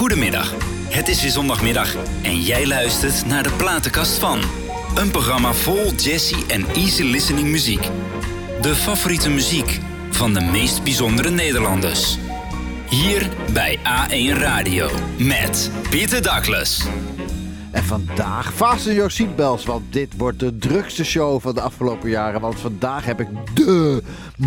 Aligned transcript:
Goedemiddag. 0.00 0.54
Het 0.88 1.08
is 1.08 1.22
weer 1.22 1.30
zondagmiddag 1.30 1.94
en 2.22 2.40
jij 2.40 2.66
luistert 2.66 3.26
naar 3.26 3.42
de 3.42 3.52
platenkast 3.52 4.18
van. 4.18 4.40
Een 4.94 5.10
programma 5.10 5.52
vol 5.52 5.92
jazzy 5.94 6.46
en 6.48 6.66
easy 6.66 7.02
listening 7.02 7.48
muziek. 7.48 7.88
De 8.60 8.74
favoriete 8.74 9.30
muziek 9.30 9.80
van 10.10 10.34
de 10.34 10.40
meest 10.40 10.82
bijzondere 10.82 11.30
Nederlanders. 11.30 12.18
Hier 12.88 13.28
bij 13.52 13.78
A1 13.78 14.38
Radio 14.38 14.90
met 15.18 15.70
Pieter 15.90 16.22
Douglas. 16.22 16.86
En 17.72 17.82
vandaag 17.82 18.54
fasten 18.54 18.94
your 18.94 19.10
seatbelts, 19.10 19.64
want 19.64 19.92
dit 19.92 20.16
wordt 20.16 20.38
de 20.38 20.58
drukste 20.58 21.04
show 21.04 21.40
van 21.40 21.54
de 21.54 21.60
afgelopen 21.60 22.10
jaren. 22.10 22.40
Want 22.40 22.60
vandaag 22.60 23.04
heb 23.04 23.20
ik 23.20 23.28
de, 23.54 24.02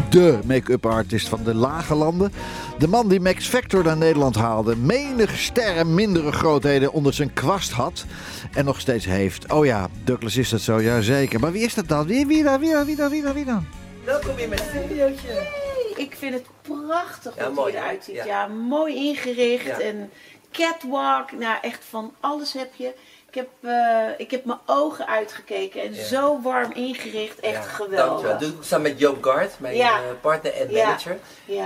de 0.09 0.39
make-up 0.45 0.85
artist 0.85 1.27
van 1.27 1.43
de 1.43 1.55
lage 1.55 1.95
landen. 1.95 2.31
De 2.77 2.87
man 2.87 3.07
die 3.07 3.19
Max 3.19 3.47
Factor 3.47 3.83
naar 3.83 3.97
Nederland 3.97 4.35
haalde. 4.35 4.75
Menige 4.75 5.37
sterren 5.37 5.93
mindere 5.93 6.31
grootheden 6.31 6.93
onder 6.93 7.13
zijn 7.13 7.33
kwast 7.33 7.71
had. 7.71 8.05
En 8.53 8.65
nog 8.65 8.79
steeds 8.79 9.05
heeft. 9.05 9.51
Oh 9.51 9.65
ja, 9.65 9.87
Douglas 10.03 10.37
is 10.37 10.49
dat 10.49 10.61
zo, 10.61 10.81
ja 10.81 11.01
zeker. 11.01 11.39
Maar 11.39 11.51
wie 11.51 11.63
is 11.63 11.73
dat 11.73 11.87
dan? 11.87 12.07
Wie, 12.07 12.25
wie 12.27 12.43
dan, 12.43 12.59
wie 12.59 12.71
dan, 12.71 12.85
wie 12.85 12.95
dan, 12.95 13.09
wie 13.09 13.21
dan, 13.21 13.33
wie 13.33 13.45
dan? 13.45 13.65
Welkom 14.05 14.37
in 14.37 14.49
mijn 14.49 14.61
studiootje. 14.69 15.47
Ik 15.95 16.15
vind 16.17 16.33
het 16.33 16.45
prachtig 16.61 17.35
Ja, 17.35 17.45
hoe 17.45 17.55
mooi, 17.55 17.73
het 17.73 17.81
eruit 17.81 18.03
ziet. 18.03 18.15
Ja. 18.15 18.25
Ja. 18.25 18.47
mooi 18.47 18.95
ingericht. 18.95 19.65
Ja. 19.65 19.79
En 19.79 20.09
catwalk. 20.51 21.31
Nou, 21.31 21.57
echt 21.61 21.83
van 21.89 22.13
alles 22.19 22.53
heb 22.53 22.73
je. 22.75 22.93
Ik 23.33 23.39
heb, 23.39 23.71
eh, 23.71 24.07
ik 24.17 24.31
heb 24.31 24.45
mijn 24.45 24.59
ogen 24.65 25.07
uitgekeken. 25.07 25.81
En 25.81 25.93
Ja. 25.93 26.03
zo 26.03 26.41
warm 26.41 26.71
ingericht. 26.71 27.39
Echt 27.39 27.53
Ja, 27.53 27.61
geweldig. 27.61 28.05
Dankjewel. 28.07 28.37
Doe 28.37 28.49
ik 28.49 28.55
samen 28.63 28.89
met 28.91 28.99
Joop 28.99 29.23
Gard, 29.23 29.59
mijn 29.59 29.75
Ja. 29.75 29.97
eh, 29.97 30.03
partner 30.21 30.53
en 30.53 30.71
manager. 30.73 31.17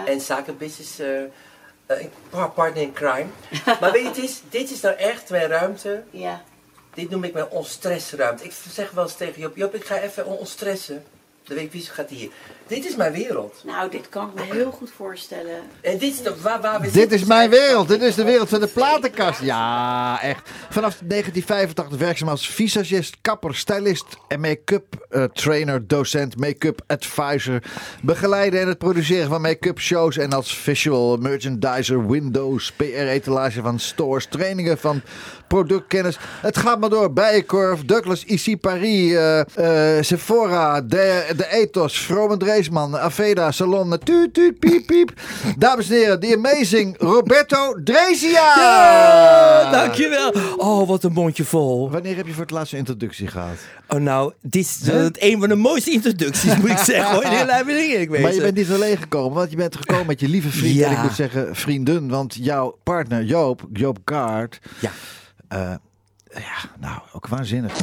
En 0.05 0.22
zakenbusiness 0.22 0.99
eh, 0.99 2.05
par- 2.30 2.49
partner 2.52 2.81
in 2.84 2.94
crime. 2.94 3.25
maar 3.81 3.91
weet 3.91 4.02
je, 4.02 4.08
het 4.08 4.17
is, 4.17 4.41
dit 4.49 4.72
is 4.72 4.81
nou 4.81 4.95
echt 4.95 5.30
mijn 5.30 5.48
ruimte. 5.48 6.03
ja. 6.11 6.41
Dit 6.94 7.09
noem 7.09 7.23
ik 7.23 7.33
mijn 7.33 7.47
onstressruimte. 7.50 8.44
Ik 8.44 8.53
zeg 8.72 8.92
wel 8.92 9.03
eens 9.03 9.16
tegen 9.16 9.42
Joop, 9.42 9.55
Joop, 9.55 9.75
ik 9.75 9.86
ga 9.86 9.97
even 9.99 10.25
onstressen. 10.25 11.05
Dan 11.44 11.55
weet 11.55 11.66
ik 11.66 11.72
wie 11.72 11.81
gaat 11.86 12.09
hier. 12.09 12.31
Dit 12.68 12.86
is 12.86 12.96
mijn 12.96 13.12
wereld. 13.14 13.62
Nou, 13.66 13.90
dit 13.90 14.10
kan 14.10 14.28
ik 14.28 14.34
me 14.50 14.56
heel 14.56 14.72
goed 14.72 14.92
voorstellen. 14.96 15.56
En 15.82 15.98
dit 15.98 16.14
is 16.14 16.22
de, 16.22 16.34
waar, 16.42 16.62
waar 16.62 16.78
we 16.80 16.84
Dit 16.86 16.94
zitten. 16.94 17.18
is 17.18 17.23
mijn 17.23 17.50
wereld. 17.50 17.88
Dit 17.88 18.02
is 18.02 18.16
de 18.16 18.23
wereld 18.23 18.50
van 18.50 18.60
de 18.60 18.68
platenkast. 18.68 19.42
Ja, 19.42 20.22
echt. 20.22 20.50
Vanaf 20.70 21.00
1985 21.04 21.98
werkzaam 22.00 22.30
als 22.30 22.50
visagist, 22.50 23.18
kapper, 23.22 23.56
stylist 23.56 24.06
en 24.28 24.40
make-up 24.40 25.06
eh, 25.10 25.23
trainer, 25.23 25.88
docent, 25.88 26.38
make-up 26.40 26.82
advisor. 26.88 27.62
Begeleiden 28.02 28.62
en 28.62 28.68
het 28.68 28.78
produceren 28.78 29.30
van 29.30 29.42
make-up 29.42 29.80
shows 29.80 30.18
en 30.18 30.34
als 30.34 30.58
visual 30.58 31.18
merchandiser, 31.18 32.08
windows, 32.08 32.72
PR-etalage 32.72 33.62
van 33.62 33.80
stores, 33.80 34.26
trainingen 34.26 34.78
van 34.78 35.02
productkennis. 35.48 36.18
Het 36.42 36.58
gaat 36.58 36.80
maar 36.80 36.90
door. 36.90 37.14
Bijenkorf, 37.14 37.82
Douglas, 37.86 38.23
IC 38.23 38.60
Paris, 38.60 39.14
eh, 39.14 39.40
eh, 39.98 40.04
Sephora, 40.04 40.82
de, 40.82 41.26
de 41.38 41.48
Ethos, 41.52 42.00
Vrome 42.00 42.38
Aveda, 43.00 43.52
Salon, 43.52 43.97
tuut, 44.03 44.33
tuut, 44.33 44.59
piep, 44.59 44.86
piep. 44.86 45.13
Dames 45.58 45.89
en 45.89 45.95
heren, 45.95 46.19
the 46.19 46.36
amazing 46.36 46.95
Roberto 46.99 47.83
Drezia! 47.83 48.53
Ja, 48.58 49.72
dankjewel. 49.72 50.33
Oh, 50.58 50.88
wat 50.88 51.03
een 51.03 51.11
mondje 51.11 51.44
vol. 51.44 51.91
Wanneer 51.91 52.16
heb 52.16 52.27
je 52.27 52.33
voor 52.33 52.41
het 52.41 52.52
laatst 52.52 52.73
een 52.73 52.80
introductie 52.80 53.27
gehad? 53.27 53.58
Oh, 53.88 53.99
nou, 53.99 54.33
dit 54.41 54.66
is 54.66 54.89
eh, 54.89 55.05
een 55.14 55.39
van 55.39 55.49
de 55.49 55.55
mooiste 55.55 55.91
introducties, 55.91 56.55
moet 56.58 56.69
ik 56.69 56.77
zeggen. 56.77 57.14
Hoor. 57.14 57.23
Eerlijk 57.23 58.09
wezen. 58.09 58.22
Maar 58.22 58.33
je 58.33 58.41
bent 58.41 58.55
niet 58.55 58.71
alleen 58.71 58.97
gekomen, 58.97 59.38
want 59.38 59.49
je 59.52 59.55
bent 59.58 59.75
gekomen 59.75 60.05
met 60.05 60.19
je 60.19 60.27
lieve 60.27 60.49
vriend. 60.49 60.75
Ja. 60.75 60.88
En 60.88 60.92
ik 60.95 61.02
moet 61.02 61.16
zeggen 61.16 61.55
vriendin, 61.55 62.09
want 62.09 62.36
jouw 62.36 62.77
partner 62.83 63.23
Joop, 63.23 63.67
Joop 63.73 63.97
Kaart. 64.03 64.59
Ja. 64.80 64.92
eh, 65.47 65.73
ja, 66.33 66.69
nou, 66.80 66.99
ook 67.14 67.27
waanzinnig. 67.27 67.73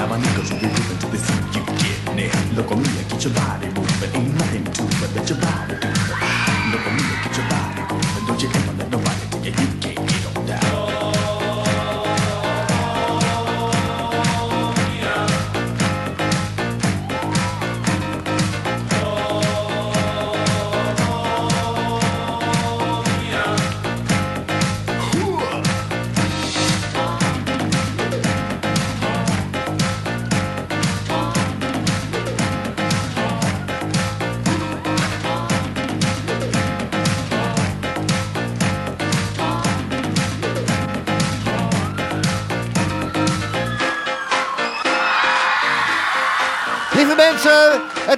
Now 0.00 0.06
my 0.06 0.18
niggas 0.18 0.48
be 0.58 0.66
moving 0.66 0.98
to 0.98 1.06
the 1.08 1.18
scene, 1.18 1.46
you 1.52 1.62
get 1.76 2.14
near, 2.16 2.32
loco 2.56 2.74
mia, 2.74 3.02
get 3.10 3.22
your 3.22 3.34
body 3.34 3.66
moving, 3.66 4.14
ain't 4.14 4.34
nothing 4.34 4.64
to 4.64 4.82
it, 4.82 5.14
let 5.14 5.28
your 5.28 5.38
body 5.38 5.59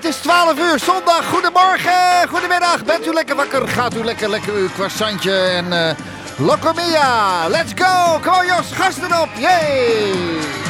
het 0.02 0.14
is 0.14 0.20
12 0.20 0.58
uur 0.58 0.78
zondag. 0.78 1.26
Goedemorgen, 1.28 2.28
goedemiddag. 2.28 2.84
Bent 2.84 3.06
u 3.06 3.12
lekker 3.12 3.36
wakker? 3.36 3.68
Gaat 3.68 3.96
u 3.96 4.04
lekker 4.04 4.28
lekker 4.30 4.54
uw 4.54 4.68
croissantje 4.68 5.32
en 5.32 5.96
Locomia. 6.36 7.48
Let's 7.48 7.72
go. 7.74 8.18
Kom 8.22 8.46
Jos, 8.46 8.72
gasten 8.72 9.20
op. 9.20 9.28
Yay. 9.38 10.61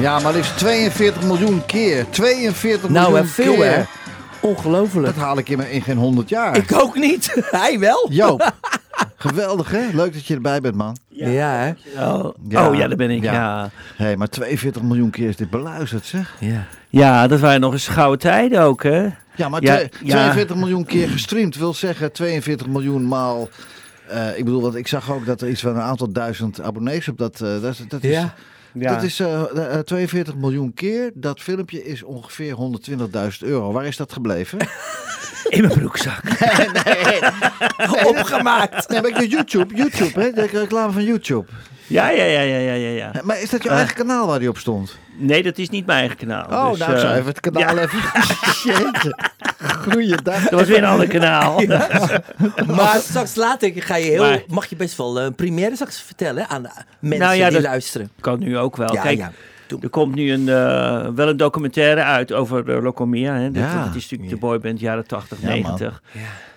Ja, 0.00 0.18
maar 0.18 0.32
liefst 0.34 0.58
42 0.58 1.22
miljoen 1.22 1.66
keer. 1.66 2.06
42 2.10 2.90
nou, 2.90 3.04
miljoen 3.06 3.18
en 3.18 3.28
veel 3.28 3.54
keer. 3.54 3.74
hè. 3.76 3.82
Ongelooflijk. 4.40 5.06
Dat 5.06 5.14
haal 5.14 5.38
ik 5.38 5.48
in, 5.48 5.70
in 5.70 5.82
geen 5.82 5.96
100 5.96 6.28
jaar. 6.28 6.56
Ik 6.56 6.72
ook 6.74 6.96
niet. 6.96 7.34
Hij 7.50 7.78
wel. 7.78 8.06
Joop, 8.10 8.52
geweldig 9.16 9.70
hè? 9.70 9.80
Leuk 9.92 10.12
dat 10.12 10.26
je 10.26 10.34
erbij 10.34 10.60
bent 10.60 10.74
man. 10.74 10.96
Ja, 11.08 11.26
hè? 11.28 11.70
Oh. 12.04 12.34
Ja, 12.48 12.68
oh 12.68 12.74
ja, 12.76 12.88
daar 12.88 12.96
ben 12.96 13.10
ik. 13.10 13.22
ja. 13.22 13.70
Hey, 13.96 14.16
maar 14.16 14.28
42 14.28 14.82
miljoen 14.82 15.10
keer 15.10 15.28
is 15.28 15.36
dit 15.36 15.50
beluisterd 15.50 16.04
zeg. 16.06 16.34
Ja. 16.40 16.64
Ja. 16.88 17.26
dat 17.26 17.40
waren 17.40 17.60
nog 17.60 17.72
eens 17.72 17.88
gouden 17.88 18.18
tijden 18.18 18.60
ook, 18.60 18.82
hè? 18.82 19.06
Ja, 19.36 19.48
maar 19.48 19.62
Ja, 19.62 19.74
twee- 19.76 19.88
ja. 20.02 20.10
42 20.10 20.56
miljoen 20.56 20.84
keer 20.84 21.08
gestreamd 21.08 21.56
wil 21.56 21.74
zeggen 21.74 22.12
42 22.12 22.66
miljoen 22.66 23.08
maal... 23.08 23.48
eh, 24.08 24.38
ik 24.38 24.44
bedoel, 24.44 24.62
want 24.62 24.74
ik 24.74 24.88
zag 24.88 25.10
ook 25.12 25.26
dat 25.26 25.40
er 25.40 25.48
iets 25.48 25.60
van 25.60 25.76
een 25.76 25.82
aantal 25.82 26.12
duizend 26.12 26.60
abonnees 26.62 27.08
op 27.08 27.18
dat... 27.18 27.40
eh, 27.40 27.48
dat, 27.60 27.72
is- 27.72 27.84
dat 27.88 28.02
is, 28.04 28.18
Ja. 28.80 28.94
Dat 28.94 29.02
is 29.02 29.20
eh, 29.20 29.74
eh, 29.74 29.80
42 29.80 30.34
miljoen 30.34 30.74
keer. 30.74 31.10
Dat 31.14 31.40
filmpje 31.40 31.84
is 31.84 32.02
ongeveer 32.02 32.54
120.000 32.54 32.98
euro. 33.40 33.72
Waar 33.72 33.86
is 33.86 33.96
dat 33.96 34.12
gebleven? 34.12 34.58
In 35.48 35.62
mijn 35.62 35.78
broekzak. 35.78 36.22
Opgemaakt. 38.16 38.88
nee, 38.88 39.00
maar 39.00 39.10
ik 39.10 39.16
doe 39.16 39.28
YouTube. 39.28 39.74
YouTube, 39.74 40.20
hè? 40.20 40.32
De 40.32 40.46
reclame 40.46 40.92
van 40.92 41.04
YouTube. 41.04 41.46
Ja, 41.88 42.08
ja, 42.10 42.24
ja, 42.24 42.40
ja, 42.40 42.56
ja, 42.58 42.72
ja. 42.74 42.88
ja. 42.90 43.10
Maar 43.24 43.40
is 43.40 43.50
dat 43.50 43.62
jouw 43.62 43.72
Eh. 43.72 43.78
eigen 43.78 43.96
kanaal 43.96 44.26
waar 44.26 44.38
die 44.38 44.48
op 44.48 44.58
stond? 44.58 44.98
Nee, 45.16 45.42
dat 45.42 45.58
is 45.58 45.68
niet 45.70 45.86
mijn 45.86 45.98
eigen 45.98 46.16
kanaal. 46.16 46.44
Oh, 46.44 46.70
dus, 46.70 46.78
nou, 46.78 46.92
ik 46.92 46.98
zou 46.98 47.12
eh, 47.12 47.18
even 47.18 47.28
het 47.28 47.40
kanaal 47.40 47.74
ja. 47.76 47.82
even... 47.82 47.98
Jeetje. 48.72 49.18
Goeiedag. 49.88 50.42
Dat 50.42 50.50
was 50.60 50.68
weer 50.68 50.78
een 50.78 50.84
ander 50.84 51.06
kanaal. 51.08 51.60
Maar 52.76 52.96
straks 53.00 53.34
later 53.34 53.72
ga 53.74 53.96
je 53.96 54.04
heel, 54.10 54.22
Maar- 54.22 54.42
mag 54.48 54.66
je 54.66 54.76
best 54.76 54.96
wel 54.96 55.20
een 55.20 55.34
première 55.34 55.74
straks 55.74 56.00
vertellen 56.02 56.48
aan 56.48 56.62
de 56.62 56.68
mensen 56.98 57.26
Nou 57.26 57.38
ja, 57.38 57.44
die 57.48 57.54
dat- 57.54 57.62
luisteren. 57.66 58.10
Kan 58.20 58.38
nu 58.38 58.58
ook 58.58 58.76
wel. 58.76 58.92
Ja, 58.94 59.02
Kijk, 59.02 59.18
ja. 59.18 59.32
Er 59.82 59.88
komt 59.88 60.14
nu 60.14 60.32
een, 60.32 60.48
eh, 60.48 61.08
wel 61.14 61.28
een 61.28 61.36
documentaire 61.36 62.02
uit 62.02 62.32
over 62.32 62.68
uh, 62.68 62.82
Locomia. 62.82 63.34
Hè. 63.34 63.50
Dat, 63.50 63.62
Ja. 63.62 63.84
dat 63.84 63.94
is 63.94 64.02
natuurlijk 64.02 64.30
de 64.30 64.36
boyband 64.36 64.80
jaren 64.80 65.06
80, 65.06 65.38
Ja, 65.40 65.46
man. 65.48 65.54
90. 65.60 66.02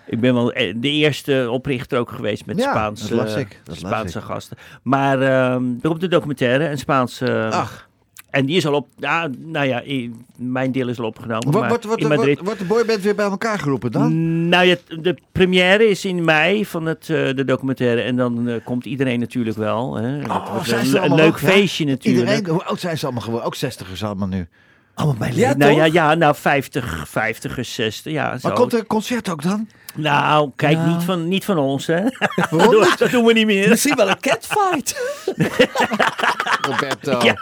Ik 0.05 0.19
ben 0.19 0.33
wel 0.33 0.51
eh, 0.51 0.73
de 0.77 0.89
eerste 0.89 1.47
oprichter 1.51 1.99
ook 1.99 2.11
geweest 2.11 2.45
met 2.45 2.57
Ja, 2.57 2.69
Spaanse, 2.69 3.15
dat 3.15 3.37
ik, 3.37 3.59
dat 3.63 3.75
Spaanse 3.75 4.17
ik. 4.17 4.23
gasten. 4.23 4.57
Maar 4.83 5.21
ehm 5.21 5.63
er 5.81 5.89
komt 5.89 6.01
de 6.01 6.07
documentaire, 6.07 6.69
een 6.69 6.77
Spaanse... 6.77 7.49
Ach. 7.51 7.89
En 8.31 8.45
die 8.45 8.55
is 8.55 8.65
al 8.65 8.73
op... 8.73 8.87
Ja, 8.97 9.29
nou 9.37 9.67
ja, 9.67 9.83
mijn 10.35 10.71
deel 10.71 10.87
is 10.87 10.99
al 10.99 11.05
opgenomen. 11.05 11.43
Wordt, 11.43 11.59
maar 11.59 11.69
wordt, 11.69 11.85
wordt, 11.85 12.01
in 12.01 12.07
Madrid... 12.07 12.39
wordt, 12.43 12.59
de 12.59 12.65
boyband 12.65 13.01
weer 13.01 13.15
bij 13.15 13.25
elkaar 13.25 13.59
geroepen 13.59 13.91
dan? 13.91 14.49
Nou 14.49 14.65
ja, 14.65 14.75
de 14.87 15.17
première 15.31 15.89
is 15.89 16.05
in 16.05 16.23
mei 16.23 16.65
van 16.65 16.85
het, 16.85 17.09
eh, 17.09 17.35
de 17.35 17.45
documentaire. 17.45 18.01
En 18.01 18.15
dan 18.15 18.47
eh, 18.47 18.55
komt 18.63 18.85
iedereen 18.85 19.19
natuurlijk 19.19 19.57
wel. 19.57 19.95
Hè. 19.95 20.21
Oh, 20.21 20.63
zijn 20.63 20.79
een, 20.79 20.85
ze 20.85 20.99
een 20.99 21.15
leuk 21.15 21.27
ook, 21.27 21.39
ja? 21.39 21.47
feestje 21.47 21.85
natuurlijk. 21.85 22.29
Iedereen, 22.29 22.53
hoe 22.53 22.63
oud 22.63 22.79
zijn 22.79 22.97
ze 22.97 23.05
allemaal 23.05 23.23
geworden? 23.23 23.47
Ook 23.47 23.55
60ers 23.55 24.03
allemaal 24.03 24.27
nu. 24.27 24.47
Allemaal 24.93 25.15
bij 25.17 25.31
ja, 25.33 25.53
nou 25.53 25.71
ja, 25.71 25.83
ja, 25.83 26.13
nou 26.13 26.35
50, 26.35 27.03
50 27.07 27.65
60. 27.65 28.13
Ja, 28.13 28.37
zo. 28.37 28.47
Maar 28.47 28.57
komt 28.57 28.73
er 28.73 28.79
een 28.79 28.87
concert 28.87 29.29
ook 29.29 29.43
dan? 29.43 29.67
Nou, 29.95 30.51
kijk, 30.55 30.77
Nou. 30.77 30.89
Niet, 30.89 31.03
van, 31.03 31.27
niet 31.27 31.45
van 31.45 31.57
ons, 31.57 31.87
hè? 31.87 32.01
Waarom 32.49 32.85
dat 32.97 33.09
doen 33.09 33.25
we 33.25 33.33
niet 33.33 33.45
meer. 33.45 33.69
Misschien 33.69 33.95
wel 33.95 34.09
een 34.09 34.19
catfight. 34.19 34.95
Roberto. 36.69 37.19
Ja. 37.25 37.35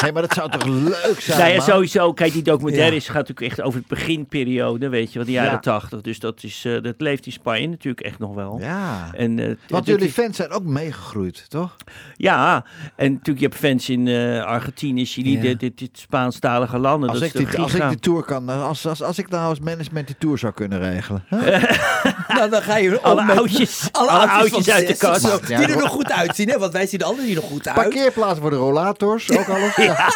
Hé, 0.00 0.12
maar 0.12 0.22
dat 0.22 0.32
zou 0.34 0.50
toch 0.50 0.64
leuk 0.64 1.20
zijn, 1.20 1.38
Nou 1.38 1.50
ja, 1.50 1.56
man? 1.56 1.66
sowieso, 1.66 2.12
kijk, 2.12 2.32
die 2.32 2.42
documentaire 2.42 2.90
Ja. 2.90 2.96
is, 2.96 3.06
gaat 3.06 3.28
natuurlijk 3.28 3.46
echt 3.50 3.60
over 3.62 3.78
het 3.78 3.88
beginperiode, 3.88 4.88
weet 4.88 5.12
je, 5.12 5.18
van 5.18 5.26
de 5.26 5.32
jaren 5.32 5.50
Ja. 5.52 5.58
80. 5.58 6.00
Dus 6.00 6.18
dat, 6.18 6.42
is, 6.42 6.62
eh, 6.64 6.82
dat 6.82 6.94
leeft 6.98 7.26
in 7.26 7.32
Spanje 7.32 7.66
natuurlijk 7.68 8.06
echt 8.06 8.18
nog 8.18 8.34
wel. 8.34 8.58
Ja. 8.60 9.10
En, 9.12 9.38
eh, 9.38 9.50
Want 9.68 9.86
jullie 9.86 10.06
is- 10.06 10.12
fans 10.12 10.36
zijn 10.36 10.50
ook 10.50 10.64
meegegroeid, 10.64 11.44
toch? 11.48 11.76
Ja, 12.16 12.64
en 12.96 13.12
natuurlijk, 13.12 13.38
je 13.38 13.44
hebt 13.46 13.58
fans 13.58 13.88
in 13.88 14.08
eh, 14.08 14.44
Argentinië, 14.44 15.04
Chili, 15.06 15.32
Ja. 15.36 15.40
dit, 15.40 15.60
dit, 15.60 15.78
dit 15.78 15.90
Spaanstalige 15.98 16.78
landen. 16.78 17.08
Als 17.08 17.18
dat 17.18 17.28
ik, 17.28 17.34
is 17.34 17.50
die, 17.50 17.58
als 17.58 17.74
ik 17.74 17.88
die 17.88 17.98
tour 17.98 18.22
kan, 18.22 18.48
als, 18.48 18.86
als, 18.86 19.02
als 19.02 19.18
ik 19.18 19.28
nou 19.28 19.48
als 19.48 19.60
management 19.60 20.06
die 20.06 20.16
tour 20.18 20.38
zou 20.38 20.52
kunnen 20.52 20.78
regelen. 20.78 21.24
Huh? 21.28 21.40
nou, 22.36 22.50
dan 22.50 22.62
ga 22.62 22.76
je 22.76 23.00
Alle 23.00 23.24
met- 23.24 23.36
oudjes, 23.38 23.88
alle 23.92 24.10
oudjes 24.10 24.70
uit 24.70 24.86
de 24.88 24.94
60 24.94 24.96
kast. 24.96 25.48
Ja, 25.48 25.58
die 25.58 25.66
er 25.66 25.76
nog 25.80 25.88
goed 25.88 26.12
uitzien, 26.12 26.48
hè? 26.48 26.58
Want 26.58 26.72
wij 26.72 26.86
zien 26.86 26.98
de 26.98 27.04
anderen 27.04 27.26
die 27.26 27.34
er 27.36 27.40
nog 27.42 27.50
goed 27.50 27.68
uit. 27.68 27.76
Parkeerplaatsen 27.76 28.40
voor 28.40 28.50
de 28.50 28.56
rollators, 28.56 29.30
ook 29.30 29.48
alles. 29.48 29.76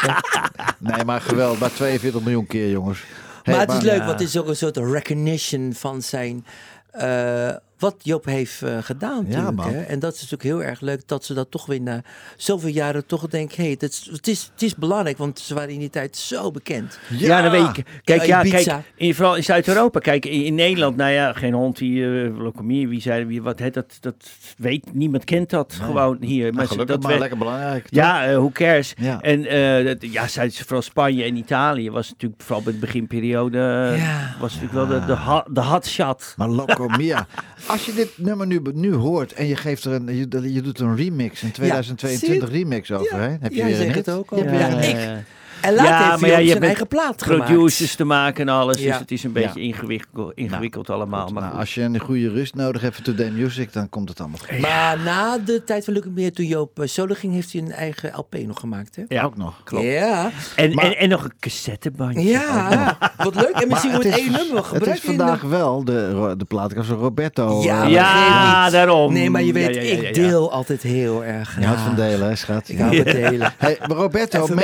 Nee, 0.78 1.04
maar 1.04 1.20
geweldig. 1.20 1.58
Maar 1.58 1.72
42 1.72 2.20
miljoen 2.20 2.46
keer, 2.46 2.70
jongens. 2.70 3.04
Hey, 3.42 3.56
maar 3.56 3.66
het 3.66 3.76
is 3.76 3.82
leuk, 3.82 3.98
ja. 3.98 4.06
want 4.06 4.18
het 4.18 4.28
is 4.28 4.38
ook 4.38 4.48
een 4.48 4.56
soort 4.56 4.76
recognition 4.76 5.72
van 5.76 6.02
zijn. 6.02 6.46
eh, 6.90 7.50
wat 7.84 7.94
Job 8.02 8.24
heeft 8.24 8.62
eh, 8.62 8.78
gedaan. 8.80 9.24
Ja, 9.28 9.52
hè? 9.56 9.80
En 9.82 9.98
dat 9.98 10.14
is 10.14 10.20
natuurlijk 10.20 10.42
heel 10.42 10.62
erg 10.62 10.80
leuk 10.80 11.02
dat 11.08 11.24
ze 11.24 11.34
dat 11.34 11.50
toch 11.50 11.66
weer 11.66 11.80
na 11.80 12.02
zoveel 12.36 12.68
jaren 12.70 13.06
toch 13.06 13.26
denken: 13.28 13.56
hé, 13.56 13.62
hey, 13.62 13.70
het, 13.80 13.82
is- 13.92 14.08
het, 14.12 14.28
is, 14.28 14.50
het 14.52 14.62
is 14.62 14.74
belangrijk, 14.74 15.18
want 15.18 15.38
ze 15.38 15.54
waren 15.54 15.70
in 15.70 15.78
die 15.78 15.90
tijd 15.90 16.16
zo 16.16 16.50
bekend. 16.50 16.98
Ja, 17.10 17.42
dan 17.42 17.50
weet 17.50 17.76
ik. 17.78 17.86
Kijk, 18.04 18.24
Ja, 18.24 18.42
ja, 18.42 18.50
kijk 18.62 18.84
in, 18.96 19.14
vooral 19.14 19.36
in 19.36 19.44
Zuid-Europa. 19.44 19.98
Kijk, 19.98 20.26
in, 20.26 20.44
in 20.44 20.54
Nederland, 20.54 20.96
nou 20.96 21.10
ja, 21.10 21.32
geen 21.32 21.52
hond 21.52 21.76
die 21.78 21.98
uh, 22.00 22.38
Locomie, 22.38 22.88
wie 22.88 23.00
zei, 23.00 23.24
wie, 23.24 23.42
wat, 23.42 23.58
hè, 23.58 23.70
dat, 23.70 23.96
dat 24.00 24.14
weet, 24.56 24.94
niemand 24.94 25.24
kent 25.24 25.50
dat 25.50 25.72
gewoon 25.82 26.16
hier. 26.20 26.52
Maar 26.54 26.62
ze- 26.66 26.70
gelukkig 26.72 26.94
dat 26.94 27.04
maar 27.04 27.12
we- 27.12 27.18
lekker 27.18 27.38
belangrijk. 27.38 27.82
toch? 27.82 27.90
Ja, 27.98 28.26
eh 28.26 28.34
who 28.36 28.50
cares? 28.52 28.94
Ja. 28.96 29.20
En 29.20 29.46
eh, 29.46 29.84
dat- 29.86 30.12
ja, 30.12 30.28
Zuid, 30.28 30.56
vooral 30.58 30.82
Spanje 30.82 31.24
en 31.24 31.36
Italië 31.36 31.90
was 31.90 32.10
natuurlijk, 32.10 32.42
vooral 32.42 32.62
bij 32.62 32.72
de 32.72 32.78
beginperiode, 32.78 33.58
Ja. 33.96 34.34
was 34.40 34.54
natuurlijk 34.54 34.88
wel 34.88 35.00
de, 35.00 35.06
de, 35.06 35.52
de 35.52 35.60
hot 35.60 35.86
shot. 35.86 36.34
Maar 36.36 36.48
Loco 36.48 36.88
Mia. 36.88 37.26
Als 37.74 37.86
je 37.86 37.94
dit 37.94 38.10
nummer 38.16 38.46
nu, 38.46 38.60
nu 38.74 38.92
hoort 38.92 39.32
en 39.32 39.46
je 39.46 39.56
geeft 39.56 39.84
er 39.84 39.92
een, 39.92 40.16
je, 40.16 40.52
je 40.52 40.62
doet 40.62 40.80
een 40.80 40.96
remix, 40.96 41.42
een 41.42 41.50
2022 41.50 42.50
remix 42.50 42.92
overheen. 42.92 43.38
Heb 43.40 43.52
je 43.52 43.64
weer 43.64 43.80
een 43.80 43.86
het 43.86 43.94
hit? 43.94 44.10
ook 44.10 44.30
al. 44.32 44.44
Ja, 44.44 44.80
ik. 44.80 45.24
En 45.60 45.74
later 45.74 45.90
Ja, 45.92 46.08
heeft 46.08 46.20
maar 46.20 46.30
hij 46.30 46.38
ja, 46.38 46.44
je 46.44 46.50
zijn 46.50 46.62
eigen 46.62 46.86
plaat 46.88 47.22
gemaakt. 47.22 47.44
Producers 47.44 47.94
te 47.96 48.04
maken 48.04 48.48
en 48.48 48.54
alles, 48.54 48.78
Ja. 48.80 48.90
dus 48.90 48.98
het 48.98 49.10
is 49.10 49.24
een 49.24 49.32
beetje 49.32 49.60
Ja. 49.60 49.66
ingewikkeld, 49.66 50.32
ingewikkeld 50.34 50.90
allemaal. 50.90 51.28
Maar 51.28 51.42
Nou, 51.42 51.56
als 51.58 51.74
je 51.74 51.80
een 51.82 51.98
goede 51.98 52.28
rust 52.28 52.54
nodig 52.54 52.82
hebt 52.82 52.94
voor 52.94 53.04
Today 53.04 53.30
Music, 53.30 53.72
dan 53.72 53.88
komt 53.88 54.08
het 54.08 54.20
allemaal 54.20 54.38
goed. 54.48 54.58
Maar 54.58 54.98
na 55.04 55.38
de 55.38 55.64
tijd 55.64 55.84
van 55.84 55.94
Luc 55.94 56.02
Meer, 56.14 56.32
toen 56.32 56.46
Joop 56.46 56.80
eh, 56.80 56.86
solo 56.86 57.14
ging, 57.18 57.32
heeft 57.32 57.52
hij 57.52 57.62
een 57.62 57.72
eigen 57.72 58.12
LP 58.16 58.34
nog 58.46 58.60
gemaakt. 58.60 58.96
Hè? 58.96 59.02
ja, 59.08 59.22
Ook 59.24 59.36
nog. 59.36 59.60
klopt. 59.64 59.84
Ja, 59.84 60.30
En, 60.56 60.74
Maar- 60.74 60.84
en, 60.84 60.96
en 60.98 61.08
nog 61.08 61.24
een 61.24 61.32
cassettebandje. 61.40 62.22
ja. 62.22 62.98
wat 63.16 63.34
leuk. 63.34 63.48
En 63.50 63.68
misschien 63.68 63.90
wordt 63.90 64.06
het 64.06 64.14
is- 64.18 64.20
één 64.22 64.32
nummer 64.32 64.56
Het 64.56 64.66
gebruikt. 64.66 64.98
is 64.98 65.04
vandaag 65.04 65.40
wel 65.42 65.84
de, 65.84 66.34
de 66.38 66.44
platenkast 66.44 66.88
van 66.88 66.98
Roberto. 66.98 67.62
Ja, 67.62 68.66
eh, 68.66 68.72
daarom. 68.72 69.12
Nee, 69.12 69.30
maar 69.30 69.42
je 69.42 69.52
weet, 69.52 69.74
Ja, 69.74 69.80
ja, 69.82 69.88
ja, 69.88 70.02
ja, 70.02 70.08
ik 70.08 70.14
deel 70.14 70.52
altijd 70.52 70.82
heel 70.82 71.24
erg. 71.24 71.58
Je 71.60 71.66
houdt 71.66 71.80
van 71.80 71.94
delen, 71.94 72.28
hè, 72.28 72.36
schat? 72.36 72.68
Ik 72.68 72.78
hou 72.78 72.96
van 72.96 73.04
delen. 73.12 73.52
Hey, 73.58 73.78
Roberto, 73.80 74.46
En 74.46 74.54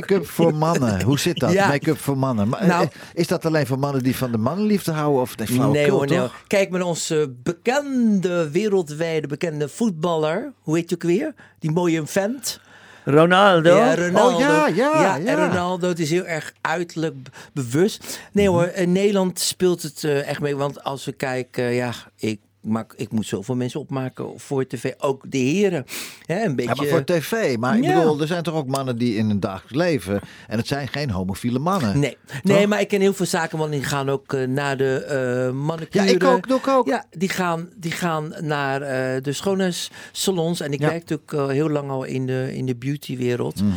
make-up 0.00 0.26
voor 0.26 0.54
mannen. 0.54 1.02
Hoe 1.02 1.18
zit 1.18 1.38
dat? 1.38 1.52
Ja. 1.52 1.68
Make-up 1.68 1.98
voor 1.98 2.18
mannen. 2.18 2.48
Maar, 2.48 2.66
Nou- 2.66 2.82
eh, 2.84 2.88
is 3.14 3.26
dat 3.26 3.46
alleen 3.46 3.66
voor 3.66 3.78
mannen 3.78 4.02
die 4.02 4.16
van 4.16 4.32
de 4.32 4.38
mannenliefde 4.38 4.92
houden? 4.92 5.20
Of 5.20 5.36
nee, 5.36 5.58
Nee 5.58 5.90
hoor, 5.90 6.06
nee 6.06 6.18
hoor. 6.18 6.34
Kijk, 6.46 6.70
met 6.70 6.82
onze 6.82 7.34
bekende, 7.42 8.50
wereldwijde 8.50 9.26
bekende 9.26 9.68
voetballer. 9.68 10.52
Hoe 10.60 10.76
heet 10.76 10.90
je 10.90 10.94
ook 10.94 11.02
weer? 11.02 11.34
Die 11.58 11.70
mooie 11.70 12.06
vent. 12.06 12.60
Ronaldo. 13.04 13.76
Ja, 13.76 13.94
Ronaldo. 13.94 14.34
Oh, 14.34 14.38
ja, 14.40 14.66
ja, 14.66 15.16
ja. 15.16 15.18
En 15.18 15.46
Ronaldo, 15.48 15.88
het 15.88 15.98
is 15.98 16.10
heel 16.10 16.24
erg 16.24 16.52
uiterlijk 16.60 17.14
bewust. 17.52 18.20
Nee 18.32 18.48
hoor, 18.48 18.66
in 18.74 18.92
Nederland 18.92 19.38
speelt 19.40 19.82
het 19.82 20.04
eh, 20.04 20.28
echt 20.28 20.40
mee. 20.40 20.56
Want 20.56 20.84
als 20.84 21.04
we 21.04 21.12
kijken, 21.12 21.64
ja, 21.64 21.92
ik, 22.16 22.40
maak, 22.66 22.92
ik 22.96 23.12
moet 23.12 23.26
zoveel 23.26 23.54
mensen 23.56 23.80
opmaken 23.80 24.32
voor 24.36 24.66
tv. 24.66 24.92
Ook 24.98 25.24
de 25.28 25.38
heren. 25.38 25.84
Hè, 26.26 26.44
een 26.44 26.56
beetje... 26.56 26.70
Ja, 26.74 26.76
maar 26.82 26.86
voor 26.90 27.04
tv. 27.04 27.56
Maar 27.56 27.76
ik 27.76 27.82
bedoel, 27.86 28.20
er 28.20 28.26
zijn 28.26 28.42
toch 28.42 28.54
ook 28.54 28.66
mannen 28.66 28.98
die 28.98 29.16
in 29.16 29.26
hun 29.28 29.40
dagelijks 29.40 29.74
leven... 29.76 30.20
en 30.48 30.58
het 30.58 30.66
zijn 30.66 30.88
geen 30.88 31.10
homofiele 31.10 31.58
mannen. 31.58 31.98
Nee, 31.98 32.16
nee, 32.42 32.66
maar 32.66 32.80
ik 32.80 32.88
ken 32.88 33.00
heel 33.00 33.14
veel 33.14 33.26
zakenmannen 33.26 33.78
die 33.78 33.86
gaan 33.88 34.08
ook 34.10 34.32
eh, 34.32 34.46
naar 34.46 34.76
de 34.76 35.50
manicure. 35.54 36.04
Ja, 36.04 36.12
ik 36.14 36.24
ook, 36.24 36.48
doe 36.48 36.58
ik 36.58 36.68
ook. 36.68 36.86
Ja, 36.86 37.04
die 37.10 37.28
gaan, 37.28 37.68
die 37.76 37.90
gaan 37.92 38.34
naar 38.40 38.82
eh, 38.82 39.22
de 39.22 39.32
schoonheidssalons. 39.32 40.60
En 40.60 40.72
ik 40.72 40.80
Ja. 40.80 40.88
werk 40.88 41.08
natuurlijk 41.08 41.52
heel 41.52 41.68
lang 41.70 41.90
al 41.90 42.04
in 42.04 42.26
de, 42.26 42.50
in 42.56 42.66
de 42.66 42.76
beautywereld. 42.76 43.62
Mhm. 43.62 43.72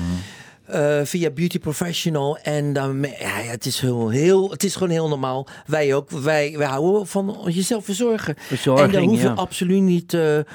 Eh, 0.70 1.00
via 1.04 1.30
Beauty 1.30 1.60
Professional. 1.60 2.38
En 2.38 2.74
dan, 2.74 3.02
ja, 3.20 3.30
het, 3.30 3.66
is 3.66 3.80
heel, 3.80 4.10
heel, 4.10 4.52
het 4.52 4.64
is 4.64 4.74
gewoon 4.74 4.90
heel 4.90 5.08
normaal. 5.08 5.48
Wij 5.66 5.96
ook. 5.96 6.10
Wij, 6.10 6.58
wij 6.58 6.68
houden 6.68 7.08
van 7.08 7.38
jezelf 7.48 7.86
verzorgen. 7.86 8.36
Verzorging, 8.38 8.88
en 8.88 9.00
dan 9.00 9.10
hoef 9.10 9.22
je 9.22 9.28
ja. 9.28 9.34
absoluut 9.34 9.82
niet 9.82 10.14
eh, 10.14 10.38
eh, 10.38 10.46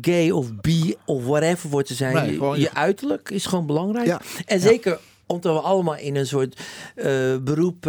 gay 0.00 0.30
of 0.30 0.54
bi 0.54 0.94
of 1.04 1.24
whatever 1.24 1.70
voor 1.70 1.82
te 1.82 1.94
zijn. 1.94 2.14
Nee, 2.14 2.26
je, 2.26 2.32
gewoon 2.32 2.56
je 2.56 2.62
je- 2.62 2.74
uiterlijk 2.74 3.30
is 3.30 3.46
gewoon 3.46 3.66
belangrijk. 3.66 4.06
Ja. 4.06 4.20
En 4.46 4.60
zeker 4.60 4.98
omdat 5.26 5.54
we 5.54 5.60
allemaal 5.60 5.96
in 5.96 6.16
een 6.16 6.26
soort 6.26 6.60
beroep, 7.42 7.86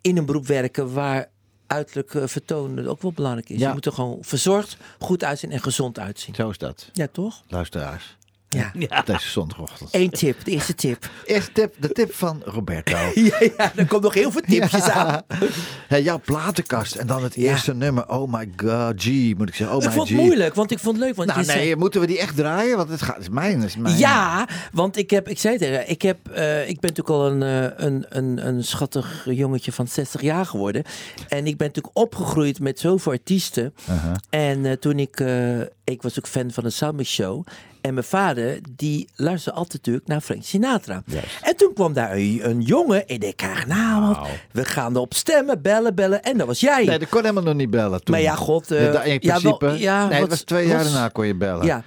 in 0.00 0.16
een 0.16 0.26
beroep 0.26 0.46
werken 0.46 0.92
waar 0.92 1.28
uiterlijk 1.66 2.30
vertonen 2.30 2.86
ook 2.86 3.02
wel 3.02 3.12
belangrijk 3.12 3.48
is. 3.48 3.58
Ja. 3.58 3.68
Je 3.68 3.74
moet 3.74 3.86
er 3.86 3.92
gewoon 3.92 4.18
verzorgd, 4.20 4.76
goed 4.98 5.24
uitzien 5.24 5.50
en 5.50 5.60
gezond 5.62 5.98
uitzien. 5.98 6.34
Zo 6.34 6.50
is 6.50 6.58
dat. 6.58 6.88
Ja, 6.92 7.06
toch? 7.12 7.42
Luisteraars. 7.48 8.16
Ja. 8.54 8.72
Ja. 8.88 9.02
Deze 9.02 9.28
zondagochtend. 9.28 9.88
Eén 9.92 10.10
tip, 10.10 10.44
de 10.44 10.50
eerste 10.50 10.74
tip. 10.74 11.10
Eerste 11.24 11.52
tip, 11.52 11.74
de 11.78 11.88
tip 11.88 12.14
van 12.14 12.42
Roberto. 12.44 12.96
ja, 13.14 13.36
ja, 13.56 13.72
er 13.76 13.86
komt 13.86 14.02
nog 14.02 14.14
heel 14.14 14.30
veel 14.30 14.40
tipjes 14.40 14.82
aan. 14.82 15.22
Hey, 15.88 16.02
jouw 16.02 16.20
platenkast 16.24 16.94
en 16.94 17.06
dan 17.06 17.22
het 17.22 17.34
Ja. 17.34 17.50
eerste 17.50 17.74
nummer. 17.74 18.08
Oh 18.08 18.32
my 18.32 18.48
god, 18.56 19.02
G 19.02 19.06
moet 19.36 19.48
ik 19.48 19.54
zeggen. 19.54 19.76
Oh 19.76 19.82
ik 19.82 19.88
my 19.88 19.94
vond 19.94 20.08
G. 20.08 20.10
het 20.12 20.20
moeilijk, 20.20 20.54
want 20.54 20.70
ik 20.70 20.78
vond 20.78 20.96
het 20.96 21.04
leuk. 21.06 21.14
Want 21.16 21.28
Nou 21.28 21.40
je 21.40 21.46
zei- 21.46 21.58
nee, 21.58 21.76
moeten 21.76 22.00
we 22.00 22.06
die 22.06 22.18
echt 22.18 22.36
draaien? 22.36 22.76
Want 22.76 22.88
het, 22.88 23.02
gaat, 23.02 23.14
het 23.14 23.22
is 23.22 23.28
mijn. 23.30 23.60
Het 23.60 23.68
is 23.68 23.76
mijn. 23.76 23.96
Ja, 23.98 24.48
want 24.72 24.96
ik 24.96 25.10
heb, 25.10 25.28
ik 25.28 25.38
zei 25.38 25.58
tegen 25.58 25.74
haar, 25.74 25.88
ik, 25.88 26.02
heb, 26.02 26.28
eh, 26.28 26.68
ik 26.68 26.80
ben 26.80 26.90
natuurlijk 26.94 27.08
al 27.08 27.26
een, 27.26 27.42
eh, 27.42 27.86
een, 27.86 28.06
een, 28.08 28.46
een 28.46 28.64
schattig 28.64 29.22
jongetje 29.30 29.72
van 29.72 29.86
60 29.88 30.20
jaar 30.20 30.46
geworden. 30.46 30.82
En 31.28 31.46
ik 31.46 31.56
ben 31.56 31.66
natuurlijk 31.66 31.96
opgegroeid 31.98 32.60
met 32.60 32.78
zoveel 32.78 33.12
artiesten. 33.12 33.74
Uh-huh. 33.90 34.12
En 34.30 34.66
eh, 34.66 34.72
toen 34.72 34.98
ik, 34.98 35.20
eh, 35.20 35.60
ik 35.84 36.02
was 36.02 36.18
ook 36.18 36.26
fan 36.28 36.50
van 36.50 36.64
de 36.64 36.70
Summer 36.70 37.04
Show. 37.04 37.46
En 37.84 37.94
mijn 37.94 38.06
vader, 38.06 38.58
die 38.76 39.08
luisterde 39.16 39.58
altijd 39.58 39.72
natuurlijk 39.76 40.06
naar 40.06 40.20
Frank 40.20 40.42
Sinatra. 40.44 41.02
En 41.42 41.56
toen 41.56 41.72
kwam 41.74 41.92
daar 41.92 42.12
een, 42.12 42.40
een 42.42 42.60
jongen. 42.60 43.06
En 43.06 43.20
ik 43.20 43.38
dacht, 43.38 43.66
nou, 43.66 44.16
we 44.52 44.64
gaan 44.64 44.94
erop 44.94 45.14
stemmen, 45.14 45.62
bellen, 45.62 45.94
bellen. 45.94 46.22
En 46.22 46.38
dat 46.38 46.46
was 46.46 46.60
jij. 46.60 46.84
Nee, 46.84 46.98
dat 46.98 47.08
kon 47.08 47.20
helemaal 47.20 47.42
nog 47.42 47.54
niet 47.54 47.70
bellen 47.70 48.04
toen. 48.04 48.14
Maar 48.14 48.24
ja, 48.24 48.34
god, 48.34 48.70
eh, 48.70 48.84
Ja, 48.84 48.92
da- 48.92 49.02
in 49.02 49.18
ja, 49.20 49.40
wel- 49.40 49.56
principe. 49.56 49.82
ja, 49.84 50.06
nee, 50.08 50.20
het 50.20 50.28
was 50.30 50.42
twee 50.42 50.66
jaar 50.66 50.82
was- 50.82 50.92
daarna 50.92 51.08
kon 51.08 51.26
je 51.26 51.34
bellen. 51.34 51.66
Ja. 51.66 51.82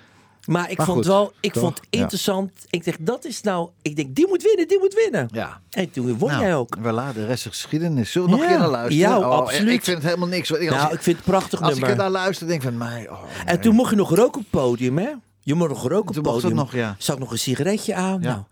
Maar 0.45 0.71
ik 0.71 0.77
Maar 0.77 0.85
vond 0.85 0.97
goed, 0.97 1.07
wel, 1.07 1.33
ik 1.39 1.53
toch? 1.53 1.63
vond 1.63 1.79
Ja. 1.89 1.99
interessant. 1.99 2.51
Ik 2.69 2.85
dacht, 2.85 3.05
dat 3.05 3.25
is 3.25 3.41
nou, 3.41 3.69
ik 3.81 3.95
denk, 3.95 4.15
die 4.15 4.27
moet 4.27 4.43
winnen, 4.43 4.67
die 4.67 4.79
moet 4.79 4.93
winnen. 4.93 5.27
Ja. 5.31 5.61
En 5.71 5.91
toen 5.91 6.17
won 6.17 6.29
Nou, 6.29 6.41
jij 6.41 6.55
ook. 6.55 6.77
Voilà, 6.79 7.13
de 7.13 7.25
rest 7.25 7.45
is 7.45 7.51
geschiedenis. 7.51 8.11
Zullen 8.11 8.29
we 8.29 8.35
nog 8.35 8.43
Ja. 8.43 8.47
een 8.47 8.51
keer 8.51 8.61
naar 8.61 8.71
luisteren? 8.71 9.09
Ja, 9.09 9.17
Oh, 9.19 9.25
absoluut. 9.37 9.73
Ik 9.73 9.83
vind 9.83 9.97
het 9.97 10.05
helemaal 10.05 10.27
niks. 10.27 10.51
Als, 10.51 10.59
Nou, 10.59 10.93
ik 10.93 11.01
vind 11.01 11.17
het 11.17 11.25
prachtig 11.25 11.61
als 11.61 11.69
ik 11.69 11.75
nummer. 11.75 11.89
er 11.89 11.95
naar 11.97 12.09
luister, 12.21 12.47
denk 12.47 12.61
ik 12.63 12.67
van 12.69 12.77
mij. 12.77 13.09
Oh, 13.09 13.19
En 13.45 13.59
toen 13.61 13.75
mocht 13.75 13.89
je 13.89 13.95
nog 13.95 14.09
roken 14.09 14.25
op 14.25 14.33
het 14.33 14.49
podium, 14.49 14.97
hè? 14.97 15.09
Je 15.47 15.55
mocht 15.55 15.69
nog 15.69 15.81
roken 15.87 16.07
op 16.07 16.13
Toen 16.13 16.23
podium. 16.23 16.55
nog, 16.55 16.71
ja. 16.73 16.95
Zat 16.97 17.19
nog 17.19 17.31
een 17.31 17.39
sigaretje 17.39 17.93
aan. 17.95 18.21
Ja. 18.21 18.29
Nou, 18.29 18.43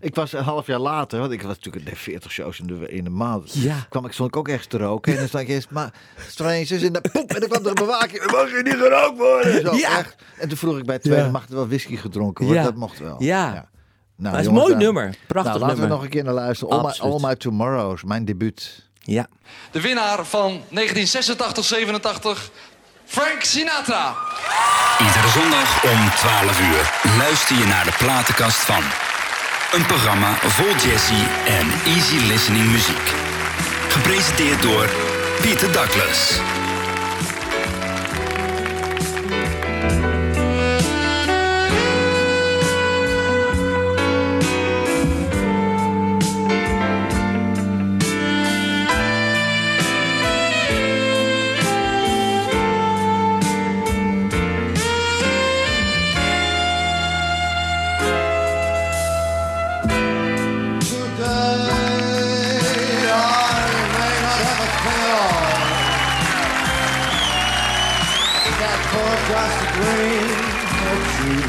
Ik 0.00 0.14
was 0.14 0.32
een 0.32 0.42
half 0.44 0.66
jaar 0.66 0.78
later, 0.78 1.20
want 1.20 1.32
ik 1.32 1.42
was 1.42 1.54
natuurlijk 1.56 1.86
de 1.86 1.96
40 1.96 2.30
shows 2.32 2.58
in 2.60 2.66
de, 2.66 2.88
in 2.88 3.04
de 3.04 3.10
maand. 3.10 3.52
Ja. 3.52 3.86
Kwam 3.88 4.04
ik, 4.06 4.12
stond 4.12 4.28
ik 4.28 4.36
ook 4.36 4.48
ergens 4.48 4.66
te 4.66 4.78
roken. 4.78 5.12
En 5.12 5.18
dan 5.18 5.28
stond 5.28 5.42
ik 5.42 5.48
eerst, 5.48 5.70
maar 5.70 5.92
strangers 6.28 6.70
in 6.70 6.92
de 6.92 7.00
poep. 7.12 7.30
En 7.32 7.40
dan 7.40 7.48
kwam 7.48 7.62
er 7.62 7.68
een 7.68 7.74
bewaking. 7.74 8.24
Mag 8.32 8.50
je 8.50 8.60
niet 8.64 8.74
gerookt 8.74 9.18
worden? 9.18 9.60
Zo, 9.66 9.74
Ja. 9.74 9.98
echt. 9.98 10.14
En 10.38 10.48
toen 10.48 10.56
vroeg 10.58 10.78
ik 10.78 10.84
bij 10.84 10.94
het 10.94 11.04
tweede, 11.04 11.24
Ja. 11.24 11.30
mag 11.30 11.48
er 11.48 11.54
wel 11.54 11.68
whisky 11.68 11.96
gedronken 11.96 12.44
worden? 12.44 12.62
Ja. 12.62 12.68
Dat 12.70 12.78
mocht 12.78 12.98
wel. 12.98 13.22
Ja. 13.22 13.68
Nou, 14.16 14.34
het 14.34 14.40
is 14.44 14.48
een 14.50 14.54
mooi 14.56 14.72
daar- 14.72 14.82
nummer. 14.82 15.16
Prachtig 15.26 15.52
nou, 15.52 15.58
laten 15.64 15.66
nummer. 15.66 15.82
we 15.88 15.94
nog 15.94 16.02
een 16.02 16.08
keer 16.10 16.24
naar 16.24 16.34
luisteren. 16.34 16.78
All 16.78 16.84
my. 16.84 17.10
All 17.12 17.20
My 17.28 17.36
Tomorrows, 17.36 18.02
mijn 18.04 18.24
debuut. 18.24 18.88
Ja. 19.02 19.26
De 19.70 19.80
winnaar 19.80 20.26
van 20.26 20.60
1986-87, 20.68 22.50
Frank 23.10 23.42
Sinatra. 23.44 24.14
Iedere 24.98 25.28
zondag 25.28 25.84
om 25.84 26.10
12 26.16 26.60
uur 26.60 26.90
luister 27.18 27.58
je 27.58 27.64
naar 27.64 27.84
de 27.84 27.92
platenkast 27.98 28.56
van. 28.56 28.82
Een 29.72 29.86
programma 29.86 30.34
vol 30.34 30.74
jazzy 30.74 31.22
en 31.46 31.66
easy 31.84 32.26
listening 32.26 32.70
muziek. 32.70 33.12
Gepresenteerd 33.88 34.62
door 34.62 34.88
Pieter 35.40 35.72
Douglas. 35.72 36.40
A 69.50 69.60
dream 69.76 70.30
or 70.88 70.98
two. 71.16 71.42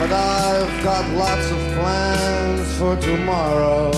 But 0.00 0.10
I've 0.12 0.74
got 0.82 1.04
lots 1.14 1.46
of 1.50 1.58
plans 1.76 2.68
for 2.78 2.94
tomorrow. 2.96 3.92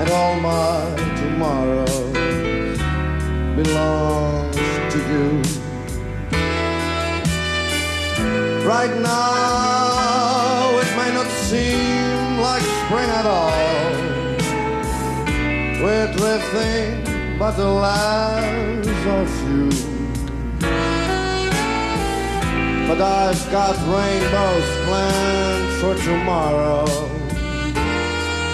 And 0.00 0.08
all 0.10 0.36
my 0.40 0.94
tomorrow 1.16 1.86
belongs 3.56 4.56
to 4.92 4.98
you. 5.12 5.42
Right 8.64 8.94
now, 9.00 10.78
it 10.78 10.90
may 10.96 11.10
not 11.18 11.28
seem 11.48 12.38
like 12.38 12.62
spring 12.62 13.10
at 13.20 13.26
all. 13.26 13.50
We're 15.82 16.10
drifting, 16.12 17.07
but 17.38 17.52
the 17.52 17.68
lands 17.68 18.88
are 18.88 19.26
few. 19.26 19.70
But 22.88 23.00
I've 23.00 23.50
got 23.52 23.76
rainbows 23.94 24.68
planned 24.86 25.70
for 25.80 25.94
tomorrow, 26.02 26.86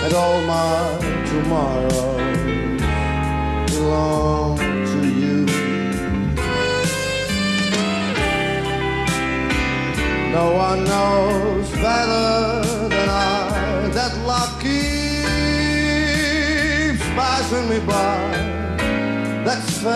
and 0.04 0.12
all 0.12 0.40
my 0.42 0.98
tomorrows 1.30 2.82
belong 3.72 4.58
to 4.58 5.00
you. 5.20 5.46
No 10.30 10.46
one 10.54 10.84
knows 10.84 11.70
better 11.70 12.62
than 12.88 13.08
I 13.08 13.88
that 13.94 14.12
luck 14.26 14.60
keeps 14.60 14.74
passing 17.16 17.66
me 17.70 17.78
by. 17.86 18.53
That's 19.44 19.78
fate. 19.78 19.92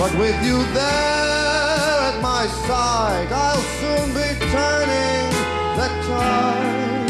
But 0.00 0.12
with 0.18 0.44
you 0.44 0.58
there 0.74 2.02
at 2.10 2.20
my 2.20 2.46
side, 2.66 3.30
I'll 3.30 3.62
soon 3.78 4.12
be 4.12 4.28
turning 4.50 5.30
the 5.78 5.88
tide. 6.08 7.08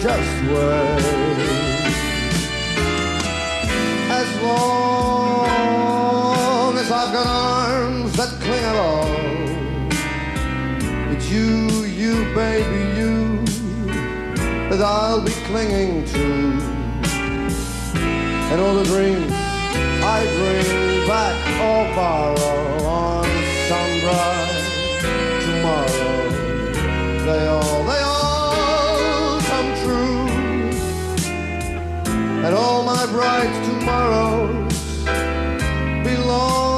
Just 0.00 0.42
wait 0.52 1.44
as 4.22 4.28
long 4.42 5.58
as 6.78 6.88
I've 6.92 7.12
got 7.12 7.26
arms 7.26 8.12
that 8.16 8.30
cling 8.44 8.76
all. 8.76 9.10
It's 11.12 11.26
you, 11.28 11.84
you, 11.84 12.14
baby, 12.32 12.93
that 14.76 14.84
I'll 14.84 15.20
be 15.20 15.30
clinging 15.46 16.04
to. 16.06 16.24
And 18.50 18.60
all 18.60 18.74
the 18.74 18.84
dreams 18.84 19.30
I 19.32 20.26
bring 20.38 21.06
back 21.06 21.36
or 21.62 21.94
borrow 21.94 22.84
on 22.84 23.24
bright 23.68 24.64
tomorrow. 25.46 26.28
They 27.24 27.46
all, 27.46 27.84
they 27.84 28.02
all 28.02 29.40
come 29.42 29.70
true 29.84 30.26
and 32.44 32.54
all 32.54 32.82
my 32.82 33.06
bright 33.06 33.52
tomorrows 33.64 35.04
belong 36.02 36.73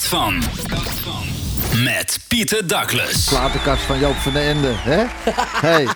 platenkast 0.00 0.04
van. 0.08 0.42
Met 1.84 2.18
Pieter 2.28 2.66
Douglas. 2.66 3.24
Platenkast 3.28 3.82
van 3.82 3.98
Joop 3.98 4.14
van 4.14 4.32
den 4.32 4.42
Ende, 4.42 4.72
hè? 4.74 5.04
hey. 5.68 5.88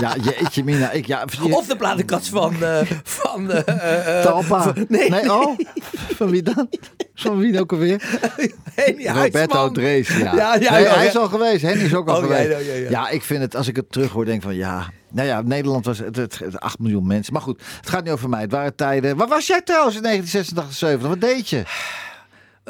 Ja, 0.00 0.16
jeetje 0.22 0.64
mina. 0.64 0.90
Ik, 0.90 1.06
ja, 1.06 1.24
Of 1.50 1.66
de 1.66 1.76
platenkast 1.76 2.28
van... 2.28 2.62
eh 2.62 2.80
van 3.02 3.50
eh, 3.50 4.18
eh, 4.18 4.24
Talpa. 4.24 4.62
van- 4.62 4.86
nee, 4.88 5.32
oh. 5.32 5.58
Van 6.16 6.30
wie 6.30 6.42
dan? 6.42 6.68
Van 7.14 7.38
wie 7.38 7.60
ook 7.60 7.72
alweer? 7.72 8.02
Henny 8.74 9.06
Roberto 9.06 9.38
Huisman. 9.38 9.72
Drees, 9.72 10.08
ja. 10.08 10.34
Ja, 10.34 10.54
ja, 10.54 10.70
nee, 10.72 10.82
ja, 10.82 10.94
hij 10.94 11.06
is 11.06 11.16
al 11.16 11.28
geweest. 11.28 11.62
Henny 11.62 11.84
is 11.84 11.94
ook 11.94 12.08
al 12.08 12.16
Oh, 12.22 12.28
ja, 12.28 12.36
geweest. 12.36 12.66
ja, 12.66 12.74
ja, 12.74 12.90
ja. 12.90 13.08
ik 13.08 13.22
vind 13.22 13.40
het, 13.42 13.56
als 13.56 13.68
ik 13.68 13.76
het 13.76 13.92
terug 13.92 14.10
hoor, 14.10 14.24
denk 14.24 14.42
van 14.42 14.54
ja... 14.54 14.90
Nou 15.12 15.28
ja, 15.28 15.40
Nederland 15.42 15.84
was 15.84 15.98
het, 15.98 16.16
het, 16.16 16.38
het 16.38 16.60
8 16.60 16.78
miljoen 16.78 17.06
mensen. 17.06 17.32
Maar 17.32 17.42
goed, 17.42 17.62
het 17.80 17.88
gaat 17.88 18.04
niet 18.04 18.12
over 18.12 18.28
mij. 18.28 18.40
Het 18.40 18.52
waren 18.52 18.74
tijden... 18.74 19.16
Waar 19.16 19.28
was 19.28 19.46
jij 19.46 19.62
trouwens 19.62 19.96
in 19.96 20.02
1986, 20.02 20.88
70? 20.88 21.08
Wat 21.08 21.20
deed 21.20 21.48
je? 21.50 21.62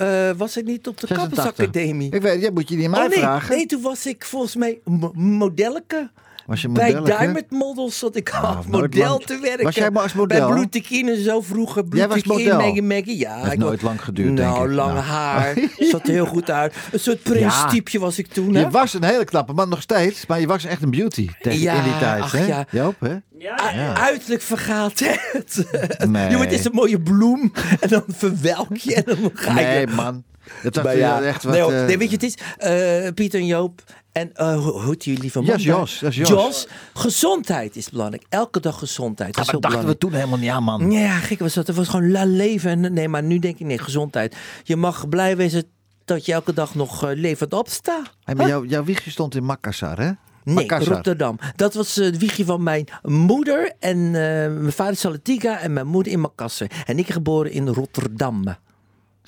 Eh, 0.01 0.31
was 0.37 0.57
ik 0.57 0.65
niet 0.65 0.89
op 0.89 1.01
de 1.01 1.07
86. 1.07 1.45
Kappersacademie? 1.45 2.13
Ik 2.13 2.23
weet, 2.23 2.41
jij 2.41 2.51
moet 2.51 2.69
je 2.69 2.77
niet 2.77 2.85
aan 2.85 2.91
mij 2.91 3.03
oh 3.03 3.09
nee, 3.09 3.19
vragen. 3.19 3.57
nee, 3.57 3.67
toen 3.67 3.83
was 3.83 4.07
ik 4.07 4.25
volgens 4.25 4.57
mij 4.57 4.81
mo- 4.85 5.13
modelleke. 5.15 6.11
Was 6.47 6.63
je 6.63 6.69
Bij? 6.69 7.01
Diamond 7.03 7.51
Models 7.51 7.99
zat 7.99 8.17
ik 8.17 8.31
als 8.31 8.67
nooit 8.67 8.95
model 8.95 9.09
lang- 9.11 9.25
te 9.25 9.39
werken. 9.43 9.65
Was 9.65 9.75
jij 9.75 9.91
maar 9.91 10.03
als 10.03 10.13
model? 10.13 10.55
Bij 10.55 10.83
en 10.91 11.23
zo 11.25 11.41
vroeger. 11.41 11.85
Model? 12.25 12.57
Maggie 12.59 12.83
Maggie. 12.83 13.19
Ja, 13.19 13.37
Heeft 13.41 13.53
ik 13.53 13.59
nooit 13.59 13.83
lang 13.83 14.03
geduurd, 14.05 14.37
denk 14.37 14.49
Nou, 14.49 14.69
ik. 14.69 14.75
lang 14.75 14.93
Nou. 14.95 15.05
haar. 15.05 15.55
Zat 15.91 16.07
er 16.07 16.13
heel 16.13 16.27
goed 16.27 16.51
uit. 16.51 16.75
Een 16.93 17.01
soort 17.01 17.23
prinstypeje 17.23 17.99
was 17.99 18.19
ik 18.19 18.27
toen. 18.27 18.55
Hè? 18.55 18.61
Je 18.61 18.71
was 18.71 18.95
een 18.95 19.05
hele 19.05 19.25
knappe 19.25 19.53
man 19.53 19.69
nog 19.69 19.83
steeds, 19.83 20.27
maar 20.27 20.41
je 20.41 20.47
was 20.47 20.65
echt 20.65 20.83
een 20.83 20.91
beauty 20.91 21.29
tegen, 21.41 21.61
Ja, 21.61 21.75
in 21.75 21.83
die 21.83 21.99
tijd. 21.99 22.23
ach 22.23 22.33
hè? 22.33 22.47
ja. 22.47 22.67
Joop, 22.71 23.01
hè? 23.01 23.15
U- 23.15 23.47
Uiterlijk 23.95 24.43
vergaat 24.43 24.99
het. 24.99 25.65
Nee. 26.09 26.31
Je 26.31 26.37
wordt 26.37 26.53
eens 26.53 26.65
een 26.65 26.73
mooie 26.75 27.01
bloem 27.01 27.53
en 27.81 27.89
dan 27.89 28.05
verwelk 28.09 28.77
je 28.77 28.95
en 28.95 29.03
dan 29.07 29.31
ga 29.35 29.61
je... 29.61 29.67
Nee, 29.67 29.87
man. 29.87 30.25
Dat 30.63 30.75
was 30.77 30.85
ja, 30.93 30.99
ja, 30.99 31.23
echt 31.23 31.43
wat... 31.43 31.53
nee, 31.53 31.63
eh, 31.63 31.87
nee, 31.87 31.99
weet 31.99 32.09
je, 32.11 32.15
het 32.15 32.23
is 32.25 32.35
eh, 32.59 33.13
Pieter 33.15 33.41
en 33.41 33.47
Joop 33.47 33.83
en 34.13 34.35
eh, 34.35 34.59
hoe 34.65 34.85
heet 34.85 35.05
jullie 35.05 35.33
van 35.33 35.45
Jos, 35.45 36.03
is 36.03 36.17
Jos. 36.17 36.67
Gezondheid 36.95 37.77
is 37.77 37.91
belangrijk. 37.91 38.25
Elke 38.29 38.61
dag 38.61 38.79
gezondheid. 38.79 39.37
ja, 39.37 39.43
Dat 39.43 39.53
maar 39.53 39.71
dachten 39.71 39.89
we 39.89 39.99
toen 39.99 40.13
helemaal 40.13 40.39
niet 40.39 40.51
aan, 40.51 40.63
man. 40.63 40.91
Ja, 40.91 41.19
gek 41.19 41.39
was 41.39 41.55
dat. 41.55 41.67
Het 41.67 41.77
was 41.77 41.89
gewoon 41.89 42.11
la 42.11 42.25
leven. 42.25 42.85
En, 42.85 42.93
nee, 42.93 43.09
maar 43.09 43.23
nu 43.23 43.39
denk 43.39 43.59
ik, 43.59 43.67
nee, 43.67 43.79
gezondheid. 43.79 44.37
Je 44.63 44.77
mag 44.77 45.09
blij 45.09 45.37
wezen 45.37 45.65
dat 46.05 46.27
je 46.27 46.33
elke 46.33 46.53
dag 46.53 46.75
nog 46.75 47.05
eh, 47.05 47.11
levend 47.15 47.53
opstaat. 47.53 48.11
Hey, 48.25 48.35
maar 48.35 48.49
jouw, 48.49 48.65
jouw 48.65 48.85
wiegje 48.85 49.11
stond 49.11 49.35
in 49.35 49.45
Makassar, 49.45 49.99
hè? 49.99 50.11
Nee, 50.45 50.55
Makassar. 50.55 50.95
Rotterdam. 50.95 51.39
Dat 51.57 51.75
was 51.75 51.97
eh, 51.97 52.05
het 52.05 52.19
wiegje 52.19 52.45
van 52.45 52.63
mijn 52.63 52.89
moeder. 53.03 53.73
En 53.79 54.11
mijn 54.11 54.73
vader 54.73 54.93
is 54.93 55.01
Salatiga 55.01 55.59
en 55.59 55.73
mijn 55.73 55.87
moeder 55.87 56.13
in 56.13 56.21
Makassar. 56.21 56.71
En 56.87 56.99
ik 56.99 57.11
geboren 57.11 57.53
in 57.53 57.69
Rotterdam. 57.69 58.45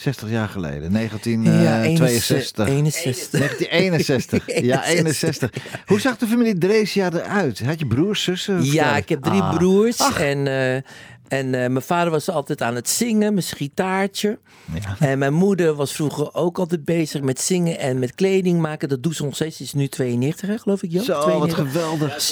60 0.03 0.31
jaar 0.31 0.49
geleden, 0.49 0.83
Ja, 0.83 0.89
1962. 0.89 2.69
61. 2.69 3.41
1961. 3.41 4.61
Ja, 4.61 4.85
61. 4.85 5.51
Hoe 5.87 6.01
zag 6.01 6.17
de 6.17 6.27
familie 6.27 6.59
Dreesja 6.59 7.11
eruit? 7.13 7.61
Had 7.65 7.79
je 7.79 7.87
broers, 7.87 8.23
zussen? 8.23 8.65
Ja, 8.65 8.97
ik 8.97 9.09
heb 9.09 9.23
drie 9.23 9.41
Ah. 9.43 9.57
broers. 9.57 9.99
En, 10.19 10.47
eh, 10.47 10.83
en 11.29 11.47
eh, 11.47 11.71
mijn 11.71 11.83
vader 11.83 12.11
was 12.11 12.31
altijd 12.31 12.63
aan 12.63 12.75
het 12.75 12.89
zingen, 12.89 13.35
mijn 13.35 13.47
gitaartje. 13.47 14.39
Ja. 14.81 14.97
En 14.99 15.19
mijn 15.19 15.35
moeder 15.35 15.75
was 15.75 15.93
vroeger 15.93 16.35
ook 16.35 16.59
altijd 16.59 16.85
bezig 16.85 17.21
met 17.21 17.41
zingen 17.41 17.79
en 17.79 17.99
met 17.99 18.15
kleding 18.15 18.61
maken. 18.61 18.89
Dat 18.89 19.03
doet 19.03 19.17
ze 19.17 19.25
nog 19.25 19.35
steeds. 19.35 19.57
Ze 19.57 19.63
is 19.63 19.73
nu 19.73 19.89
92, 19.89 20.49
hè, 20.49 20.59
geloof 20.59 20.83
ik, 20.83 20.91
Joop? 20.93 21.05
Zo, 21.05 21.13
wat 21.13 21.23
92. 21.23 21.59
geweldig. 21.59 22.31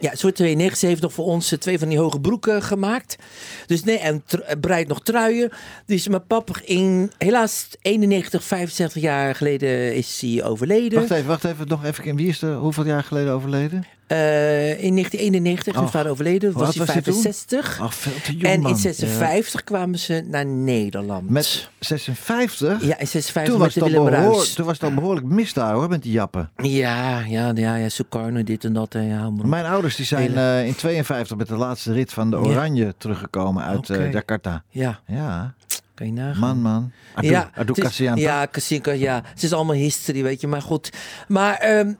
Ja, 0.00 0.14
soort 0.14 0.34
92. 0.34 0.78
Ze 0.78 0.86
heeft 0.86 1.02
nog 1.02 1.12
voor 1.12 1.24
ons 1.24 1.52
eh, 1.52 1.58
twee 1.58 1.78
van 1.78 1.88
die 1.88 1.98
hoge 1.98 2.20
broeken 2.20 2.62
gemaakt. 2.62 3.16
Dus 3.66 3.84
nee, 3.84 3.98
en 3.98 4.22
eh, 4.26 4.60
breidt 4.60 4.88
nog 4.88 5.02
truien. 5.02 5.50
Dus 5.86 6.08
mijn 6.08 6.26
papa 6.26 6.52
in, 6.64 7.12
helaas 7.18 7.68
91, 7.82 8.44
65 8.44 9.02
jaar 9.02 9.34
geleden 9.34 9.94
is 9.94 10.20
hij 10.20 10.44
overleden. 10.44 10.98
Wacht 10.98 11.10
even, 11.10 11.26
wacht 11.26 11.44
even. 11.44 11.68
Nog 11.68 11.84
even. 11.84 12.16
Wie 12.16 12.28
is 12.28 12.42
er 12.42 12.54
hoeveel 12.54 12.86
jaar 12.86 13.04
geleden 13.04 13.32
overleden? 13.32 13.97
Eh, 14.08 14.70
in 14.82 14.94
1991 14.94 15.66
is 15.74 15.78
mijn 15.78 15.88
vader 15.92 16.12
overleden. 16.12 16.52
Was 16.52 16.74
hij 16.74 16.84
was 16.86 16.94
hij 16.94 17.02
toen? 17.02 17.22
65. 17.22 17.80
Ach, 17.80 17.94
veel 17.94 18.12
te 18.24 18.32
jong, 18.32 18.44
En 18.44 18.62
in 18.62 18.76
56 18.76 19.64
kwamen 19.64 19.98
ze 19.98 20.24
naar 20.30 20.46
Nederland. 20.46 21.30
Met 21.30 21.68
56? 21.78 22.82
Ja, 22.84 22.98
in 22.98 23.06
56 23.06 23.42
Toen 23.44 23.58
was, 23.58 23.74
met 23.74 23.84
de 23.84 23.90
het 23.90 23.98
al 23.98 24.04
Willem 24.04 24.20
behoor- 24.20 24.34
Ruijs. 24.36 24.52
toen 24.52 24.66
was 24.66 24.74
het 24.80 24.84
al 24.90 24.94
behoorlijk 24.94 25.26
mis 25.26 25.52
daar 25.52 25.74
hoor, 25.74 25.88
met 25.88 26.02
die 26.02 26.12
jappen. 26.12 26.50
Ja, 26.56 27.18
ja, 27.26 27.52
ja, 27.54 27.74
ja, 27.74 27.88
Sukarno, 27.88 28.42
dit 28.44 28.64
en 28.64 28.72
dat. 28.72 28.94
En 28.94 29.04
ja. 29.04 29.30
Mijn 29.30 29.64
ouders 29.66 29.96
die 29.96 30.06
zijn 30.06 30.36
eh, 30.36 30.66
in 30.66 30.74
52 30.74 31.36
met 31.36 31.48
de 31.48 31.56
laatste 31.56 31.92
rit 31.92 32.12
van 32.12 32.30
de 32.30 32.36
Ja. 32.36 32.42
Oranje 32.42 32.94
teruggekomen 32.98 33.64
uit 33.64 33.90
eh, 33.90 34.12
Jakarta. 34.12 34.62
Ja, 34.68 35.00
Ja, 35.06 35.54
kan 35.94 36.06
je 36.06 36.12
nagaan. 36.12 36.38
man, 36.40 36.60
man. 36.62 36.92
Adu, 37.14 37.28
ja, 37.28 37.50
Adu 37.54 37.68
het 37.68 37.76
is- 37.78 37.84
Kassianta. 37.84 38.20
Ja, 38.20 38.46
Kasinka, 38.46 38.90
ja. 38.92 39.22
Het 39.34 39.42
is 39.42 39.52
allemaal 39.52 39.74
history, 39.76 40.22
weet 40.22 40.40
je. 40.40 40.46
Maar 40.46 40.62
goed. 40.62 40.90
Maar 41.28 41.54
ehm, 41.54 41.92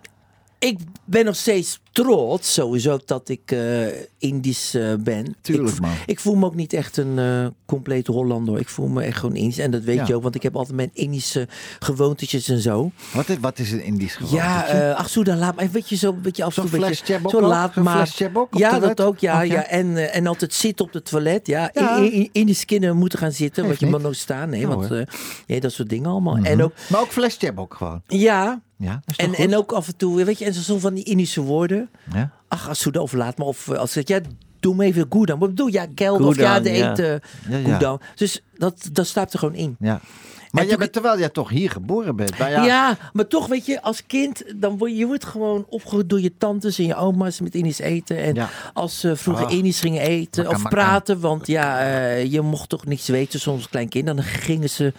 ik 0.58 0.78
ben 1.04 1.24
nog 1.24 1.36
steeds 1.36 1.80
trots, 1.92 2.52
sowieso, 2.54 2.98
dat 3.04 3.28
ik 3.28 3.50
eh, 3.50 3.86
Indisch 4.18 4.74
eh, 4.74 4.94
ben. 5.00 5.36
Tuurlijk, 5.40 5.74
ik, 5.74 5.80
man. 5.80 5.90
Ik 6.06 6.20
voel 6.20 6.34
me 6.34 6.44
ook 6.46 6.54
niet 6.54 6.72
echt 6.72 6.96
een 6.96 7.18
eh 7.18 7.46
complete 7.66 8.12
Hollander. 8.12 8.58
Ik 8.58 8.68
voel 8.68 8.88
me 8.88 9.02
echt 9.02 9.18
gewoon 9.18 9.36
Indisch. 9.36 9.58
En 9.58 9.70
dat 9.70 9.82
weet 9.82 9.96
Ja. 9.96 10.04
je 10.06 10.14
ook, 10.14 10.22
want 10.22 10.34
ik 10.34 10.42
heb 10.42 10.56
altijd 10.56 10.76
mijn 10.76 10.90
Indische 10.92 11.48
gewoontetjes 11.78 12.48
en 12.48 12.58
zo. 12.60 12.90
Wat, 13.14 13.28
is, 13.28 13.36
wat 13.40 13.58
is 13.58 13.72
een 13.72 13.84
Indisch 13.84 14.14
gewoonte? 14.14 14.36
Ja, 14.36 14.92
ach 14.92 15.08
zo, 15.08 15.22
dan 15.24 15.38
laat 15.38 15.56
maar. 15.56 15.70
Weet 15.70 15.88
je, 15.88 15.96
zo 15.96 16.12
een 16.12 16.20
beetje 16.22 16.44
af 16.44 16.56
en 16.56 16.70
toe. 16.70 16.94
Zo 17.28 17.40
laat 17.40 17.74
maar. 17.74 18.14
Ja, 18.50 18.78
dat 18.78 19.00
ook. 19.00 19.18
Ja, 19.18 19.40
ja. 19.42 19.66
En, 19.66 20.12
en 20.12 20.26
altijd 20.26 20.54
zitten 20.54 20.84
op 20.84 20.92
het 20.92 21.04
toilet. 21.04 21.47
Ja, 21.47 21.71
Ja. 21.73 21.97
In, 21.97 22.12
in, 22.12 22.28
Indische 22.32 22.64
kinderen 22.66 22.97
moeten 22.97 23.18
gaan 23.18 23.32
zitten. 23.32 23.66
Want 23.66 23.80
je 23.80 23.86
mag 23.86 24.00
nooit 24.00 24.16
staan. 24.16 24.49
Nee, 24.50 24.60
Ja, 24.60 24.66
want 24.66 24.88
ja, 25.47 25.60
dat 25.60 25.73
soort 25.73 25.88
dingen 25.88 26.10
allemaal. 26.10 26.36
Mhm. 26.36 26.44
En 26.44 26.62
ook, 26.62 26.73
Maar 26.88 27.00
ook 27.00 27.12
fles 27.12 27.36
Chebok 27.36 27.75
gewoon. 27.75 28.02
ja, 28.06 28.60
Ja, 28.78 29.00
en, 29.17 29.28
goed? 29.28 29.36
en 29.38 29.56
ook 29.56 29.73
af 29.73 29.86
en 29.86 29.97
toe, 29.97 30.25
weet 30.25 30.38
je, 30.38 30.45
en 30.45 30.54
zo 30.54 30.78
van 30.78 30.95
die 30.95 31.04
Indische 31.04 31.41
woorden. 31.41 31.91
Ja? 32.12 32.30
Ach, 32.49 32.69
als 32.69 32.82
je 32.82 33.02
of 33.02 33.12
laat 33.12 33.38
me. 33.38 33.45
Of 33.45 33.69
eh, 33.69 33.78
als 33.78 33.97
ik 33.97 34.08
ja, 34.08 34.21
doe 34.60 34.75
me 34.75 34.84
even 34.84 35.06
goed 35.10 35.26
dan. 35.26 35.38
Wat 35.38 35.49
bedoel 35.49 35.67
je? 35.67 35.73
Ja, 35.73 35.86
geld 35.95 36.21
of 36.21 36.36
ja, 36.36 36.60
de 36.60 36.71
ja. 36.73 36.91
eten. 36.91 37.21
Ja, 37.49 37.78
ja. 37.78 37.99
Dus 38.14 38.43
dat, 38.54 38.88
dat 38.93 39.06
staat 39.06 39.32
er 39.32 39.38
gewoon 39.38 39.54
in. 39.54 39.76
ja. 39.80 40.00
Maar 40.50 40.67
jij 40.67 40.76
bent, 40.76 40.93
terwijl 40.93 41.19
jij 41.19 41.28
toch 41.28 41.49
hier 41.49 41.71
geboren 41.71 42.17
bent. 42.17 42.36
Ja, 42.36 42.99
maar 43.12 43.26
toch, 43.26 43.47
weet 43.47 43.67
je, 43.67 43.82
als 43.82 44.06
kind, 44.06 44.43
dan 44.56 44.78
word 44.78 44.91
je, 44.91 44.97
je 44.97 45.06
wordt 45.06 45.25
gewoon 45.25 45.67
opgegroeid 45.69 46.08
door 46.08 46.21
je 46.21 46.32
tantes 46.38 46.78
en 46.78 46.86
je 46.86 46.95
oma's 46.97 47.41
met 47.41 47.54
Indisch 47.54 47.78
eten. 47.78 48.17
En 48.19 48.34
Ja. 48.34 48.49
als 48.73 49.00
ze 49.00 49.17
vroeger 49.17 49.47
Ah. 49.47 49.52
Indisch 49.52 49.80
gingen 49.80 50.02
eten 50.02 50.49
of 50.49 50.62
praten, 50.62 51.21
want 51.21 51.47
ja, 51.47 51.80
eh, 51.80 52.25
je 52.32 52.41
mocht 52.41 52.69
toch 52.69 52.86
niks 52.86 53.08
weten 53.08 53.41
soms 53.41 53.56
als 53.58 53.69
klein 53.69 53.88
kind. 53.88 54.06
Dan 54.06 54.23
gingen 54.23 54.71
ze 54.71 54.93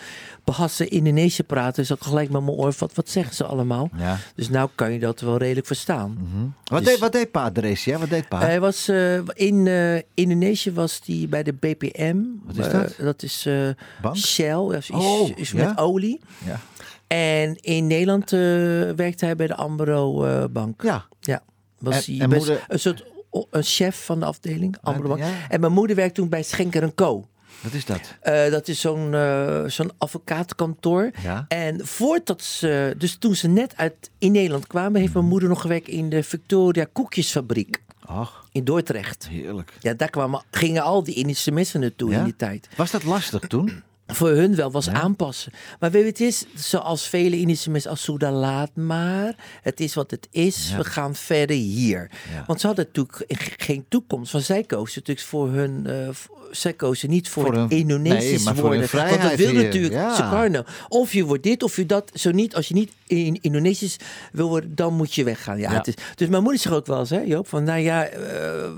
behassen 0.55 0.89
Indonesië 0.89 1.43
praten. 1.43 1.73
Dus 1.87 1.91
ik 1.97 2.03
gelijk 2.03 2.29
met 2.29 2.41
mijn 2.43 2.55
oor, 2.57 2.73
wat, 2.77 2.93
wat 2.93 3.09
zeggen 3.09 3.35
ze 3.35 3.45
allemaal? 3.45 3.89
Ja. 3.97 4.17
Dus 4.35 4.49
nou 4.49 4.69
kan 4.75 4.93
je 4.93 4.99
dat 4.99 5.19
wel 5.21 5.37
redelijk 5.37 5.67
verstaan. 5.67 6.17
Wat, 6.63 6.79
Dus- 6.79 6.89
deed, 6.89 6.99
wat 6.99 7.11
deed 7.11 7.31
pa 7.31 7.51
Dreesja? 7.51 7.97
Wat 7.97 8.09
deed 8.09 8.27
pa? 8.27 8.39
Hij 8.39 8.59
was 8.59 8.87
eh, 8.87 9.17
in 9.33 9.67
eh, 9.67 9.95
Indonesië 10.13 10.71
was 10.71 11.01
hij 11.05 11.25
bij 11.29 11.43
de 11.43 11.53
BPM. 11.53 12.17
Wat 12.43 12.57
is 12.57 12.65
Eh, 12.65 12.71
dat? 12.71 12.95
dat 12.97 13.23
is? 13.23 13.47
Shell, 14.13 14.77
is, 14.77 14.89
Oh, 14.91 15.29
is 15.35 15.51
ja? 15.51 15.67
met 15.67 15.77
olie. 15.77 16.19
ja. 16.45 16.59
En 17.07 17.55
in 17.61 17.87
Nederland 17.87 18.29
werkte 18.95 19.25
hij 19.25 19.35
bij 19.35 19.47
de 19.47 19.55
Ambro 19.55 20.27
Bank. 20.51 20.81
ja. 20.83 21.05
Ja, 21.19 21.41
was 21.79 22.07
En- 22.07 22.13
hij 22.13 22.23
en 22.23 22.29
best- 22.29 22.45
moeder- 22.47 22.65
een 22.67 22.79
soort 22.79 23.03
een 23.51 23.63
chef 23.63 24.05
van 24.05 24.19
de 24.19 24.25
afdeling 24.25 24.77
Ambro 24.81 25.07
Bank. 25.07 25.21
En 25.49 25.59
mijn 25.59 25.71
moeder 25.73 25.95
werkte 25.95 26.19
toen 26.21 26.29
bij 26.29 26.43
Schenker 26.43 26.93
Co. 26.95 27.27
Wat 27.61 27.73
is 27.73 27.85
dat? 27.85 28.01
Eh, 28.21 28.51
dat 28.51 28.67
is 28.67 28.81
zo'n 28.81 29.13
eh, 29.13 29.63
zo'n 29.65 29.91
advocatenkantoor. 29.97 31.11
Ja. 31.23 31.45
En 31.47 31.87
voordat 31.87 32.41
ze, 32.41 32.95
dus 32.97 33.15
toen 33.15 33.35
ze 33.35 33.47
net 33.47 33.73
uit 33.77 34.09
in 34.17 34.31
Nederland 34.31 34.67
kwamen, 34.67 35.01
heeft 35.01 35.13
mijn 35.13 35.25
moeder 35.25 35.49
nog 35.49 35.61
gewerkt 35.61 35.87
in 35.87 36.09
de 36.09 36.23
Victoria 36.23 36.85
Koekjesfabriek 36.93 37.81
Ach, 38.05 38.45
in 38.51 38.63
Dordrecht. 38.63 39.27
heerlijk. 39.27 39.73
Ja, 39.79 39.93
daar 39.93 40.09
kwamen, 40.09 40.43
gingen 40.51 40.83
al 40.83 41.03
die 41.03 41.15
Indische 41.15 41.51
mensen 41.51 41.79
naartoe 41.79 42.11
Ja? 42.11 42.17
in 42.17 42.23
die 42.23 42.35
tijd. 42.35 42.67
Was 42.75 42.91
dat 42.91 43.03
lastig 43.03 43.41
toen? 43.47 43.83
Voor 44.13 44.29
hun 44.29 44.55
wel 44.55 44.71
was 44.71 44.89
aanpassen. 44.89 45.51
Maar 45.79 45.91
weet 45.91 46.03
je, 46.03 46.09
het 46.09 46.19
is 46.33 46.45
zoals 46.55 47.07
vele 47.07 47.37
Indische 47.37 47.69
mensen 47.69 47.89
als 47.91 48.01
Soeda, 48.03 48.31
laat 48.31 48.75
maar. 48.75 49.35
Het 49.61 49.79
is 49.79 49.93
wat 49.93 50.11
het 50.11 50.27
is. 50.31 50.69
Ja. 50.71 50.77
We 50.77 50.83
gaan 50.83 51.15
verder 51.15 51.55
hier. 51.55 52.11
Ja. 52.33 52.43
Want 52.47 52.59
ze 52.61 52.67
hadden 52.67 52.85
natuurlijk 52.85 53.25
ge- 53.27 53.51
geen 53.57 53.85
toekomst. 53.89 54.31
Want 54.31 54.43
zij 54.43 54.63
kozen 54.63 54.99
natuurlijk 54.99 55.27
voor 55.27 55.49
hun. 55.51 55.85
eh, 55.87 56.09
zij 56.51 56.73
kozen 56.73 57.09
niet 57.09 57.29
voor, 57.29 57.65
Indonesisch 57.71 58.43
nee, 58.43 58.53
worden. 58.53 58.87
Want 58.91 59.21
dat 59.21 59.35
wil 59.35 59.49
hier, 59.49 59.63
natuurlijk 59.63 59.93
ja. 59.93 60.15
Sukarno. 60.15 60.63
Of 60.87 61.13
je 61.13 61.23
wordt 61.25 61.43
dit 61.43 61.63
of 61.63 61.75
je 61.75 61.85
dat. 61.85 62.11
Zo 62.13 62.31
niet. 62.31 62.55
Als 62.55 62.67
je 62.67 62.73
niet 62.73 62.91
in 63.07 63.37
Indonesisch 63.41 63.97
wil 64.31 64.47
worden, 64.47 64.75
dan 64.75 64.93
moet 64.93 65.13
je 65.13 65.23
weggaan. 65.23 65.57
Ja. 65.59 65.71
Het 65.73 65.87
is, 65.87 65.93
dus 66.15 66.27
mijn 66.27 66.43
moeder 66.43 66.61
zegt 66.61 66.75
ook 66.75 66.85
wel 66.85 66.99
eens, 66.99 67.09
hè, 67.09 67.19
Joop, 67.19 67.47
van 67.47 67.63
nou 67.63 67.79
ja, 67.79 68.05
eh, 68.05 68.19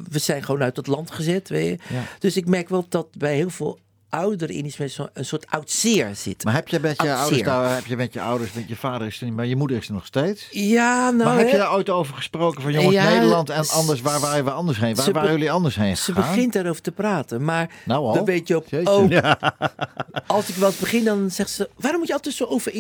we 0.10 0.20
zijn 0.20 0.44
gewoon 0.44 0.63
uit 0.63 0.76
het 0.78 0.88
land 0.88 1.12
gezet. 1.12 1.50
Weet 1.50 1.82
je. 1.89 2.00
Dus 2.20 2.38
ik 2.38 2.48
merk 2.48 2.70
wel 2.70 2.86
dat 2.89 3.08
bij 3.17 3.36
heel 3.36 3.50
veel 3.50 3.80
oudere 4.12 4.54
Indisch 4.54 4.78
mensen 4.78 5.10
een 5.13 5.26
soort 5.26 5.45
oud 5.50 5.71
zeer 5.71 6.10
zit. 6.15 6.43
Maar 6.43 6.54
heb 6.54 6.67
je 6.67 6.80
met 6.80 7.02
je 7.02 7.13
Oud 7.13 7.19
ouders, 7.47 7.74
heb 7.76 7.86
je 7.86 7.95
met 7.95 8.13
je 8.13 8.21
ouders, 8.21 8.54
met 8.54 8.67
je 8.67 8.76
vader 8.76 9.08
is 9.08 9.19
er 9.19 9.26
niet, 9.26 9.36
maar 9.36 9.45
je 9.45 9.56
moeder 9.56 9.78
is 9.78 9.88
er 9.88 9.93
nog 9.93 10.06
steeds? 10.06 10.47
Ja, 10.52 11.10
nou, 11.10 11.24
maar 11.24 11.38
heb 11.38 11.45
hè, 11.45 11.52
je 11.52 11.58
daar 11.58 11.74
ooit 11.74 11.89
over 11.89 12.15
gesproken 12.15 12.62
van 12.62 12.71
jongens, 12.71 12.93
Ja, 12.95 13.10
Nederland 13.10 13.50
en 13.50 13.67
anders, 13.69 14.02
waar 14.02 14.19
waren 14.19 14.45
we 14.45 14.52
anders 14.52 14.80
heen? 14.80 14.95
Waar 14.95 15.06
ze 15.06 15.12
waren 15.12 15.32
jullie 15.32 15.52
anders 15.52 15.76
heen 15.76 15.97
ze 15.97 16.13
gegaan? 16.13 16.30
begint 16.36 16.54
daarover 16.54 16.82
te 16.82 16.91
praten. 16.91 17.43
Maar 17.45 17.69
Nou 17.86 18.06
al? 18.06 18.13
dan 18.13 18.26
weet 18.26 18.47
je 18.47 18.56
ook, 18.56 18.67
Jeetje. 18.67 18.91
oh, 18.91 19.10
als 20.28 20.50
ik 20.50 20.56
wel 20.56 20.67
eens 20.69 20.78
begin, 20.80 21.04
dan 21.04 21.30
zegt 21.32 21.50
ze, 21.50 21.69
waarom 21.78 22.00
moet 22.00 22.08
je 22.08 22.13
altijd 22.13 22.36
zo 22.36 22.43
over, 22.45 22.71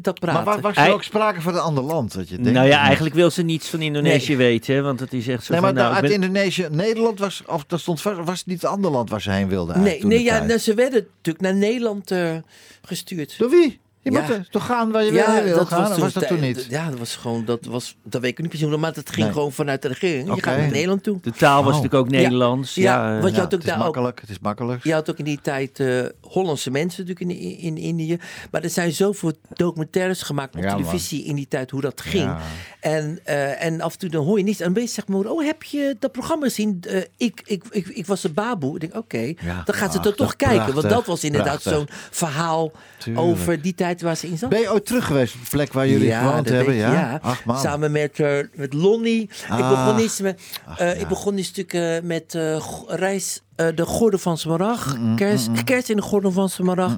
dat 0.00 0.18
praten? 0.20 0.44
Maar 0.44 0.54
wa- 0.54 0.60
was 0.60 0.76
er 0.76 0.92
ook 0.92 1.02
sprake 1.02 1.40
van 1.40 1.54
een 1.54 1.60
ander 1.60 1.84
land? 1.84 2.14
Dat 2.14 2.28
je 2.28 2.36
denkt, 2.36 2.52
Nou 2.52 2.66
ja, 2.66 2.78
eigenlijk 2.80 3.14
wil 3.14 3.30
ze 3.30 3.42
niets 3.42 3.68
van 3.68 3.80
Indonesië 3.80 4.36
weten, 4.36 4.74
hè, 4.74 4.82
want 4.82 5.00
het 5.00 5.12
is 5.12 5.28
echt 5.28 5.44
zo 5.44 5.52
Nee, 5.52 5.60
maar 5.62 5.70
van, 5.74 5.82
nou, 5.82 5.92
uit 5.94 6.02
ben- 6.02 6.12
Indonesië, 6.12 6.66
Nederland 6.70 7.18
was, 7.18 7.42
of 7.46 7.64
dat 7.66 7.80
stond 7.80 8.00
vast, 8.02 8.16
was 8.24 8.38
het 8.38 8.46
niet 8.46 8.62
het 8.62 8.70
andere 8.70 8.94
land 8.94 9.10
waar 9.10 9.20
ze 9.20 9.30
heen 9.30 9.48
wilden 9.48 9.82
nee, 9.82 10.06
nee 10.06 10.22
ja, 10.22 10.44
nou, 10.44 10.58
ze 10.58 10.69
werden 10.74 11.06
natuurlijk 11.16 11.44
naar 11.44 11.54
Nederland 11.54 12.10
eh, 12.10 12.36
gestuurd. 12.82 13.38
Door 13.38 13.50
wie? 13.50 13.80
Je 14.02 14.10
Ja. 14.12 14.20
moet 14.20 14.30
er 14.30 14.48
toch 14.50 14.66
gaan 14.66 14.90
waar 14.90 15.04
je 15.04 15.12
wil, 15.12 15.22
gaan, 15.66 15.90
of 15.92 15.96
was 15.96 16.12
dat 16.12 16.26
toen 16.26 16.40
niet? 16.40 16.66
Ja, 16.68 16.90
dat 16.90 16.98
was 16.98 17.16
gewoon, 17.16 17.44
dat 17.44 17.64
was, 17.64 17.96
dat 18.04 18.20
weet 18.20 18.30
ik 18.30 18.38
niet 18.38 18.48
precies 18.48 18.68
hoe, 18.68 18.76
maar 18.76 18.92
dat 18.92 19.10
ging 19.10 19.24
Nee. 19.24 19.32
gewoon 19.34 19.52
vanuit 19.52 19.82
de 19.82 19.88
regering. 19.88 20.34
Je 20.34 20.42
gaat 20.42 20.56
naar 20.56 20.70
Nederland 20.70 21.02
toe. 21.02 21.18
De 21.22 21.30
taal 21.32 21.64
was 21.64 21.74
Oh. 21.74 21.82
natuurlijk 21.82 21.94
ook 22.04 22.10
Nederlands. 22.10 22.74
Ja, 22.74 22.82
Ja, 22.82 23.14
ja, 23.14 23.20
want 23.20 23.24
je 23.24 23.30
Ja, 23.36 23.36
had 23.42 23.44
ook 23.44 23.50
het 23.50 23.60
is 23.60 23.66
daar 23.66 23.76
ook 23.78 23.82
makkelijk, 23.84 24.20
het 24.20 24.30
is 24.30 24.38
makkelijk. 24.38 24.84
Je 24.84 24.92
had 24.92 25.10
ook 25.10 25.18
in 25.18 25.24
die 25.24 25.38
tijd 25.42 25.80
eh, 25.80 26.02
Hollandse 26.20 26.70
mensen 26.70 27.06
natuurlijk 27.06 27.40
in, 27.40 27.58
in, 27.58 27.58
in 27.58 27.76
Indië. 27.76 28.18
Maar 28.50 28.62
er 28.62 28.70
zijn 28.70 28.92
zoveel 28.92 29.32
documentaires 29.54 30.22
gemaakt 30.22 30.56
op 30.56 30.62
Ja, 30.62 30.68
man. 30.72 30.76
televisie 30.82 31.24
in 31.24 31.34
die 31.34 31.48
tijd 31.48 31.70
hoe 31.70 31.80
dat 31.80 32.00
ging. 32.00 32.24
Ja. 32.24 32.38
En, 32.80 33.18
eh, 33.24 33.64
en 33.64 33.80
af 33.80 33.92
en 33.92 33.98
toe 33.98 34.08
dan 34.08 34.24
hoor 34.24 34.38
je 34.38 34.44
niets. 34.44 34.60
En 34.60 34.66
een 34.66 34.72
beetje 34.72 34.88
zegt 34.88 35.08
mijn 35.08 35.18
moeder, 35.20 35.36
oh 35.38 35.44
heb 35.46 35.62
je 35.62 35.96
dat 35.98 36.12
programma 36.12 36.46
gezien? 36.46 36.82
Eh, 36.88 36.96
ik, 37.16 37.42
ik, 37.44 37.64
ik, 37.70 37.86
ik 37.88 38.06
was 38.06 38.20
de 38.20 38.28
baboe. 38.30 38.74
Ik 38.74 38.80
denk, 38.80 38.94
oké, 38.96 39.18
Ja, 39.18 39.34
dan 39.40 39.54
gaat 39.54 39.92
ze 39.92 40.00
prachtig, 40.00 40.02
toch 40.02 40.14
toch 40.14 40.36
kijken. 40.36 40.74
Want 40.74 40.88
dat 40.88 41.06
was 41.06 41.24
inderdaad 41.24 41.62
zo'n 41.62 41.88
verhaal 42.10 42.72
Tuurlijk. 42.98 43.26
over 43.26 43.62
die 43.62 43.74
tijd 43.74 43.89
ze 43.98 44.26
in. 44.26 44.48
Ben 44.48 44.60
je 44.60 44.72
ooit 44.72 44.86
terug 44.86 45.06
geweest 45.06 45.34
op 45.34 45.40
de 45.40 45.46
plek 45.50 45.72
waar 45.72 45.88
jullie 45.88 46.12
gewoond 46.12 46.44
dat 46.46 46.54
hebben? 46.54 46.74
Ja? 46.74 47.18
Ach 47.22 47.44
man. 47.44 47.58
Samen 47.58 47.92
met, 47.92 48.20
eh, 48.20 48.38
met 48.54 48.72
Lonnie. 48.72 49.22
ik 49.22 49.30
Ah. 49.48 49.68
begon 49.68 49.98
eens 49.98 50.20
met, 50.20 50.40
Ach, 50.66 50.78
eh, 50.78 50.86
ja. 50.86 50.92
ik 51.00 51.08
begon 51.08 51.36
eens 51.36 51.52
natuurlijk 51.56 52.02
eh, 52.02 52.08
met 52.08 52.38
reis, 52.86 53.42
de 53.74 53.84
Gordel 53.86 54.18
van 54.18 54.38
Smaragd. 54.38 54.96
Kerst, 55.16 55.64
kerst 55.64 55.88
in 55.88 55.96
de 55.96 56.02
Gordel 56.02 56.32
van 56.32 56.48
Smaragd. 56.48 56.96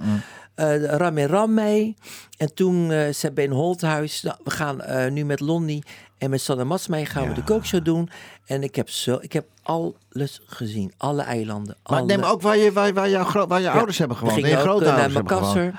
eh 0.55 0.67
de 0.67 0.87
Ram 0.87 1.19
en 1.19 1.27
Ram 1.27 1.55
mee. 1.55 1.97
En 2.37 2.55
toen 2.55 2.91
eh 2.93 3.13
zei 3.13 3.33
Ben 3.33 3.51
Holthuis, 3.51 4.23
nou, 4.23 4.37
we 4.45 4.51
gaan 4.51 4.81
nu 5.13 5.25
met 5.25 5.41
Lonnie 5.41 5.83
en 6.19 6.31
met 6.31 6.41
Sanne 6.41 6.65
Mats 6.65 6.87
mee 6.89 7.07
gaan 7.07 7.29
we 7.29 7.35
de 7.35 7.43
kookshow 7.45 7.85
doen. 7.85 8.11
En 8.47 8.63
ik 8.63 8.75
heb, 8.77 8.91
zo, 8.91 9.19
ik 9.21 9.33
heb 9.33 9.45
alles 9.63 10.41
gezien. 10.47 10.93
Alle 10.97 11.23
eilanden. 11.23 11.77
Maar 11.87 11.99
alle, 11.99 12.07
neem 12.07 12.23
ook 12.23 12.43
waar 12.43 12.57
je, 12.57 12.73
waar, 12.73 12.93
waar, 12.93 13.11
jouw, 13.11 13.47
waar 13.47 13.61
je 13.61 13.71
ouders 13.71 13.99
hebben 13.99 14.17
gewoond. 14.17 14.35
gingen 14.35 14.51
en 14.51 14.57
je 14.57 14.63
grootouders 14.63 15.13
naar 15.15 15.23
hebben 15.23 15.39
gewoond. 15.39 15.73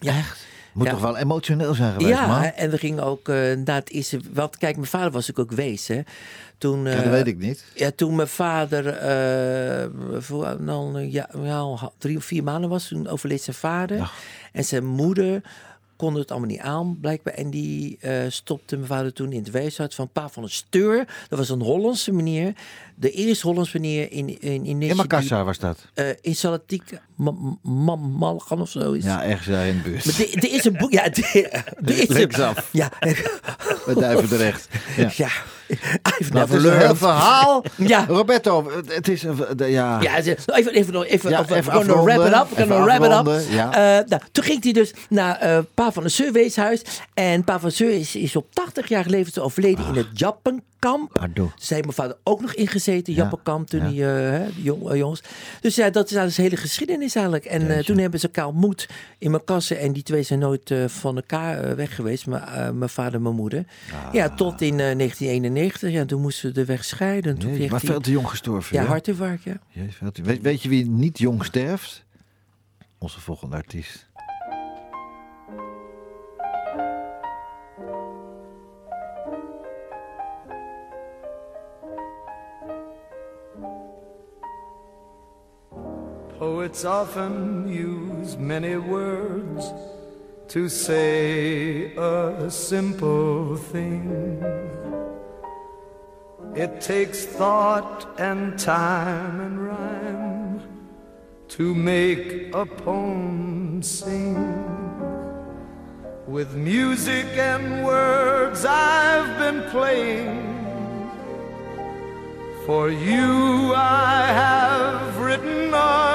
Ja, 0.00 0.16
echt. 0.16 0.48
Moet 0.72 0.84
Ja. 0.86 0.90
toch 0.92 1.00
wel 1.00 1.16
emotioneel 1.16 1.74
zijn 1.74 1.92
geweest, 1.92 2.08
Ja, 2.10 2.26
man? 2.26 2.42
en 2.42 2.70
we 2.70 2.78
gingen 2.78 3.04
ook 3.04 3.28
uh, 3.28 3.56
na 3.64 3.74
het 3.74 3.90
eerste... 3.90 4.20
Want 4.32 4.56
kijk, 4.58 4.76
mijn 4.76 4.88
vader 4.88 5.10
was 5.10 5.26
natuurlijk 5.26 5.50
ook 5.52 5.56
wees, 5.58 5.88
hè. 5.88 6.00
Toen, 6.58 6.84
Ja, 6.84 6.94
dat 7.02 7.04
weet 7.12 7.26
ik 7.26 7.38
niet. 7.38 7.64
Ja, 7.74 7.90
toen 7.96 8.14
mijn 8.16 8.28
vader 8.28 8.84
uh, 8.86 10.20
voor 10.22 10.56
dan, 10.64 11.10
ja, 11.10 11.28
ja, 11.42 11.90
drie 11.98 12.16
of 12.16 12.24
vier 12.24 12.42
maanden 12.44 12.70
was, 12.70 12.88
toen 12.88 13.08
overleed 13.08 13.42
zijn 13.42 13.56
vader. 13.56 13.96
Ja. 13.96 14.10
En 14.52 14.64
zijn 14.64 14.86
moeder 14.86 15.42
kon 15.96 16.14
het 16.14 16.30
allemaal 16.30 16.48
niet 16.48 16.60
aan, 16.60 16.98
blijkbaar. 17.00 17.34
En 17.34 17.50
die 17.50 17.98
stopte 18.28 18.76
mijn 18.76 18.88
vader 18.88 19.12
toen 19.12 19.32
in 19.32 19.38
het 19.42 19.50
weeshuis 19.50 19.94
van 19.94 20.08
Pa 20.12 20.28
van 20.28 20.42
een 20.42 20.50
Steur. 20.50 21.04
Dat 21.28 21.38
was 21.38 21.48
een 21.48 21.60
Hollandse 21.62 22.12
meneer. 22.12 22.52
De 23.00 23.10
eerste 23.10 23.46
Hollandse 23.46 23.78
meneer 23.78 24.12
in 24.12 24.40
in 24.40 24.64
In, 24.64 24.82
in 24.82 24.96
Makassar 24.96 25.44
was 25.44 25.58
dat? 25.58 25.78
Uh, 25.94 26.06
in 26.20 26.34
Salatiek, 26.34 26.82
Malgan 27.62 28.60
of 28.60 28.68
zo. 28.70 28.92
Is. 28.92 29.04
Ja, 29.04 29.24
ergens 29.24 29.46
daar 29.46 29.66
in 29.66 29.76
de 29.82 29.90
buurt. 29.90 30.04
Maar 30.04 30.26
er 30.42 30.52
is 30.52 30.64
een 30.64 30.76
boek... 30.76 30.92
Ja, 30.92 31.04
er 31.04 31.98
is 32.02 32.06
Linksaf. 32.08 32.68
Ja. 32.72 32.90
Bij 33.86 33.94
Duivendrecht. 33.94 34.68
Ja. 34.96 35.10
ja. 35.16 35.28
I've 36.20 36.38
het 36.38 36.52
is 36.52 36.64
een 36.64 36.96
verhaal. 36.96 37.64
Ja. 37.76 38.04
Roberto, 38.08 38.70
het 38.86 39.08
is... 39.08 39.22
een- 39.22 39.44
Ja, 39.56 40.00
Ja, 40.00 40.16
even, 40.18 40.36
even, 40.54 40.72
even, 40.72 41.02
even, 41.04 41.30
Ja, 41.30 41.44
gonna 41.44 42.02
wrap 42.02 42.26
it 42.26 42.34
up. 42.34 42.58
Gonna 42.68 42.84
wrap 42.84 43.04
it 43.04 43.42
up. 43.48 43.52
ja. 43.52 43.72
Eh, 43.98 44.06
nou, 44.08 44.22
toen 44.32 44.44
ging 44.44 44.62
hij 44.62 44.72
dus 44.72 44.94
naar 45.08 45.36
eh, 45.38 45.58
Pa 45.74 45.92
van 45.92 46.02
de 46.02 46.08
Seur 46.08 46.32
weeshuis. 46.32 46.82
En 47.14 47.44
Pa 47.44 47.60
van 47.60 47.68
de 47.68 47.74
Seur 47.74 47.90
is, 47.90 48.16
is 48.16 48.36
op 48.36 48.54
80 48.54 48.88
jaar 48.88 49.04
leeftijd 49.06 49.44
overleden 49.44 49.86
in 49.86 49.94
het 49.94 50.06
Jappenkamp. 50.12 51.12
Pardon. 51.12 51.46
Daar 51.46 51.54
heeft 51.68 51.82
mijn 51.82 51.92
vader 51.92 52.16
ook 52.24 52.40
nog 52.40 52.54
ingezeten, 52.54 52.89
Ja, 52.90 53.02
Jappenkamp, 53.14 53.66
toen 53.68 53.88
die 53.88 54.04
jong, 54.62 54.90
eh, 54.90 54.96
jongens. 54.96 55.22
Dus 55.60 55.74
ja, 55.74 55.90
dat 55.90 56.10
is 56.10 56.34
de 56.34 56.42
hele 56.42 56.56
geschiedenis 56.56 57.14
eigenlijk. 57.14 57.44
En 57.44 57.70
eh, 57.70 57.78
toen 57.84 57.98
hebben 57.98 58.20
ze 58.20 58.26
elkaar 58.26 58.46
ontmoet 58.46 58.88
in 59.18 59.30
mijn 59.30 59.44
kassen. 59.44 59.78
En 59.78 59.92
die 59.92 60.02
twee 60.02 60.22
zijn 60.22 60.38
nooit 60.38 60.74
van 60.86 61.16
elkaar 61.16 61.76
weg 61.76 61.94
geweest. 61.94 62.26
Maar, 62.26 62.74
mijn 62.74 62.90
vader 62.90 63.14
en 63.14 63.22
mijn 63.22 63.34
moeder. 63.34 63.64
Ah. 63.92 64.14
Ja, 64.14 64.28
tot 64.28 64.60
in 64.60 64.80
eh, 64.80 64.96
1991. 64.96 65.90
Ja, 65.90 66.04
toen 66.04 66.20
moesten 66.20 66.48
ze 66.48 66.54
de 66.54 66.64
weg 66.64 66.84
scheiden. 66.84 67.38
Toen 67.38 67.52
kreeg 67.54 67.70
maar 67.70 67.80
veel 67.80 68.00
te 68.00 68.10
jong 68.10 68.28
gestorven. 68.28 68.76
Ja, 68.76 68.84
hartinfarct, 68.84 69.42
ja. 69.42 69.56
Te- 70.12 70.22
Weet, 70.22 70.42
weet 70.42 70.62
je 70.62 70.68
wie 70.68 70.86
niet 70.90 71.18
jong 71.18 71.44
sterft? 71.44 72.04
Onze 72.98 73.20
volgende 73.20 73.56
artiest. 73.56 74.06
Oh, 86.42 86.54
Poets 86.54 86.86
often 86.86 87.68
use 87.68 88.38
many 88.38 88.76
words 88.76 89.72
to 90.48 90.70
say 90.70 91.94
a 91.96 92.50
simple 92.50 93.56
thing. 93.56 94.42
It 96.54 96.80
takes 96.80 97.26
thought 97.26 98.08
and 98.18 98.58
time 98.58 99.40
and 99.40 99.66
rhyme 99.66 100.62
to 101.48 101.74
make 101.74 102.54
a 102.54 102.64
poem 102.64 103.82
sing. 103.82 104.36
With 106.26 106.54
music 106.54 107.26
and 107.36 107.84
words 107.84 108.64
I've 108.64 109.38
been 109.38 109.68
playing. 109.70 110.46
For 112.64 112.88
you 112.90 113.74
I 113.74 114.26
have 114.26 115.18
written 115.18 115.74
a 115.74 116.09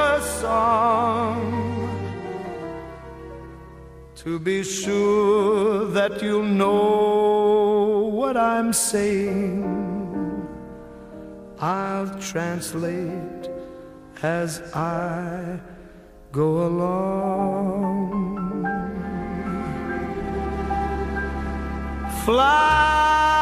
song 0.46 1.42
to 4.16 4.32
be 4.50 4.58
sure 4.64 5.88
that 5.98 6.22
you'll 6.22 6.54
know 6.64 8.10
what 8.20 8.36
I'm 8.38 8.72
saying. 8.74 9.64
I'll 11.60 12.12
translate 12.32 13.44
as 14.22 14.52
I 14.74 15.60
go 16.32 16.50
along. 16.70 18.14
Fly 22.24 23.35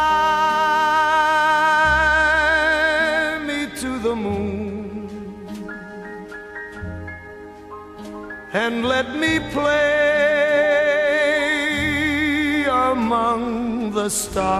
and 8.54 8.86
let 8.86 9.16
me 9.16 9.40
play 9.52 10.14
among 12.70 13.92
the 13.92 14.10
stars. 14.10 14.54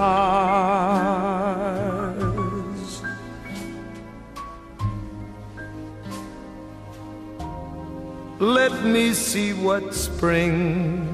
Let 8.40 8.84
me 8.84 9.14
see 9.14 9.54
what 9.54 9.94
spring 9.94 11.08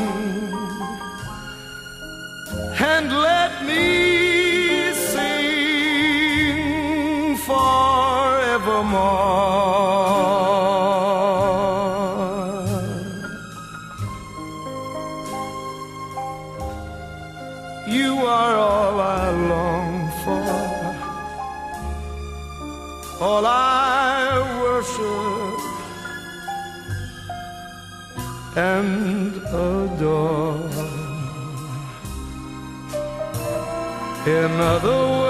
In 34.83 35.20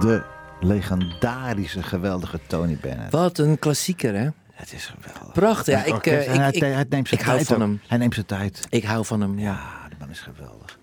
De 0.00 0.22
legendarische, 0.60 1.82
geweldige 1.82 2.40
Tony 2.46 2.78
Bennett. 2.80 3.12
Wat 3.12 3.38
een 3.38 3.58
klassieker, 3.58 4.14
hè? 4.14 4.28
Het 4.52 4.72
is 4.72 4.86
geweldig. 4.96 5.32
Prachtig. 5.32 5.74
Ja, 5.74 5.84
ik, 5.84 5.92
orkest, 5.92 6.26
eh, 6.28 6.34
ik, 6.46 6.54
ik, 6.54 6.60
hij 6.62 6.84
neemt 6.88 7.08
zijn 7.08 7.20
ik 7.20 7.26
hou 7.26 7.36
tijd 7.36 7.46
van 7.46 7.60
hem. 7.60 7.80
Hij 7.88 7.98
neemt 7.98 8.14
zijn 8.14 8.26
tijd. 8.26 8.66
Ik 8.70 8.84
hou 8.84 9.04
van 9.04 9.20
hem, 9.20 9.38
ja. 9.38 9.44
Ja, 9.52 9.88
die 9.88 9.98
man 9.98 10.10
is 10.10 10.20
geweldig. 10.20 10.78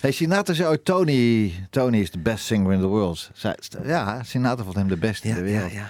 Hey, 0.00 0.10
Sinatra 0.12 0.54
zei 0.54 0.68
ooit, 0.68 0.84
Tony, 0.84 1.52
Tony 1.70 1.98
is 2.00 2.10
the 2.10 2.18
best 2.18 2.44
singer 2.44 2.72
in 2.72 2.80
the 2.80 2.86
world. 2.86 3.30
Zij- 3.34 3.58
Ja, 3.84 4.22
Sinatra 4.22 4.64
vond 4.64 4.76
hem 4.76 4.88
de 4.88 4.96
beste 4.96 5.28
in 5.28 5.34
de 5.34 5.42
wereld. 5.42 5.72
ja, 5.72 5.78
ja. 5.78 5.88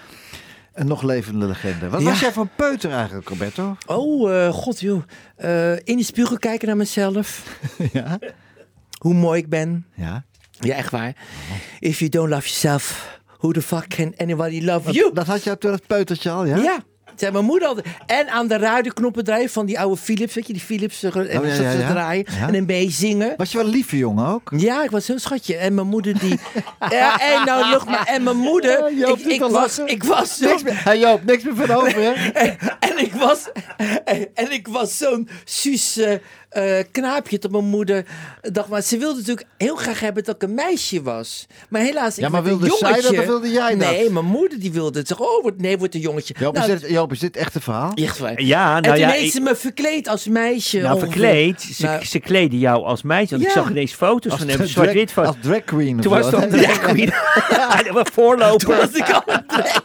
Een 0.73 0.87
nog 0.87 1.03
levende 1.03 1.47
legende. 1.47 1.89
Wat 1.89 2.03
was 2.03 2.21
jij 2.21 2.33
van 2.33 2.51
peuter 2.57 2.93
eigenlijk, 2.93 3.29
Roberto? 3.29 3.77
Oh, 3.87 4.47
eh, 4.47 4.53
god 4.53 4.81
joh. 4.81 5.03
Eh, 5.37 5.73
in 5.73 5.97
de 5.97 6.03
spiegel 6.05 6.39
kijken 6.39 6.67
naar 6.67 6.77
mezelf. 6.77 7.59
ja? 7.93 8.19
Hoe 8.99 9.15
mooi 9.15 9.41
ik 9.41 9.49
ben. 9.49 9.87
Ja. 9.95 10.25
Ja, 10.61 10.75
echt 10.75 10.91
waar. 10.91 11.13
If 11.81 11.99
you 11.99 12.11
don't 12.11 12.29
love 12.29 12.43
yourself, 12.49 13.19
who 13.39 13.53
the 13.53 13.63
fuck 13.63 13.89
can 13.89 14.15
anybody 14.17 14.65
love 14.65 14.93
you? 14.93 15.11
Dat 15.15 15.27
had 15.27 15.45
je 15.45 15.51
op 15.51 15.61
dat 15.61 15.87
peutertje 15.87 16.31
al, 16.31 16.45
ja? 16.45 16.57
Ja. 16.57 16.79
Zei 17.17 17.33
mijn 17.33 17.45
moeder 17.45 17.69
altijd. 17.69 17.87
En 18.07 18.29
aan 18.29 18.47
de 18.49 18.57
radioknoppen 18.59 19.25
draaien 19.25 19.51
van 19.51 19.67
die 19.67 19.79
oude 19.81 19.97
Philips. 19.97 20.35
Weet 20.35 20.47
je, 20.47 20.53
die 20.53 20.63
Philips. 20.63 21.03
eh, 21.03 21.17
En 21.17 21.39
Oh, 21.41 21.47
ja, 21.47 21.55
zat 21.55 21.65
ja, 21.65 21.71
ze 21.73 21.79
ja. 21.79 21.91
draaien. 21.91 22.27
En 22.27 22.53
dan 22.53 22.65
meezingen. 22.67 23.35
Was 23.37 23.51
je 23.53 23.57
wel 23.57 23.67
een 23.67 23.73
lieve 23.73 23.97
jongen 23.97 24.27
ook? 24.27 24.51
Ja, 24.57 24.85
ik 24.85 24.91
was 24.91 25.05
zo'n 25.05 25.19
schatje. 25.19 25.57
En 25.57 25.75
mijn 25.75 25.87
moeder 25.87 26.19
die... 26.19 26.39
ja, 26.91 27.21
en 27.35 27.45
nou 27.45 27.71
nog 27.71 27.87
maar. 27.87 28.07
En 28.07 28.23
mijn 28.23 28.37
moeder... 28.37 28.95
Joop 28.95 29.19
ik, 29.19 29.41
was, 29.41 29.51
lachen. 29.53 29.87
ik 29.87 30.05
was 30.05 30.37
zo... 30.37 30.49
Niks 30.49 30.63
meer, 30.63 30.85
hey 30.85 30.99
Joop, 30.99 31.25
niks 31.25 31.43
meer 31.45 31.57
van 31.57 31.71
over, 31.71 32.03
hè? 32.03 32.11
En, 32.13 32.57
en 32.91 32.99
ik 32.99 33.13
was, 33.13 33.49
en, 34.05 34.29
en 34.35 34.53
ik 34.53 34.69
was 34.69 34.97
zo'n 34.99 35.29
Suus 35.45 35.97
eh, 35.97 36.13
eh, 36.57 36.85
knaapje 36.93 37.39
dat 37.39 37.51
mijn 37.51 37.65
moeder 37.65 38.05
dacht. 38.53 38.69
Maar 38.69 38.83
ze 38.83 38.99
wilde 38.99 39.19
natuurlijk 39.19 39.47
heel 39.59 39.77
graag 39.77 40.01
hebben 40.01 40.25
dat 40.25 40.35
ik 40.35 40.43
een 40.43 40.55
meisje 40.55 41.03
was. 41.03 41.47
Maar 41.69 41.81
helaas, 41.81 42.17
ik 42.17 42.23
Ja, 42.25 42.29
maar 42.29 42.43
werd 42.43 42.55
een 42.55 42.61
wilde 42.61 42.77
zij 42.79 42.93
dat 42.93 43.01
jongetje. 43.03 43.21
of 43.21 43.27
wilde 43.27 43.51
jij 43.51 43.77
dat? 43.77 43.91
Nee, 43.91 44.11
mijn 44.11 44.25
moeder 44.25 44.59
die 44.61 44.73
wilde 44.73 44.99
het. 44.99 45.09
Zeg, 45.09 45.21
oh, 45.21 45.43
wordt, 45.43 45.61
nee, 45.61 45.79
wordt 45.79 45.95
een 45.95 46.01
jongetje. 46.01 46.35
Joop, 46.39 46.55
Nou, 46.55 46.73
is, 46.73 46.81
dit, 46.81 46.91
Joop, 46.91 47.13
is 47.13 47.19
dit 47.19 47.37
echt 47.37 47.55
een 47.55 47.61
verhaal? 47.61 47.93
echt 47.95 48.19
waar. 48.19 48.43
Ja, 48.43 48.77
en 48.77 48.83
nou 48.83 48.95
toen 48.95 49.05
ja, 49.05 49.11
heeft 49.11 49.25
ik- 49.25 49.31
ze 49.33 49.41
me 49.41 49.55
verkleed 49.57 50.09
als 50.09 50.27
meisje. 50.27 50.79
Nou, 50.79 50.95
ongeveer. 50.95 51.13
verkleed. 51.13 51.63
Ze, 51.63 51.85
Nou, 51.85 52.05
ze 52.05 52.19
kleden 52.19 52.59
jou 52.59 52.85
als 52.85 53.03
meisje. 53.03 53.31
Want 53.35 53.43
ik 53.47 53.51
zag 53.51 53.71
ineens 53.71 53.93
foto's 53.93 54.31
Als 54.33 54.41
van 54.41 54.49
hem. 54.49 54.57
drag- 54.57 54.69
Zwart-wit 54.71 55.13
van. 55.13 55.27
Als 55.27 55.37
drag 55.43 55.65
queen 55.65 56.01
Toen 56.01 56.13
was 56.13 56.27
het 56.31 56.35
nog 56.51 56.61
drag 56.63 56.81
queen. 56.81 57.13
Dat 57.85 57.89
was 57.95 58.09
voorloper. 58.13 58.59
toen 58.59 58.77
was 58.77 58.93
ik 58.93 59.11
al 59.11 59.23
een 59.27 59.43
drag 59.47 59.85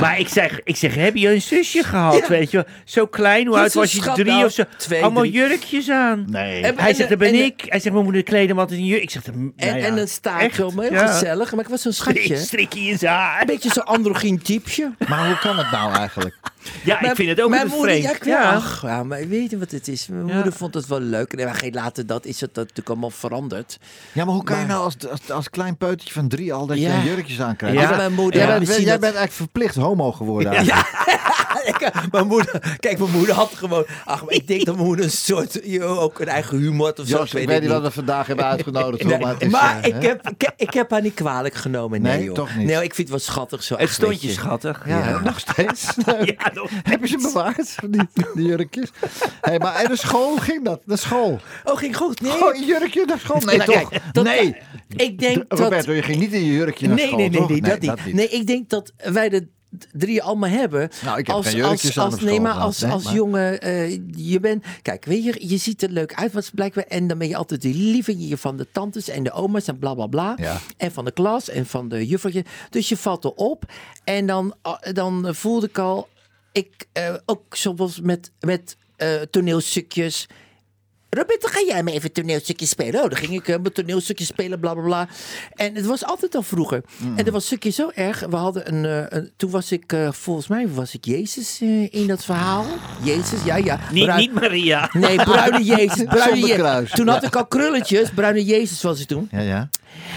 Maar 0.00 0.18
ik 0.18 0.28
zeg, 0.28 0.60
ik 0.64 0.76
zeg, 0.76 0.94
heb 0.94 1.16
je 1.16 1.28
een 1.28 1.42
zusje 1.42 1.82
gehad, 1.82 2.28
weet 2.28 2.50
je 2.50 2.56
wel? 2.56 2.66
Zo 2.84 3.06
klein, 3.06 3.46
hoe 3.46 3.58
oud 3.58 3.72
was 3.74 3.92
je? 3.92 4.00
Drie 4.00 4.24
nou, 4.24 4.44
of 4.44 4.52
zo? 4.52 4.62
twee, 4.76 5.02
Allemaal 5.02 5.22
drie. 5.22 5.34
jurkjes 5.34 5.90
aan. 5.90 6.24
Nee. 6.28 6.62
En- 6.62 6.78
Hij 6.78 6.94
zegt, 6.94 7.08
dat 7.08 7.18
ben 7.18 7.28
en- 7.28 7.44
ik. 7.44 7.60
Hij 7.68 7.80
zegt, 7.80 7.92
mijn 7.92 8.04
moeder 8.04 8.22
kleedde 8.22 8.48
hem 8.48 8.58
altijd 8.58 8.78
in 8.78 8.86
jurk. 8.86 9.02
Ik 9.02 9.10
zeg, 9.10 9.24
En, 9.24 9.52
nou 9.56 9.78
ja, 9.78 9.86
en 9.86 9.98
een 9.98 10.08
staartje 10.08 10.66
om, 10.66 10.80
heel 10.80 10.92
ja. 10.92 11.06
gezellig. 11.06 11.50
Maar 11.52 11.64
ik 11.64 11.70
was 11.70 11.82
zo'n 11.82 11.92
schatje. 11.92 12.36
Strikje 12.36 12.80
in 12.80 12.98
zijn 12.98 13.14
haar. 13.14 13.40
Een 13.40 13.46
beetje 13.46 13.70
zo'n 13.72 13.84
androgyn 13.84 14.42
typeje. 14.42 14.92
Maar 15.08 15.26
hoe 15.26 15.38
kan 15.38 15.58
het 15.58 15.70
nou 15.70 15.94
eigenlijk? 15.94 16.38
Ja, 16.84 17.00
ik 17.02 17.14
vind 17.14 17.28
het 17.28 17.40
ook 17.40 17.50
mijn 17.50 17.62
een 17.62 17.68
moeder, 17.68 17.86
vreemd. 17.90 18.04
ja, 18.04 18.14
ik 18.14 18.22
weet, 18.24 18.34
ach, 18.34 18.82
ja, 18.82 19.02
maar 19.02 19.28
weet 19.28 19.50
je 19.50 19.58
wat 19.58 19.70
het 19.70 19.88
is? 19.88 20.06
Mijn 20.06 20.26
Ja. 20.26 20.34
moeder 20.34 20.52
vond 20.52 20.74
het 20.74 20.86
wel 20.86 21.00
leuk. 21.00 21.32
En 21.32 21.54
geen 21.54 21.72
later 21.74 22.06
dat 22.06 22.24
is 22.26 22.40
het 22.40 22.54
natuurlijk 22.54 22.88
allemaal 22.88 23.10
veranderd. 23.10 23.78
Ja, 24.12 24.24
maar 24.24 24.34
hoe 24.34 24.44
kan 24.44 24.58
je 24.60 24.66
nou 24.66 24.82
als, 24.84 24.94
als, 25.10 25.30
als 25.30 25.50
klein 25.50 25.76
peutertje 25.76 26.12
van 26.12 26.28
drie 26.28 26.52
al 26.52 26.66
dat 26.66 26.76
je 26.76 26.82
Ja. 26.82 26.94
een 26.94 27.04
jurkjes 27.04 27.40
aan 27.40 27.56
krijgt? 27.56 27.76
Ja. 27.76 27.82
Jij 27.82 27.90
mijn 27.96 28.02
bent- 28.02 28.16
moeder. 28.20 28.34
Jij, 28.40 28.42
ja, 28.42 28.48
bent, 28.48 28.60
misschien 28.60 28.82
jij 28.84 28.92
dat- 28.92 29.00
bent 29.00 29.14
eigenlijk 29.14 29.50
verplicht 29.50 29.74
homo 29.90 30.12
geworden. 30.12 30.64
Ja, 30.64 30.84
eigenlijk. 31.64 32.12
mijn 32.12 32.26
moeder, 32.26 32.76
kijk, 32.78 32.98
mijn 32.98 33.10
moeder 33.10 33.34
had 33.34 33.52
gewoon. 33.54 33.84
Ach, 34.04 34.24
maar 34.24 34.34
ik 34.34 34.46
denk 34.46 34.64
dat 34.64 34.74
mijn 34.74 34.86
moeder 34.86 35.04
een 35.04 35.10
soort. 35.10 35.60
joh, 35.64 36.02
ook 36.02 36.20
een 36.20 36.28
eigen 36.28 36.58
humor 36.58 36.86
had 36.86 36.98
of 36.98 37.06
zo. 37.06 37.16
Jos, 37.18 37.34
ik 37.34 37.48
weet 37.48 37.60
niet 37.60 37.70
wat 37.70 37.82
we 37.82 37.90
vandaag 37.90 38.26
hebben 38.26 38.44
uitgenodigd. 38.44 39.02
hoor, 39.02 39.10
Nee, 39.12 39.20
maar 39.20 39.34
is, 39.38 39.48
maar 39.50 39.80
eh, 39.80 39.94
ik, 39.96 40.02
heb, 40.02 40.28
ik, 40.28 40.40
heb- 40.40 40.54
ik 40.56 40.72
heb 40.74 40.90
haar 40.90 41.02
niet 41.02 41.14
kwalijk 41.14 41.54
genomen. 41.54 42.02
Nee, 42.02 42.16
Nee, 42.16 42.24
joh. 42.24 42.34
toch 42.34 42.56
niet. 42.56 42.66
Nee, 42.66 42.74
ik 42.76 42.94
vind 42.94 42.96
het 42.96 43.08
wel 43.08 43.18
schattig 43.18 43.62
zo. 43.62 43.74
Het 43.74 43.82
ach, 43.88 43.92
stond 43.92 44.22
je 44.22 44.30
schattig. 44.30 44.82
Ja, 44.86 44.98
Ja. 45.08 45.20
nog 45.20 45.38
steeds. 45.40 45.86
Ja, 46.24 46.50
nog 46.54 46.70
Heb 46.82 47.00
je 47.00 47.06
ze 47.08 47.18
bewaard, 47.32 47.74
die, 47.90 48.08
die 48.34 48.44
jurkjes? 48.46 48.90
Hey, 49.40 49.58
maar 49.58 49.74
en 49.74 49.88
de 49.88 49.96
school 49.96 50.36
ging 50.36 50.64
dat? 50.64 50.80
De 50.84 50.96
school. 50.96 51.40
Oh, 51.64 51.76
ging 51.76 51.96
goed. 51.96 52.20
Nee. 52.20 52.32
Gewoon 52.32 52.54
een 52.54 52.64
jurkje 52.66 53.04
naar 53.06 53.18
school? 53.18 53.40
Nee, 53.44 53.56
Nou, 53.56 53.72
toch? 53.72 53.88
kijk, 53.88 54.02
dat- 54.12 54.24
nee. 54.24 54.56
Ik 54.96 55.18
denk 55.18 55.44
dat. 55.48 55.58
Roberto, 55.58 55.92
je 55.92 56.02
ging 56.02 56.18
niet 56.20 56.32
in 56.32 56.44
je 56.44 56.52
jurkje 56.52 56.86
naar 56.86 56.96
nee, 56.96 57.06
school, 57.06 57.18
nee, 57.18 57.28
nee, 57.30 57.38
toch? 57.38 57.48
nee, 57.48 57.78
dat, 57.80 58.04
niet. 58.04 58.14
Nee, 58.14 58.28
ik 58.28 58.46
denk 58.46 58.68
dat 58.68 58.92
wij 58.96 59.28
de 59.28 59.48
d- 59.78 59.86
drie 59.92 60.22
allemaal 60.22 60.50
hebben. 60.50 60.88
Nou, 61.04 61.18
ik 61.18 61.26
heb 61.26 61.36
als, 61.36 61.48
geen 61.48 61.62
als, 61.62 61.98
aan 61.98 62.04
als, 62.12 62.20
Nee, 62.20 62.40
maar 62.40 62.52
als, 62.52 62.80
nee, 62.80 62.90
als 62.92 63.04
maar- 63.04 63.14
jongen, 63.14 63.60
eh, 63.60 63.90
je 64.14 64.40
bent... 64.40 64.64
Kijk, 64.82 65.04
weet 65.04 65.24
je, 65.24 65.48
je 65.48 65.56
ziet 65.56 65.82
er 65.82 65.90
leuk 65.90 66.14
uit, 66.14 66.32
wat 66.32 66.50
blijkbaar. 66.54 66.84
En 66.84 67.06
dan 67.06 67.18
ben 67.18 67.28
je 67.28 67.36
altijd 67.36 67.62
de 67.62 67.74
lieve 67.74 68.36
van 68.36 68.56
de 68.56 68.66
tantes 68.72 69.08
en 69.08 69.22
de 69.22 69.32
oma's 69.32 69.66
en 69.68 69.78
bla, 69.78 69.94
bla, 69.94 70.06
bla. 70.06 70.34
Ja. 70.36 70.58
En 70.76 70.92
van 70.92 71.04
de 71.04 71.12
klas 71.12 71.48
en 71.48 71.66
van 71.66 71.88
de 71.88 72.06
juffertje. 72.06 72.44
Dus 72.70 72.88
je 72.88 72.96
valt 72.96 73.24
erop. 73.24 73.64
En 74.04 74.26
dan, 74.26 74.54
ah, 74.62 74.78
dan 74.92 75.34
voelde 75.34 75.66
ik 75.66 75.78
al... 75.78 76.08
Ik, 76.52 76.86
eh, 76.92 77.14
ook 77.26 77.56
zoals 77.56 78.00
met, 78.00 78.30
met 78.40 78.76
eh, 78.96 79.14
toneelstukjes... 79.30 80.26
Roberto, 81.10 81.48
ga 81.48 81.60
jij 81.66 81.82
me 81.82 81.90
even 81.92 82.04
een 82.04 82.12
toneelstukje 82.12 82.66
spelen? 82.66 83.02
Oh, 83.02 83.08
dan 83.08 83.16
ging 83.18 83.32
ik 83.32 83.48
eh, 83.48 83.56
mijn 83.60 83.72
toneelstukje 83.72 84.24
spelen, 84.24 84.60
bla 84.60 84.74
bla 84.74 84.82
bla. 84.82 85.08
En 85.54 85.74
het 85.74 85.86
was 85.86 86.04
altijd 86.04 86.34
al 86.34 86.42
vroeger. 86.42 86.82
Mm. 86.96 87.18
En 87.18 87.24
er 87.26 87.32
was 87.32 87.40
een 87.42 87.46
stukje 87.46 87.70
zo 87.70 87.90
erg. 87.94 88.20
We 88.30 88.36
hadden 88.36 88.74
een. 88.74 88.84
eh, 88.84 89.18
een 89.18 89.30
toen 89.36 89.50
was 89.50 89.72
ik, 89.72 89.92
eh, 89.92 90.12
volgens 90.12 90.46
mij 90.48 90.68
was 90.68 90.94
ik 90.94 91.04
Jezus 91.04 91.58
eh, 91.60 91.92
in 91.94 92.06
dat 92.06 92.24
verhaal. 92.24 92.64
Jezus, 93.02 93.44
ja, 93.44 93.56
ja. 93.56 93.80
Niet, 93.92 94.04
Bruin- 94.04 94.20
niet 94.20 94.32
Maria. 94.32 94.88
Nee, 94.92 95.16
bruine 95.16 95.62
Jezus. 95.64 96.04
Bruine 96.04 96.30
Zonder 96.30 96.48
Je- 96.48 96.54
kruis. 96.54 96.90
Toen 96.90 97.08
had 97.08 97.22
ik 97.22 97.36
al 97.36 97.46
krulletjes. 97.46 98.10
Bruine 98.10 98.44
Jezus 98.44 98.82
was 98.82 99.00
ik 99.00 99.06
toen. 99.08 99.28
Ja, 99.30 99.40
ja. 99.40 99.68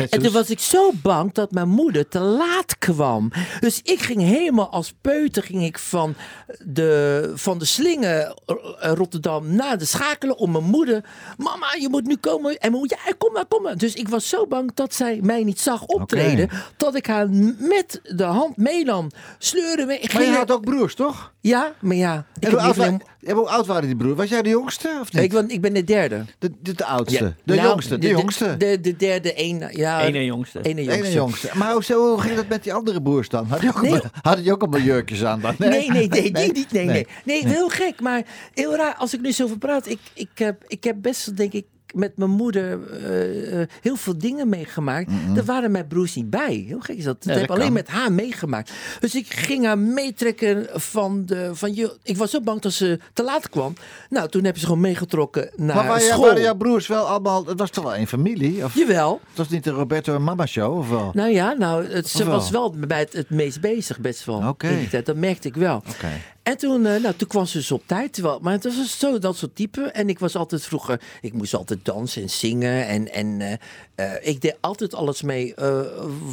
En 0.09 0.21
toen 0.21 0.31
was 0.31 0.49
ik 0.49 0.59
zo 0.59 0.91
bang 1.01 1.33
dat 1.33 1.51
mijn 1.51 1.69
moeder 1.69 2.07
te 2.07 2.19
laat 2.19 2.77
kwam. 2.77 3.31
Dus 3.59 3.79
ik 3.83 4.01
ging 4.01 4.21
helemaal 4.21 4.69
als 4.69 4.93
peuter 5.01 5.43
ging 5.43 5.63
ik 5.63 5.79
van 5.79 6.15
de, 6.59 7.31
van 7.35 7.57
de 7.57 7.65
slingen 7.65 8.33
Rotterdam 8.79 9.55
naar 9.55 9.77
de 9.77 9.85
schakelen 9.85 10.37
om 10.37 10.51
mijn 10.51 10.63
moeder. 10.63 11.03
Mama, 11.37 11.73
je 11.79 11.89
moet 11.89 12.05
nu 12.05 12.15
komen. 12.15 12.51
En 12.51 12.57
mijn 12.59 12.73
moeder, 12.73 12.97
ja, 13.05 13.13
kom 13.17 13.33
maar, 13.33 13.45
kom 13.45 13.61
maar. 13.61 13.77
Dus 13.77 13.93
ik 13.93 14.09
was 14.09 14.29
zo 14.29 14.47
bang 14.47 14.71
dat 14.73 14.93
zij 14.93 15.19
mij 15.21 15.43
niet 15.43 15.59
zag 15.59 15.85
optreden. 15.85 16.49
Dat 16.77 16.95
ik 16.95 17.05
haar 17.05 17.29
met 17.57 17.99
de 18.03 18.23
hand 18.23 18.57
meelam 18.57 19.09
sleuren. 19.37 20.03
Ik 20.03 20.13
Maar 20.13 20.23
je 20.23 20.31
had 20.31 20.51
ook 20.51 20.65
broers, 20.65 20.95
toch? 20.95 21.33
Ja, 21.41 21.73
maar 21.81 21.95
ja. 21.95 22.25
Ik, 22.39 22.47
En 22.47 22.59
heb 22.59 23.01
hoe, 23.25 23.33
oud, 23.33 23.33
liever 23.33 23.33
wa- 23.33 23.33
ja, 23.33 23.33
hoe 23.33 23.49
oud 23.49 23.65
waren 23.67 23.87
die 23.87 23.95
broers? 23.95 24.17
Was 24.17 24.29
jij 24.29 24.41
de 24.41 24.49
jongste 24.49 24.97
of 25.01 25.13
niet? 25.13 25.23
ik, 25.23 25.31
ben, 25.31 25.49
ik 25.49 25.61
ben 25.61 25.73
de 25.73 25.83
derde. 25.83 26.25
de, 26.39 26.51
de, 26.61 26.73
de 26.73 26.85
oudste. 26.85 27.23
Ja. 27.23 27.33
De 27.43 27.55
Nou, 27.55 27.67
jongste. 27.67 27.97
De, 27.97 28.07
jongste. 28.07 28.57
De, 28.57 28.79
de, 28.81 28.95
derde, 28.95 29.33
één. 29.33 29.69
Ja, 29.71 30.01
Ene 30.01 30.25
jongste. 30.25 30.61
ene 30.61 30.75
De 30.75 30.83
jongste. 30.83 31.03
ene 31.05 31.13
jongste. 31.15 31.49
Maar 31.53 31.71
hoe, 31.73 31.83
zo, 31.83 32.09
hoe 32.09 32.21
ging 32.21 32.35
dat 32.35 32.47
met 32.47 32.63
die 32.63 32.73
andere 32.73 33.01
broers 33.01 33.29
dan? 33.29 33.45
Had 33.45 33.59
die 33.59 33.69
ook, 33.69 33.81
Nee. 33.81 33.91
allemaal- 33.91 34.09
hadden 34.21 34.43
die 34.43 34.53
ook 34.53 34.61
allemaal 34.61 34.79
jurkjes 34.79 35.23
aan 35.23 35.41
dan? 35.41 35.55
Nee, 35.57 35.69
nee, 35.69 36.07
nee, 36.07 36.31
die 36.31 36.51
niet. 36.53 36.71
Nee, 36.71 36.85
nee. 36.85 36.93
Nee. 37.25 37.41
Nee, 37.41 37.47
heel 37.53 37.69
gek. 37.69 38.01
Maar 38.01 38.23
heel 38.53 38.75
raar, 38.75 38.95
als 38.95 39.13
ik 39.13 39.21
nu 39.21 39.31
zo 39.31 39.43
over 39.43 39.57
praat. 39.57 39.87
Ik, 39.87 39.99
ik, 40.13 40.29
heb, 40.35 40.63
ik 40.67 40.83
heb 40.83 40.95
best, 41.01 41.37
denk 41.37 41.53
ik, 41.53 41.65
met 41.93 42.17
mijn 42.17 42.29
moeder 42.29 42.79
eh, 42.91 43.61
eh, 43.61 43.67
heel 43.81 43.95
veel 43.95 44.17
dingen 44.17 44.49
meegemaakt. 44.49 45.11
Daar 45.33 45.45
waren 45.45 45.71
mijn 45.71 45.87
broers 45.87 46.15
niet 46.15 46.29
bij. 46.29 46.65
Heel 46.67 46.79
gek 46.79 46.97
is 46.97 47.03
dat. 47.03 47.17
Ja, 47.19 47.31
ik 47.31 47.37
heb 47.39 47.47
dat 47.47 47.57
alleen 47.57 47.73
met 47.73 47.87
haar 47.87 48.11
meegemaakt. 48.11 48.71
Dus 48.99 49.15
ik 49.15 49.33
ging 49.33 49.65
haar 49.65 49.77
meetrekken 49.77 50.67
van 50.73 51.25
de... 51.25 51.49
Van, 51.53 51.75
je, 51.75 51.97
ik 52.03 52.17
was 52.17 52.31
zo 52.31 52.41
bang 52.41 52.61
dat 52.61 52.73
ze 52.73 52.99
te 53.13 53.23
laat 53.23 53.49
kwam. 53.49 53.73
Nou, 54.09 54.29
toen 54.29 54.43
heb 54.43 54.57
ze 54.57 54.65
gewoon 54.65 54.81
meegetrokken 54.81 55.49
naar 55.55 55.85
Maar 55.85 56.01
school. 56.01 56.21
waren 56.21 56.41
jouw 56.41 56.55
broers 56.55 56.87
wel 56.87 57.07
allemaal... 57.07 57.45
Het 57.45 57.59
was 57.59 57.69
toch 57.69 57.83
wel 57.83 57.95
één 57.95 58.07
familie? 58.07 58.63
Of, 58.63 58.75
Jawel. 58.75 59.19
Het 59.27 59.37
was 59.37 59.49
niet 59.49 59.63
de 59.63 59.69
Roberto 59.71 60.15
en 60.15 60.23
Mama 60.23 60.45
show, 60.45 60.77
of 60.77 60.89
wel? 60.89 61.11
Nou 61.13 61.29
ja, 61.29 61.53
nou, 61.53 61.85
het, 61.85 62.07
ze 62.07 62.23
wel? 62.23 62.33
was 62.33 62.49
wel 62.49 62.75
bij 62.87 62.99
het, 62.99 63.13
het 63.13 63.29
meest 63.29 63.61
bezig, 63.61 63.99
best 63.99 64.25
wel. 64.25 64.47
Oké. 64.47 65.01
Dat 65.03 65.15
merkte 65.15 65.47
ik 65.47 65.55
wel. 65.55 65.75
Oké. 65.75 66.09
En 66.43 66.57
toen, 66.57 66.85
eh, 66.85 67.01
nou, 67.01 67.15
toen 67.15 67.27
kwam 67.27 67.45
ze 67.45 67.57
dus 67.57 67.71
op 67.71 67.83
tijd. 67.85 68.13
Terwijl, 68.13 68.39
maar 68.39 68.53
het 68.53 68.63
was 68.63 68.99
zo 68.99 69.19
dat 69.19 69.37
soort 69.37 69.55
type. 69.55 69.81
En 69.81 70.09
ik 70.09 70.19
was 70.19 70.35
altijd 70.35 70.65
vroeger, 70.65 71.01
ik 71.21 71.33
moest 71.33 71.53
altijd 71.53 71.85
dansen 71.85 72.21
en 72.21 72.29
zingen. 72.29 72.87
En, 72.87 73.13
en 73.13 73.41
eh, 73.41 73.53
eh, 73.95 74.27
ik 74.27 74.41
deed 74.41 74.57
altijd 74.59 74.93
alles 74.93 75.21
mee. 75.21 75.53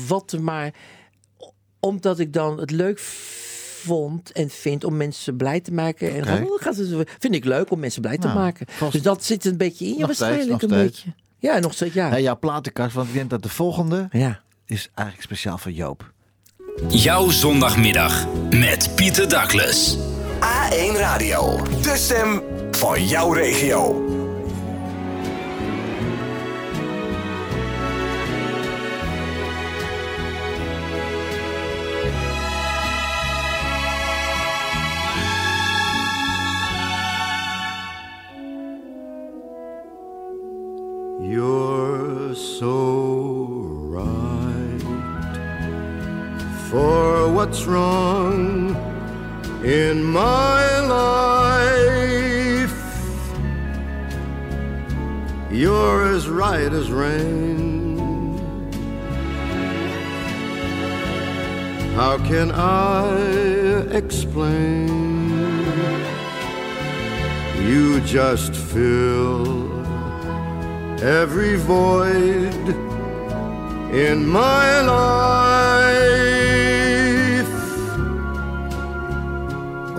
wat 0.09 0.37
maar, 0.41 0.75
omdat 1.81 2.19
ik 2.19 2.33
dan 2.33 2.61
het 2.61 2.71
leuk 2.71 2.99
vond 2.99 4.33
en 4.33 4.51
vind 4.51 4.85
om 4.85 4.97
mensen 4.97 5.37
blij 5.37 5.61
te 5.61 5.73
maken. 5.73 6.15
En 6.15 6.45
oh, 6.45 6.63
gaat 6.63 6.77
het 6.77 7.11
vind 7.19 7.35
ik 7.35 7.45
leuk 7.45 7.71
om 7.71 7.79
mensen 7.79 8.03
blij 8.03 8.19
te 8.19 8.27
Nou, 8.27 8.39
maken. 8.39 8.67
Dus 8.91 9.03
dat 9.03 9.25
zit 9.25 9.45
een 9.45 9.57
beetje 9.57 9.87
in 9.87 9.97
je 9.97 10.07
waarschijnlijk 10.07 10.63
een 10.63 10.69
beetje. 10.69 11.15
Ja, 11.39 11.59
nog 11.59 11.73
steeds, 11.73 11.95
ja. 11.95 12.09
Hey, 12.09 12.23
jouw 12.23 12.39
platenkast, 12.39 12.95
want 12.95 13.09
ik 13.09 13.15
denk 13.15 13.31
dat 13.31 13.43
de 13.43 13.49
volgende 13.49 14.09
ja. 14.13 14.43
is 14.65 14.91
eigenlijk 14.95 15.27
speciaal 15.27 15.59
voor 15.59 15.73
Joop. 15.73 16.13
Jouw 16.89 17.31
zondagmiddag 17.31 18.27
met 18.51 18.91
Pieter 18.95 19.29
Douglas. 19.29 19.97
A1 20.41 20.97
Radio, 20.97 21.57
de 21.83 21.97
stem 21.97 22.43
van 22.71 23.07
jouw 23.07 23.33
regio. 23.33 24.09
You're 41.23 42.35
so 42.35 43.40
for 46.71 47.29
what's 47.33 47.65
wrong 47.65 48.77
in 49.65 50.05
my 50.05 50.79
life. 50.79 51.11
You're 55.51 56.15
as 56.15 56.29
right 56.29 56.73
as 56.73 56.93
rain. 56.93 57.99
How 61.97 62.19
can 62.19 62.53
I 62.53 63.17
explain? 63.91 64.89
You 67.69 68.01
just 68.03 68.55
fill 68.55 69.73
every 71.03 71.57
void 71.57 72.55
in 73.93 74.25
my 74.25 74.81
life. 74.83 75.50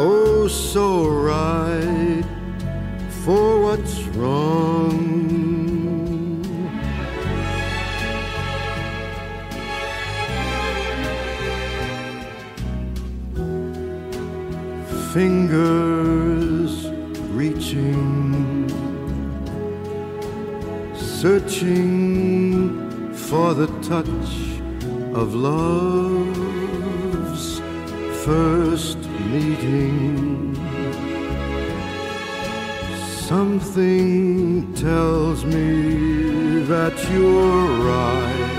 Oh, 0.03 0.47
so 0.47 1.07
right 1.07 2.25
for 3.23 3.61
what's 3.61 4.01
wrong. 4.17 4.97
Fingers 15.13 16.87
reaching 17.35 18.67
searching 20.95 21.93
for 23.13 23.53
the 23.53 23.67
touch 23.83 24.31
of 25.13 25.35
love's 25.35 26.31
first 28.25 29.00
meeting. 29.31 30.55
Something 33.29 34.73
tells 34.73 35.45
me 35.45 36.63
that 36.73 36.95
you're 37.09 37.67
right 37.91 38.51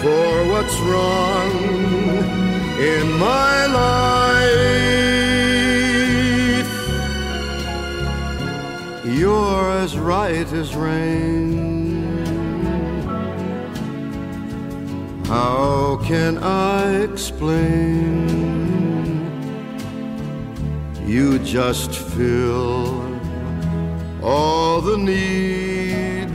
for 0.00 0.32
what's 0.50 0.76
wrong 0.88 1.52
in 2.94 3.12
my 3.18 3.66
life. 3.82 4.74
You're 9.04 9.70
as 9.84 9.96
right 9.96 10.52
as 10.52 10.74
rain. 10.74 11.54
How 15.26 16.00
can 16.02 16.38
I 16.38 17.02
explain? 17.02 18.33
You 21.14 21.38
just 21.38 21.92
fill 21.92 22.88
all 24.20 24.80
the 24.80 24.98
need 24.98 26.30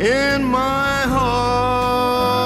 in 0.00 0.42
my 0.42 1.02
heart. 1.16 2.42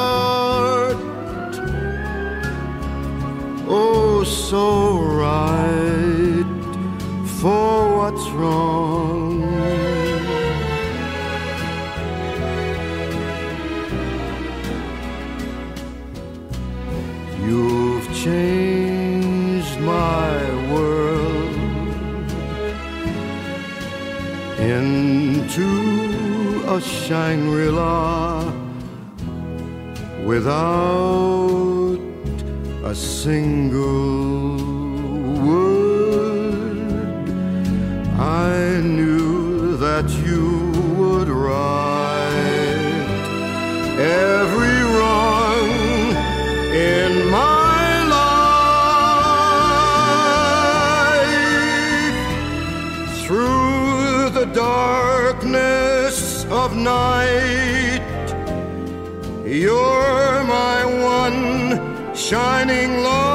Oh, 3.66 4.22
so 4.22 4.98
right 4.98 6.44
for 7.40 7.96
what's 7.96 8.28
wrong. 8.32 9.15
Into 24.58 26.64
a 26.66 26.80
Shangri-La 26.80 28.50
without 30.24 31.98
a 32.84 32.94
single 32.94 34.56
word. 35.44 36.78
I 38.18 38.80
knew 38.82 39.76
that 39.76 40.08
you 40.24 40.45
You're 59.56 60.44
my 60.44 60.84
one 60.84 62.14
shining 62.14 63.02
light. 63.02 63.25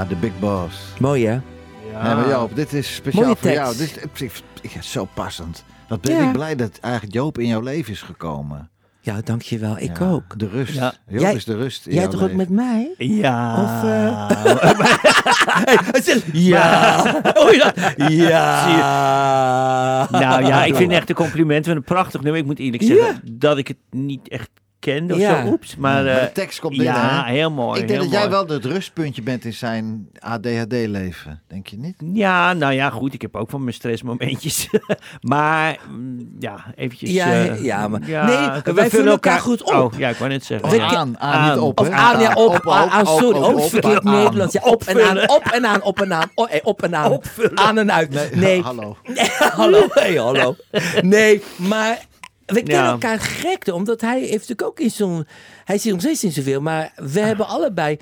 Ja, 0.00 0.06
de 0.06 0.16
Big 0.16 0.38
Boss. 0.38 0.76
Mooi 0.98 1.26
hè? 1.26 1.32
Nee, 2.02 2.14
maar 2.14 2.28
Joop, 2.28 2.56
dit 2.56 2.72
is 2.72 2.94
speciaal 2.94 3.24
Mooie 3.24 3.36
voor 3.36 3.50
jou. 3.50 3.76
tekst. 3.76 3.94
Dit 3.94 4.20
is, 4.20 4.42
ik- 4.62 4.70
ik- 4.74 4.82
zo 4.82 5.08
passend. 5.14 5.64
Wat 5.88 6.00
ben 6.00 6.16
Ja. 6.16 6.26
ik 6.26 6.32
blij 6.32 6.56
dat 6.56 6.78
eigenlijk 6.80 7.14
Joop 7.14 7.38
in 7.38 7.46
jouw 7.46 7.60
leven 7.60 7.92
is 7.92 8.02
gekomen. 8.02 8.70
Ja, 9.00 9.20
dankjewel. 9.24 9.78
Ik 9.78 9.98
Ja, 9.98 10.08
ook. 10.10 10.38
De 10.38 10.48
rust. 10.48 10.74
Ja. 10.74 10.92
Joop 11.08 11.20
Jij- 11.20 11.34
is 11.34 11.44
de 11.44 11.56
rust. 11.56 11.86
in 11.86 11.94
Jij 11.94 12.08
toch 12.08 12.22
ook 12.22 12.32
met 12.32 12.48
mij? 12.48 12.94
Ja. 12.98 13.62
Of, 13.62 13.84
eh, 13.84 14.30
is- 16.16 16.22
ja. 16.32 17.02
Dat? 17.22 17.72
Ja. 18.08 18.66
Nou 20.10 20.46
ja, 20.46 20.64
ik 20.64 20.74
vind 20.74 20.92
echt 20.92 21.08
een 21.08 21.14
compliment. 21.14 21.66
Wat 21.66 21.76
een 21.76 21.82
prachtig 21.84 22.20
nummer. 22.22 22.40
Ik 22.40 22.46
moet 22.46 22.58
eerlijk 22.58 22.82
zeggen 22.82 23.20
dat 23.32 23.58
ik 23.58 23.68
het 23.68 23.78
niet 23.90 24.28
echt 24.28 24.50
kende 24.80 25.14
of 25.14 25.20
Ja. 25.20 25.44
zo. 25.44 25.50
Oeps. 25.50 25.76
Maar, 25.76 26.04
Maar 26.04 26.16
eh, 26.16 26.22
de 26.24 26.32
tekst 26.32 26.60
komt 26.60 26.76
binnen. 26.76 26.94
Ja, 26.94 27.24
hè? 27.24 27.32
heel 27.32 27.50
mooi. 27.50 27.80
Ik 27.80 27.88
denk 27.88 28.00
dat 28.00 28.10
jij 28.10 28.30
wel 28.30 28.46
het 28.46 28.64
rustpuntje 28.64 29.22
bent 29.22 29.44
in 29.44 29.52
zijn 29.52 30.08
ADHD-leven. 30.18 31.42
Denk 31.48 31.66
je 31.66 31.78
niet? 31.78 31.94
Ja, 32.12 32.52
nou 32.52 32.72
ja, 32.72 32.90
goed. 32.90 33.14
Ik 33.14 33.22
heb 33.22 33.36
ook 33.36 33.50
van 33.50 33.62
mijn 33.62 33.74
stressmomentjes. 33.74 34.68
maar, 35.20 35.78
mm, 35.90 36.36
ja, 36.38 36.64
eventjes... 36.76 37.10
Ja, 37.10 37.32
eh, 37.32 37.64
ja, 37.64 37.88
maar- 37.88 38.00
ja, 38.06 38.26
nee, 38.26 38.62
we 38.64 38.72
wij 38.72 38.90
vullen 38.90 39.10
elkaar 39.12 39.40
goed 39.40 39.62
op. 39.62 39.74
Oh, 39.74 39.98
ja, 39.98 40.08
ik 40.08 40.16
wou 40.16 40.30
net 40.30 40.44
zeggen. 40.44 40.68
Of 40.68 40.76
ja. 40.76 40.86
aan, 40.86 41.18
aan, 41.18 41.50
niet 41.50 41.58
op. 41.60 41.80
Of 41.80 41.88
aan, 41.88 42.20
ja, 42.20 42.32
op, 42.32 42.54
Op, 42.54 42.68
aan, 42.68 42.84
op, 42.84 42.90
aan, 42.90 43.06
op, 43.06 43.18
sorry, 43.20 43.38
ook 43.42 43.58
op, 43.58 43.70
verkeerd 43.70 44.04
aan. 44.04 44.12
Nederlands. 44.14 44.52
Ja, 44.54 44.60
op 44.64 44.82
en 44.82 45.04
aan, 45.08 45.28
op 45.28 45.44
en 45.52 45.66
aan, 45.66 45.82
op 45.82 46.00
en 46.00 46.14
aan, 46.14 46.30
oh, 46.34 46.52
eh, 46.54 46.60
op 46.62 46.82
en 46.82 46.96
aan, 46.96 47.20
aan 47.54 47.78
en 47.78 47.92
uit. 47.92 48.34
Nee, 48.34 48.62
hallo. 48.70 48.96
Nee, 49.04 49.30
hallo, 49.38 49.86
hey, 49.90 50.14
hallo. 50.14 50.56
Nee, 51.02 51.42
maar 51.56 52.08
we 52.54 52.62
kennen 52.62 52.84
Ja. 52.84 52.90
elkaar 52.90 53.20
gekte, 53.20 53.74
omdat 53.74 54.00
hij 54.00 54.18
heeft 54.20 54.30
natuurlijk 54.32 54.62
ook 54.62 54.80
in 54.80 54.90
zo'n... 54.90 55.26
Hij 55.64 55.78
zit 55.78 55.92
nog 55.92 56.00
steeds 56.00 56.24
in 56.24 56.32
zoveel, 56.32 56.60
maar 56.60 56.92
we 56.96 57.20
hebben 57.20 57.46
allebei 57.46 57.98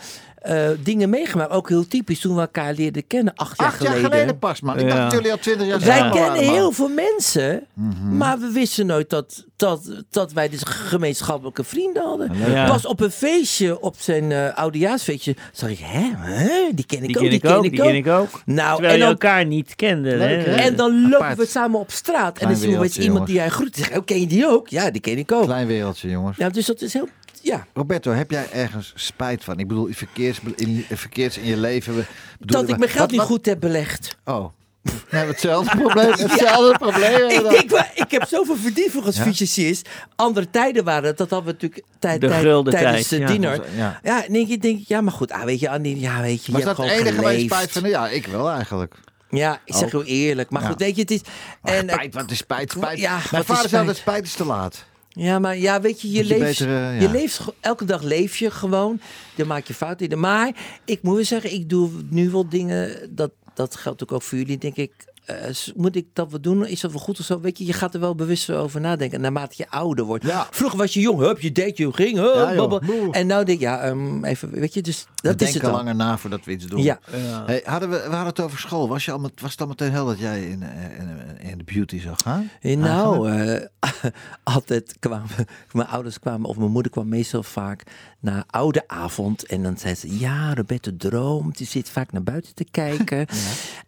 eh, 0.49 0.69
dingen 0.83 1.11
meegemaakt. 1.11 1.51
Ook 1.51 1.69
heel 1.69 1.87
typisch 1.89 2.21
toen 2.21 2.35
we 2.35 2.41
elkaar 2.41 2.73
leerden 2.75 3.07
kennen, 3.07 3.33
acht 3.35 3.59
jaar 3.59 3.69
Acht 3.69 3.83
jaar 3.83 3.93
geleden. 3.93 4.11
geleden 4.11 4.39
pas, 4.39 4.61
man. 4.61 4.79
Ik 4.79 4.85
dacht 4.89 4.97
Ja. 4.97 5.03
dat 5.05 5.13
jullie 5.13 5.31
al 5.33 5.39
twintig 5.39 5.67
jaar 5.67 5.79
Wij 5.81 5.97
samen 5.99 6.13
kennen 6.13 6.31
waren, 6.33 6.53
heel 6.53 6.73
veel 6.73 6.89
mensen, 6.89 7.67
Mhm. 7.75 8.17
maar 8.17 8.39
we 8.39 8.51
wisten 8.53 8.87
nooit 8.87 9.11
dat, 9.11 9.45
dat, 9.57 9.91
dat 10.11 10.33
wij 10.33 10.49
dus 10.49 10.61
gemeenschappelijke 10.65 11.65
vrienden 11.65 12.03
hadden. 12.03 12.31
Ja. 12.51 12.67
Pas 12.69 12.87
op 12.87 13.01
een 13.01 13.11
feestje, 13.11 13.81
op 13.81 13.95
zijn 13.99 14.33
eh 14.33 14.55
oudejaarsfeestje, 14.55 15.37
zag 15.53 15.71
ik, 15.71 15.79
hè, 15.83 16.11
hè, 16.17 16.69
die 16.75 16.87
ken 16.87 17.03
ik 17.03 17.07
Die 17.07 17.17
ook, 17.17 17.23
ken 17.23 17.33
ik 17.33 17.45
ook, 17.47 17.63
die 17.63 17.71
ken 17.81 17.95
ik 17.95 18.07
ook. 18.07 18.43
Nou, 18.45 18.71
Terwijl 18.73 18.93
en 18.93 18.99
je 18.99 18.99
dan, 18.99 19.09
elkaar 19.13 19.47
niet 19.47 19.77
kende. 19.77 20.17
Leuk, 20.17 20.45
hè? 20.45 20.53
en 20.55 20.77
dan 20.77 21.01
lopen 21.03 21.17
Apart. 21.17 21.39
we 21.39 21.47
samen 21.47 21.81
op 21.81 21.91
straat. 21.91 22.39
En 22.39 22.49
dan 22.49 22.57
zien 22.57 22.79
we 22.79 23.01
iemand 23.03 23.27
die 23.27 23.35
jij 23.35 23.49
groet. 23.49 23.77
Zeg, 23.77 23.97
oh, 23.97 24.05
ken 24.05 24.21
je 24.21 24.27
die 24.27 24.47
ook? 24.49 24.69
Ja, 24.69 24.91
die 24.91 25.01
ken 25.01 25.19
ik 25.19 25.33
ook. 25.33 25.45
Klein 25.45 25.67
wereldje, 25.67 26.11
jongens. 26.11 26.37
Ja, 26.37 26.49
dus 26.49 26.67
dat 26.67 26.81
is 26.81 26.93
heel, 26.93 27.09
ja. 27.49 27.67
Roberto, 27.75 28.13
heb 28.13 28.31
jij 28.31 28.51
ergens 28.53 28.93
spijt 28.95 29.45
van? 29.45 29.59
Ik 29.59 29.69
bedoel, 29.69 29.89
verkeers 29.91 30.41
in, 30.57 30.85
verkeers 30.91 31.39
in 31.39 31.45
je 31.47 31.57
leven. 31.57 31.95
we- 31.97 32.05
bedoel, 32.39 32.61
Dat 32.61 32.69
ik 32.71 32.79
mijn 32.79 32.91
geld 32.91 33.01
wat- 33.03 33.11
niet 33.11 33.19
wat- 33.21 33.29
goed 33.29 33.47
heb 33.47 33.61
belegd. 33.61 34.17
Oh. 34.25 34.45
Nee, 35.11 35.27
hetzelfde 35.27 35.77
probleem. 35.83 36.11
Hetzelfde 36.11 36.79
probleem. 36.79 37.29
Ik, 37.31 37.51
denk, 37.51 37.71
maar, 37.71 37.91
ik 37.95 38.11
heb 38.11 38.25
zoveel 38.29 38.57
verdiend 38.57 38.91
voor 38.91 39.03
als 39.03 39.17
Ja? 39.17 39.23
fysicist. 39.23 39.89
Andere 40.17 40.51
tijden 40.51 40.85
waren 40.85 41.05
het. 41.09 41.17
Dat 41.19 41.31
hadden 41.31 41.47
we 41.49 41.53
natuurlijk 41.53 41.83
tijd, 41.99 42.21
De 42.21 42.29
tijd- 42.29 42.43
gulden 42.43 42.73
tijdens 42.73 43.09
tijd, 43.09 43.21
de 43.21 43.27
ja. 43.27 43.33
dinner. 43.33 43.65
Ja. 43.77 44.01
Ja, 44.03 44.25
en 44.27 44.33
denk 44.33 44.49
je, 44.49 44.59
denk, 44.59 44.81
ja, 44.89 45.01
maar 45.01 45.13
goed. 45.13 45.31
Ah, 45.33 45.43
weet 45.43 45.61
je, 45.61 45.69
Annie, 45.71 46.01
ja, 46.01 46.21
weet 46.21 46.45
je, 46.45 46.53
Was 46.53 46.61
je 46.61 46.67
dat 46.67 46.77
hebt 46.77 46.89
het 46.91 46.99
gewoon 46.99 47.07
enige 47.13 47.23
waar 47.23 47.33
je 47.39 47.45
spijt 47.45 47.73
van? 47.73 47.89
Ja, 47.89 48.09
ik 48.09 48.27
wel 48.27 48.51
eigenlijk. 48.51 48.95
Ja, 49.31 49.61
ik 49.65 49.75
zeg 49.75 49.85
Oh. 49.85 49.91
heel 49.91 50.05
eerlijk. 50.05 50.51
Maar 50.51 50.63
Ja. 50.63 50.69
goed, 50.69 50.79
weet 50.81 50.95
je, 50.95 51.01
het 51.01 51.11
is... 51.11 51.21
En, 51.63 51.89
eh, 51.89 51.95
spijt, 51.95 52.15
wat 52.15 52.31
is 52.31 52.39
spijt? 52.39 52.71
spijt. 52.71 52.99
Ja, 52.99 53.19
Mijn 53.31 53.43
is 53.43 53.49
vader 53.49 53.69
zei 53.69 53.87
dat 53.87 53.97
spijt? 53.97 54.09
spijt 54.17 54.25
is 54.27 54.33
te 54.35 54.45
laat. 54.45 54.85
Ja, 55.19 55.39
maar 55.39 55.59
ja, 55.59 55.81
weet 55.81 56.01
je, 56.01 56.11
je 56.11 56.25
leeft, 56.25 56.41
beter, 56.59 56.69
eh, 56.77 57.01
je 57.01 57.11
leeft 57.11 57.39
ge- 57.39 57.55
elke 57.61 57.85
dag 57.85 58.03
leef 58.03 58.37
je 58.37 58.51
gewoon. 58.51 59.01
Dan 59.35 59.47
maak 59.47 59.67
je 59.67 59.75
fouten 59.75 60.09
in. 60.09 60.21
Maar 60.21 60.53
ik 60.85 61.03
moet 61.03 61.15
wel 61.15 61.25
zeggen, 61.25 61.53
ik 61.53 61.69
doe 61.69 61.91
nu 62.11 62.31
wel 62.31 62.49
dingen. 62.49 63.09
Dat, 63.11 63.31
dat 63.55 63.77
geldt 63.77 64.03
ook, 64.03 64.13
ook 64.13 64.23
voor 64.23 64.39
jullie, 64.39 64.59
denk 64.59 64.77
ik. 64.77 64.93
Eh, 65.29 65.55
moet 65.77 65.97
ik 65.97 66.07
dat 66.13 66.31
wel 66.31 66.41
doen? 66.41 66.67
Is 66.67 66.81
dat 66.81 66.91
wel 66.91 67.01
goed 67.01 67.19
of 67.21 67.25
zo? 67.25 67.41
Weet 67.41 67.59
je, 67.59 67.65
je 67.67 67.73
gaat 67.73 67.95
er 67.95 68.01
wel 68.01 68.15
bewust 68.15 68.51
over 68.51 68.81
nadenken. 68.81 69.21
Naarmate 69.21 69.55
je 69.57 69.71
ouder 69.71 70.05
wordt. 70.05 70.25
Ja. 70.25 70.47
Vroeger 70.51 70.79
was 70.79 70.95
je 70.95 71.01
jong, 71.01 71.19
hup, 71.21 71.41
je 71.41 71.53
deed, 71.53 71.77
je 71.77 71.93
ging, 71.93 72.17
hup, 72.17 72.35
Ja, 72.35 72.49
joh. 72.55 72.57
babbel. 72.69 72.81
Boe. 72.81 73.13
En 73.13 73.27
nou 73.27 73.45
denk 73.45 73.59
ik, 73.59 73.65
ja, 73.65 73.81
ehm, 73.81 74.25
even, 74.25 74.51
weet 74.51 74.75
je, 74.75 74.83
dus 74.83 75.03
We 75.05 75.09
dat 75.15 75.25
is 75.25 75.31
het 75.31 75.39
denken 75.39 75.61
dan. 75.61 75.73
langer 75.73 75.95
na 75.95 76.19
voordat 76.19 76.45
we 76.45 76.51
iets 76.53 76.67
doen. 76.67 76.83
Ja. 76.83 76.99
Hey, 77.47 77.63
hadden 77.65 77.91
we, 77.91 77.97
we 77.97 78.03
hadden 78.03 78.27
het 78.27 78.41
over 78.41 78.59
school. 78.59 78.89
Was, 78.89 79.05
je 79.05 79.13
al, 79.13 79.19
met- 79.19 79.41
was 79.41 79.51
het 79.51 79.61
al 79.61 79.67
meteen 79.67 79.91
hel 79.93 80.07
dat 80.07 80.19
jij 80.19 80.43
in, 80.49 80.63
eh, 80.63 80.99
in, 80.99 81.51
in 81.51 81.59
de 81.59 81.65
beauty 81.65 82.01
zou 82.01 82.15
gaan? 82.25 82.51
Eh, 82.61 82.77
Nou, 82.77 83.31
eh, 83.33 83.65
altijd 84.43 84.97
kwamen 84.99 85.29
mijn 85.73 85.89
ouders 85.89 86.19
kwamen, 86.19 86.49
of 86.49 86.57
mijn 86.57 86.71
moeder 86.71 86.93
kwam 86.93 87.09
meestal 87.09 87.43
vaak 87.43 87.83
naar 88.21 88.45
oude 88.51 88.83
avond. 88.87 89.47
En 89.47 89.63
dan 89.63 89.79
zei 89.79 89.95
ze, 89.95 90.19
ja, 90.19 90.55
Roberto 90.55 90.91
droomt, 90.97 91.59
die 91.59 91.67
zit 91.67 91.91
vaak 91.91 92.13
naar 92.13 92.23
buiten 92.23 92.55
te 92.55 92.67
kijken. 92.71 93.27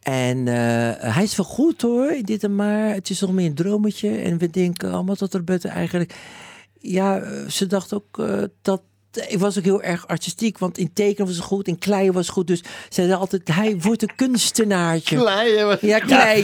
En 0.02 0.48
eh, 0.48 1.14
hij 1.14 1.26
is 1.30 1.36
wel 1.36 1.46
goed 1.46 1.82
hoor, 1.82 2.16
dit 2.22 2.44
en 2.44 2.54
maar. 2.54 2.94
Het 2.94 3.10
is 3.10 3.20
nog 3.20 3.32
meer 3.32 3.46
een 3.46 3.54
droometje. 3.54 4.16
En 4.16 4.38
we 4.38 4.50
denken 4.50 4.92
allemaal 4.92 5.16
dat 5.16 5.34
Roberto 5.34 5.68
eigenlijk... 5.68 6.14
Ja, 6.78 7.20
eh, 7.20 7.48
ze 7.48 7.66
dacht 7.66 7.94
ook 7.94 8.18
eh, 8.18 8.42
dat... 8.62 8.82
Ik 9.28 9.38
was 9.38 9.58
ook 9.58 9.64
heel 9.64 9.82
erg 9.82 10.06
artistiek, 10.06 10.58
want 10.58 10.78
in 10.78 10.92
tekenen 10.92 11.26
was 11.26 11.36
het 11.36 11.44
goed, 11.44 11.68
in 11.68 11.78
kleien 11.78 12.12
was 12.12 12.26
het 12.26 12.34
goed. 12.34 12.46
Dus 12.46 12.58
ze 12.58 12.64
zeiden 12.88 13.18
altijd, 13.18 13.48
hij 13.54 13.76
wordt 13.80 14.02
een 14.02 14.14
kunstenaartje. 14.16 15.16
Kleien. 15.16 15.66
was- 15.66 15.80
Ja, 15.80 15.98
kleien. 15.98 16.42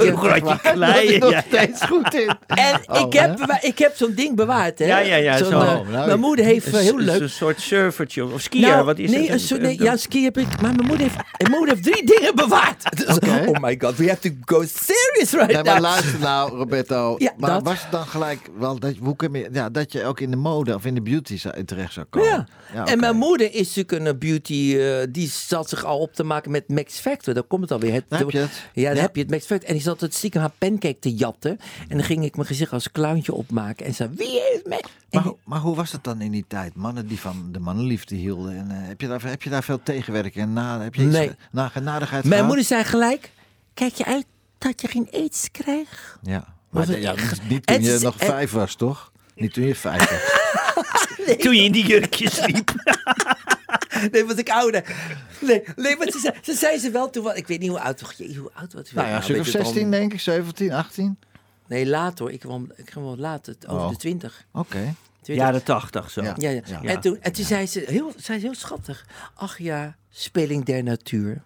kleien, 0.60 1.20
nog 1.20 1.30
ja, 1.30 1.36
ja. 1.36 1.44
steeds 1.48 1.80
goed 1.82 2.14
in. 2.14 2.36
En 2.46 2.80
Oh, 2.86 3.00
ik, 3.06 3.12
heb, 3.12 3.58
ik 3.60 3.78
heb 3.78 3.96
zo'n 3.96 4.12
ding 4.14 4.36
bewaard, 4.36 4.78
hè? 4.78 4.84
Ja, 4.84 4.98
ja, 4.98 5.16
ja, 5.16 5.36
Zo'n, 5.38 5.46
zo. 5.50 5.60
eh, 5.60 5.74
Oh, 5.80 5.88
nou, 5.88 6.06
mijn 6.06 6.20
moeder 6.20 6.44
heeft 6.44 6.66
eh, 6.66 6.72
heel 6.80 6.98
leuk... 6.98 7.20
Een 7.20 7.30
soort 7.30 7.60
surfertje 7.60 8.24
of 8.32 8.40
skier. 8.40 8.60
Nou, 8.60 8.84
wat 8.84 8.98
is 8.98 9.10
nee, 9.10 9.30
het? 9.30 9.50
een 9.50 9.60
nee, 9.62 9.82
ja, 9.82 9.96
ski 9.96 10.24
heb 10.24 10.38
ik. 10.38 10.60
Maar 10.60 10.74
mijn 10.74 10.86
moeder 10.86 11.06
heeft, 11.06 11.16
mijn 11.38 11.50
moeder 11.50 11.68
heeft 11.74 11.82
drie 11.86 12.06
dingen 12.06 12.34
bewaard. 12.34 12.82
Dus. 13.06 13.18
Oh 13.46 13.60
my 13.60 13.76
god, 13.78 13.96
we 13.96 14.08
have 14.08 14.20
to 14.20 14.30
go 14.44 14.62
serious 14.66 15.30
right 15.32 15.46
Nee, 15.52 15.62
maar 15.62 15.74
now. 15.74 15.82
luister 15.82 16.18
nou, 16.20 16.56
Roberto. 16.56 17.14
Ja, 17.18 17.32
maar 17.36 17.50
dat. 17.50 17.62
was 17.62 17.82
het 17.82 17.90
dan 17.92 18.06
gelijk 18.06 18.40
wel 18.58 18.78
dat, 18.78 18.94
hoe 19.00 19.16
kun 19.16 19.32
je, 19.32 19.48
ja, 19.52 19.70
dat 19.70 19.92
je 19.92 20.04
ook 20.04 20.20
in 20.20 20.30
de 20.30 20.36
mode 20.36 20.74
of 20.74 20.84
in 20.84 20.94
de 20.94 21.02
beauty 21.02 21.38
zou, 21.38 21.64
terecht 21.64 21.92
zou 21.92 22.06
komen? 22.10 22.28
Ja. 22.28 22.46
En 22.84 23.00
mijn 23.00 23.16
moeder 23.16 23.54
is 23.54 23.74
natuurlijk 23.74 24.08
een 24.08 24.18
beauty, 24.18 24.76
eh, 24.78 25.06
die 25.10 25.28
zat 25.28 25.68
zich 25.68 25.84
al 25.84 25.98
op 25.98 26.12
te 26.14 26.24
maken 26.24 26.50
met 26.50 26.68
Max 26.68 26.98
Factor. 26.98 27.34
Daar 27.34 27.42
komt 27.42 27.62
het 27.62 27.70
alweer. 27.72 27.92
Het, 27.92 28.04
heb 28.08 28.30
je 28.30 28.38
het. 28.38 28.62
Ja, 28.72 28.92
daar 28.92 29.02
heb 29.02 29.14
je 29.16 29.22
het, 29.22 29.30
Max 29.30 29.44
Factor. 29.46 29.68
En 29.68 29.74
die 29.74 29.82
zat 29.82 30.00
het 30.00 30.14
stiekem 30.14 30.40
haar 30.40 30.50
pancake 30.58 30.98
te 30.98 31.14
jatten. 31.14 31.58
En 31.88 31.96
dan 31.96 32.06
ging 32.06 32.24
ik 32.24 32.34
mijn 32.36 32.48
gezicht 32.48 32.72
als 32.72 32.92
clowntje 32.92 33.32
opmaken. 33.34 33.86
En 33.86 33.94
zei, 33.94 34.10
wie 34.16 34.40
heeft 34.50 34.66
mij... 34.66 34.84
Maar, 35.10 35.32
maar 35.44 35.60
hoe 35.60 35.76
was 35.76 35.90
dat 35.90 36.04
dan 36.04 36.20
in 36.20 36.30
die 36.30 36.44
tijd? 36.48 36.74
Mannen 36.74 37.06
die 37.06 37.20
van 37.20 37.48
de 37.52 37.58
mannenliefde 37.58 38.14
hielden. 38.14 38.56
En, 38.56 38.70
eh, 38.70 38.76
heb, 38.88 39.00
je 39.00 39.08
daar, 39.08 39.22
heb 39.22 39.42
je 39.42 39.50
daar 39.50 39.62
veel 39.64 39.82
tegenwerking 39.82 40.44
en 40.44 40.52
na, 40.52 40.80
heb 40.80 40.94
je 40.94 41.02
iets 41.02 41.12
Nee. 41.12 41.28
ge- 41.28 41.36
na, 41.50 41.68
genadigheid 41.68 42.24
Mijn 42.24 42.44
moeder 42.46 42.64
zei 42.64 42.84
gelijk, 42.84 43.30
kijk 43.74 43.94
je 43.94 44.04
uit 44.04 44.24
dat 44.58 44.80
je 44.80 44.88
geen 44.88 45.08
aids 45.12 45.50
krijgt? 45.50 46.16
Ja, 46.22 46.44
maar 46.70 46.98
ja, 47.00 47.14
niet, 47.48 47.66
toen 47.66 47.82
je 47.82 47.92
is- 47.92 48.02
nog 48.02 48.14
vijf 48.16 48.50
was, 48.50 48.74
toch? 48.74 49.12
Niet 49.36 49.52
toen 49.52 49.66
je 49.66 49.74
vijf 49.74 50.10
was. 50.10 50.34
Toen 51.38 51.56
je 51.56 51.62
in 51.62 51.72
die 51.72 51.86
jurkjes 51.86 52.46
liep. 52.46 52.70
Nee, 54.10 54.24
was 54.24 54.36
ik 54.36 54.48
ouder. 54.50 54.84
Nee, 55.40 55.62
nee 55.76 55.96
maar 55.96 56.10
ze, 56.10 56.18
zei- 56.18 56.34
ze 56.42 56.52
zei 56.54 56.78
ze 56.78 56.90
wel 56.90 57.10
toen. 57.10 57.24
wel- 57.24 57.36
Ik 57.36 57.46
weet 57.46 57.60
niet 57.60 57.68
hoe 57.70 57.80
oud. 57.80 58.00
Hoe 58.18 58.50
oud 58.54 58.72
was 58.72 58.92
nou 58.92 59.08
ja, 59.08 59.16
een 59.16 59.22
stuk 59.22 59.40
of 59.40 59.46
16 59.46 59.90
denk 59.90 60.12
ik, 60.12 60.20
17, 60.20 60.72
18. 60.72 61.18
Nee, 61.66 61.86
later 61.86 62.18
hoor. 62.24 62.32
Ik 62.32 62.40
kwam, 62.40 62.70
ik 62.76 62.84
kwam 62.84 63.04
wel 63.04 63.16
later. 63.16 63.54
Over 63.66 63.82
Oh. 63.82 63.88
de 63.90 63.96
20. 63.96 64.44
Oké. 64.52 64.94
20. 65.22 65.44
Jaren 65.46 65.62
tachtig 65.62 66.10
zo. 66.10 66.22
Ja. 66.22 66.34
Ja, 66.36 66.50
ja. 66.50 66.60
Ja. 66.66 66.82
En 66.82 67.00
toen, 67.00 67.18
en 67.20 67.32
toen 67.32 67.44
zei 67.44 67.66
ze 67.66 67.84
heel, 67.86 68.12
zei 68.16 68.38
ze 68.38 68.44
heel 68.46 68.54
schattig. 68.54 69.06
Ach 69.34 69.58
ja, 69.58 69.96
speling 70.10 70.64
der 70.64 70.82
natuur. 70.82 71.42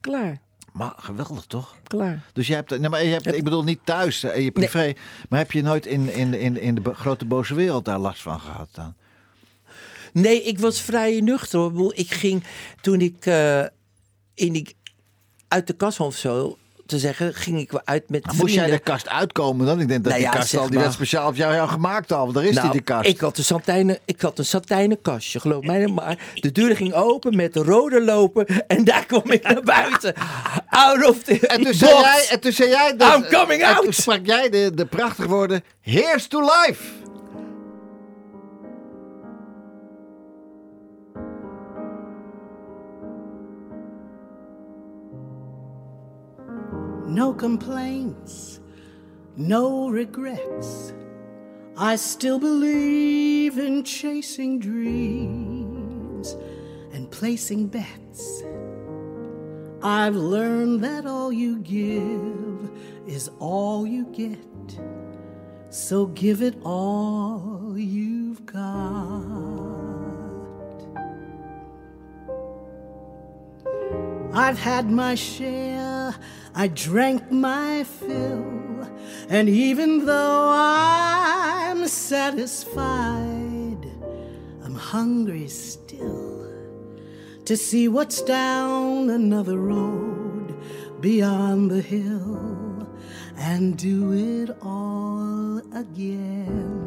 Klaar, 0.00 0.38
Maar 0.72 0.92
geweldig 0.96 1.44
toch? 1.46 1.76
klaar. 1.86 2.22
Dus 2.32 2.46
je 2.46 2.54
hebt, 2.54 2.78
nee, 2.78 2.88
maar 2.88 3.04
je 3.04 3.10
hebt, 3.10 3.34
ik 3.34 3.44
bedoel 3.44 3.64
niet 3.64 3.80
thuis, 3.84 4.22
eh, 4.22 4.36
in 4.36 4.42
je 4.42 4.50
privé, 4.50 4.92
maar 5.28 5.38
heb 5.38 5.52
je 5.52 5.62
nooit 5.62 5.86
in, 5.86 6.12
in, 6.14 6.34
in, 6.34 6.60
in 6.60 6.74
de 6.74 6.94
grote 6.94 7.24
boze 7.24 7.54
wereld 7.54 7.84
daar 7.84 7.98
last 7.98 8.22
van 8.22 8.40
gehad 8.40 8.68
dan? 8.72 8.94
Nee, 10.12 10.42
ik 10.42 10.58
was 10.58 10.80
vrij 10.80 11.20
nuchter. 11.20 11.92
Ik 11.94 12.12
ging 12.12 12.44
toen 12.80 13.00
ik 13.00 13.26
eh, 13.26 13.64
in 14.34 14.52
die, 14.52 14.76
uit 15.48 15.66
de 15.66 15.72
kast 15.72 16.00
of 16.00 16.16
zo 16.16 16.58
te 16.92 16.98
zeggen, 16.98 17.34
ging 17.34 17.58
ik 17.60 17.80
uit 17.84 18.10
met 18.10 18.26
Maar 18.26 18.34
moest 18.34 18.54
jij 18.54 18.70
de 18.70 18.78
kast 18.78 19.08
uitkomen 19.08 19.66
dan? 19.66 19.80
Ik 19.80 19.88
denk 19.88 20.04
dat 20.04 20.12
Nou 20.12 20.24
die 20.24 20.32
ja, 20.32 20.38
kast 20.38 20.56
al, 20.56 20.62
die 20.62 20.72
maar. 20.72 20.82
werd 20.82 20.92
speciaal 20.94 21.28
op 21.28 21.36
jou, 21.36 21.54
jou 21.54 21.68
gemaakt 21.68 22.12
al. 22.12 22.18
want 22.22 22.34
Daar 22.34 22.44
is 22.44 22.50
die, 22.50 22.58
Nou, 22.60 22.72
die 22.72 22.80
kast. 22.80 23.08
Ik 23.08 23.20
had, 23.20 23.38
een 23.38 23.44
satijnen, 23.44 23.98
ik 24.04 24.20
had 24.20 24.38
een 24.38 24.44
satijnen 24.44 25.02
kastje, 25.02 25.40
geloof 25.40 25.64
mij 25.64 25.86
maar. 25.86 26.18
De 26.34 26.52
deur 26.52 26.76
ging 26.76 26.92
open 26.94 27.36
met 27.36 27.54
de 27.54 27.62
rode 27.62 28.04
lopen 28.04 28.46
en 28.66 28.84
daar 28.84 29.06
kwam 29.06 29.30
ik 29.30 29.42
naar 29.42 29.62
buiten. 29.62 30.14
Out 30.68 31.08
of 31.08 31.22
the 31.22 31.46
en 31.46 31.62
toen 31.62 31.74
zei 31.74 31.90
jij, 32.00 32.26
en 32.30 32.40
toen 32.40 32.52
zei 32.52 32.68
jij 32.68 32.96
dat, 32.96 33.16
I'm 33.16 33.28
coming 33.30 33.62
en 33.62 33.74
toen 33.76 33.84
out. 33.84 33.94
sprak 33.94 34.26
jij 34.26 34.48
de, 34.50 34.70
de 34.74 34.86
prachtige 34.86 35.28
woorden, 35.28 35.64
here's 35.80 36.26
to 36.26 36.40
life. 36.40 36.82
No 47.12 47.34
complaints, 47.34 48.58
no 49.36 49.90
regrets. 49.90 50.94
I 51.76 51.96
still 51.96 52.38
believe 52.38 53.58
in 53.58 53.84
chasing 53.84 54.58
dreams 54.58 56.32
and 56.90 57.10
placing 57.10 57.66
bets. 57.66 58.42
I've 59.82 60.16
learned 60.16 60.82
that 60.84 61.04
all 61.04 61.30
you 61.30 61.58
give 61.58 62.70
is 63.06 63.30
all 63.38 63.86
you 63.86 64.06
get. 64.06 64.80
So 65.68 66.06
give 66.06 66.40
it 66.40 66.56
all 66.64 67.74
you've 67.76 68.46
got. 68.46 69.82
I've 74.32 74.58
had 74.58 74.90
my 74.90 75.14
share, 75.14 76.14
I 76.54 76.68
drank 76.68 77.30
my 77.30 77.84
fill, 77.84 78.86
and 79.28 79.48
even 79.48 80.04
though 80.04 80.50
I'm 80.52 81.88
satisfied, 81.88 83.86
I'm 84.62 84.74
hungry 84.74 85.48
still 85.48 86.46
to 87.46 87.56
see 87.56 87.88
what's 87.88 88.20
down 88.22 89.08
another 89.10 89.58
road 89.58 90.54
beyond 91.00 91.70
the 91.70 91.80
hill 91.80 92.86
and 93.36 93.76
do 93.76 94.12
it 94.12 94.56
all 94.62 95.58
again. 95.74 96.82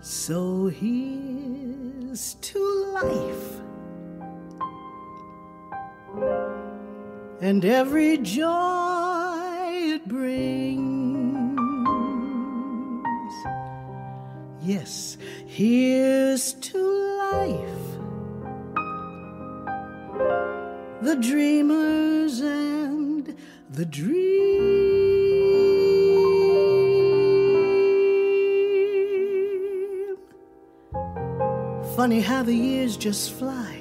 So 0.00 0.66
here's 0.66 2.34
to 2.34 2.58
life 2.92 3.69
and 7.40 7.64
every 7.64 8.18
joy 8.18 9.70
it 9.94 10.06
brings. 10.06 11.58
Yes, 14.62 15.16
here's 15.46 16.52
to 16.54 16.78
life, 16.78 17.98
the 21.02 21.16
dreamers 21.16 22.40
and 22.40 23.34
the 23.70 23.86
dream. 23.86 24.70
Funny 31.96 32.20
how 32.20 32.42
the 32.42 32.54
years 32.54 32.96
just 32.96 33.32
fly, 33.32 33.79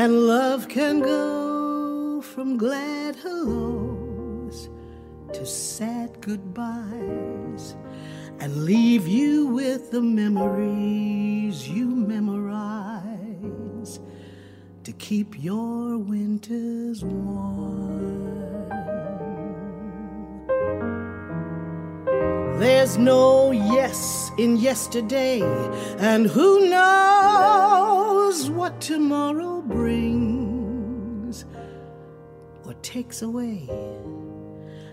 and 0.00 0.28
love 0.28 0.68
can 0.68 1.00
go 1.00 2.20
from 2.22 2.56
glad 2.56 3.16
hellos 3.16 4.68
to 5.32 5.44
sad 5.44 6.20
goodbyes 6.20 7.74
and 8.38 8.64
leave 8.64 9.08
you 9.08 9.48
with 9.48 9.90
the 9.90 10.00
memories 10.00 11.68
you 11.68 11.86
memorize 11.86 12.98
to 14.84 14.92
keep 14.92 15.42
your 15.42 15.98
winters 15.98 17.02
warm. 17.02 18.68
There's 22.60 22.96
no 22.98 23.50
yes 23.50 24.30
in 24.38 24.58
yesterday, 24.58 25.42
and 25.98 26.28
who 26.28 26.68
knows 26.68 28.48
what 28.48 28.80
tomorrow 28.80 29.57
brings 29.68 31.44
or 32.64 32.74
takes 32.82 33.22
away. 33.22 33.68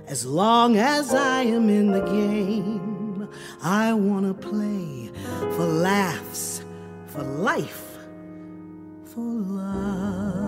As 0.07 0.25
long 0.25 0.77
as 0.77 1.13
I 1.13 1.41
am 1.41 1.69
in 1.69 1.91
the 1.91 2.01
game, 2.01 3.27
I 3.63 3.93
want 3.93 4.25
to 4.27 4.33
play 4.49 5.09
for 5.55 5.65
laughs, 5.65 6.63
for 7.07 7.23
life, 7.23 7.97
for 9.05 9.21
love. 9.21 10.45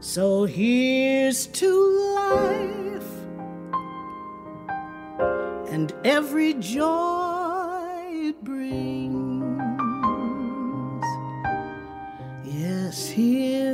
So 0.00 0.44
here's 0.44 1.46
to 1.46 1.70
life 2.16 3.12
and 5.70 5.94
every 6.04 6.54
joy 6.54 7.39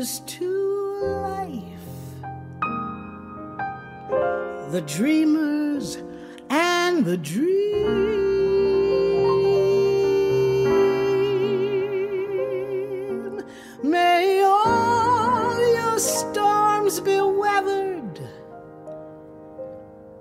to 0.07 0.47
life, 1.03 1.89
the 4.71 4.81
dreamers 4.87 5.99
and 6.49 7.05
the 7.05 7.17
dream. 7.17 7.67
May 13.83 14.43
all 14.45 15.75
your 15.75 15.99
storms 15.99 17.01
be 17.01 17.21
weathered 17.21 18.21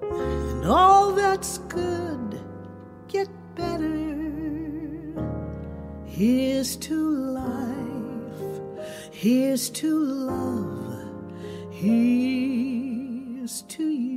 and 0.02 0.66
all 0.66 1.12
that's 1.12 1.60
good 1.60 2.42
get 3.08 3.30
better. 3.54 3.94
Here's 6.06 6.76
to 6.78 6.96
life, 6.96 7.65
here's 9.26 9.72
to 9.72 9.90
love, 9.98 11.34
here's 11.72 13.64
to 13.64 13.90
you. 13.90 14.15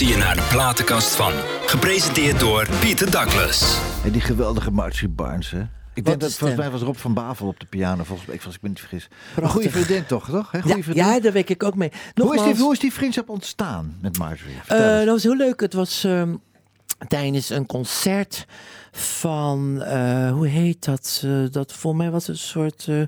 Luister 0.00 0.18
je 0.18 0.24
naar 0.24 0.36
de 0.36 0.48
platenkast 0.50 1.14
van. 1.14 1.32
Gepresenteerd 1.66 2.40
door 2.40 2.68
Pieter 2.80 3.10
Douglas. 3.10 3.80
En 4.04 4.10
die 4.12 4.20
geweldige 4.20 4.70
Marcie 4.70 5.08
Barnes, 5.08 5.50
hè? 5.50 5.62
Ik 5.94 6.04
denk 6.04 6.20
dat 6.20 6.34
volgens 6.34 6.60
mij 6.60 6.70
was 6.70 6.80
Rob 6.80 6.96
van 6.96 7.14
Bavel 7.14 7.46
op 7.46 7.60
de 7.60 7.66
piano, 7.66 8.04
volgens 8.04 8.28
mij, 8.28 8.40
als 8.44 8.54
ik 8.54 8.62
me 8.62 8.68
niet 8.68 8.78
vergis. 8.78 9.08
Een 9.36 9.48
goede 9.48 9.70
vriendin 9.70 10.06
toch, 10.06 10.30
toch? 10.30 10.50
Hè? 10.50 10.60
Goeie 10.60 10.76
Ja, 10.76 10.82
vriendin. 10.82 11.04
ja, 11.04 11.20
daar 11.20 11.32
weet 11.32 11.50
ik 11.50 11.62
ook 11.62 11.74
mee. 11.74 11.88
hoe, 11.88 12.00
is 12.04 12.14
die, 12.14 12.24
Nogmaals, 12.36 12.58
hoe 12.58 12.72
is 12.72 12.78
die 12.78 12.92
vriendschap 12.92 13.28
ontstaan 13.28 13.96
met 14.00 14.18
Marjorie? 14.18 14.54
Eh, 14.66 14.78
dat 14.78 15.06
was 15.06 15.22
heel 15.22 15.36
leuk. 15.36 15.60
Het 15.60 15.72
was 15.72 16.04
ehm, 16.04 16.34
tijdens 17.08 17.50
een 17.50 17.66
concert 17.66 18.46
van, 18.92 19.82
eh, 19.82 20.30
hoe 20.32 20.46
heet 20.46 20.84
dat? 20.84 21.22
Eh, 21.24 21.30
dat 21.50 21.72
voor 21.72 21.96
mij 21.96 22.10
was 22.10 22.26
het 22.26 22.36
een 22.36 22.42
soort 22.42 22.86
uh, 22.88 23.02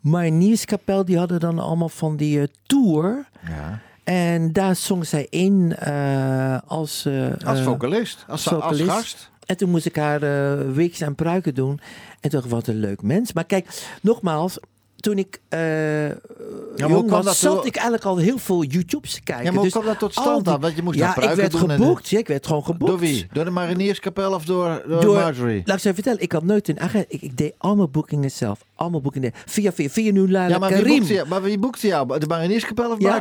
Marnierskapel. 0.00 1.04
Die 1.04 1.18
hadden 1.18 1.40
dan 1.40 1.58
allemaal 1.58 1.88
van 1.88 2.16
die 2.16 2.50
tour. 2.66 3.28
ja. 3.48 3.86
En 4.12 4.52
daar 4.52 4.76
zong 4.76 5.06
zij 5.06 5.26
in 5.30 5.76
eh, 5.78 6.58
als... 6.66 7.04
eh, 7.06 7.26
Als 7.44 7.58
eh, 7.58 7.64
vocalist, 7.64 8.24
als, 8.28 8.48
als 8.48 8.62
vocalist. 8.62 8.90
gast. 8.90 9.30
En 9.46 9.56
toen 9.56 9.70
moest 9.70 9.86
ik 9.86 9.96
haar 9.96 10.22
eh 10.22 10.70
wigs 10.72 11.00
en 11.00 11.14
pruiken 11.14 11.54
doen. 11.54 11.80
En 12.20 12.30
toen 12.30 12.30
dacht 12.30 12.44
ik, 12.44 12.50
wat 12.50 12.66
een 12.66 12.80
leuk 12.80 13.02
mens. 13.02 13.32
Maar 13.32 13.44
kijk, 13.44 13.66
nogmaals, 14.02 14.58
toen 14.96 15.18
ik 15.18 15.40
eh 15.48 15.58
hoe 15.58 16.88
jong 16.88 17.10
was, 17.10 17.24
dat 17.24 17.36
zat 17.36 17.66
ik 17.66 17.74
eigenlijk 17.74 18.04
al 18.04 18.16
heel 18.16 18.38
veel 18.38 18.62
YouTubes 18.64 19.14
te 19.14 19.20
kijken. 19.22 19.44
Ja, 19.44 19.50
maar 19.50 19.60
hoe 19.60 19.70
Dus 19.70 19.72
kwam 19.72 19.84
dat 19.84 19.98
tot 19.98 20.12
stand 20.12 20.34
die- 20.34 20.52
dan? 20.52 20.60
Want 20.60 20.76
je 20.76 20.82
moest 20.82 20.98
ja, 20.98 21.12
pruiken 21.12 21.44
ik 21.44 21.50
werd 21.50 21.62
doen 21.62 21.70
en- 21.70 21.80
geboekt. 21.80 22.08
Ja, 22.08 22.18
ik 22.18 22.26
werd 22.28 22.46
gewoon 22.46 22.64
geboekt. 22.64 22.90
Door 22.90 23.00
wie? 23.00 23.26
Door 23.32 23.44
de 23.44 23.50
Marinierskapel 23.50 24.32
of 24.34 24.44
door, 24.44 24.82
door, 24.88 25.00
Door- 25.00 25.14
Marjorie? 25.14 25.62
Laat 25.64 25.76
ik 25.76 25.82
je 25.82 25.94
vertellen, 25.94 26.20
ik 26.20 26.32
had 26.32 26.42
nooit 26.44 26.68
een 26.68 26.80
agent. 26.80 27.04
Ik, 27.08 27.22
ik 27.22 27.36
deed 27.36 27.54
allemaal 27.58 27.88
boekingen 27.88 28.30
zelf. 28.30 28.64
Allemaal 28.74 29.00
boekingen. 29.00 29.32
Via, 29.46 29.72
via, 29.72 29.88
via 29.88 30.12
nu 30.12 30.28
Ja, 30.28 30.58
maar 30.58 30.68
wie, 30.68 30.78
Karim. 30.78 30.96
boekte 30.98 31.14
jou, 31.14 31.28
maar 31.28 31.42
wie 31.42 31.58
boekte 31.58 31.86
jou? 31.86 32.18
De 32.18 32.26
Marinierskapel 32.26 32.90
of 32.90 32.98
Ja. 33.00 33.20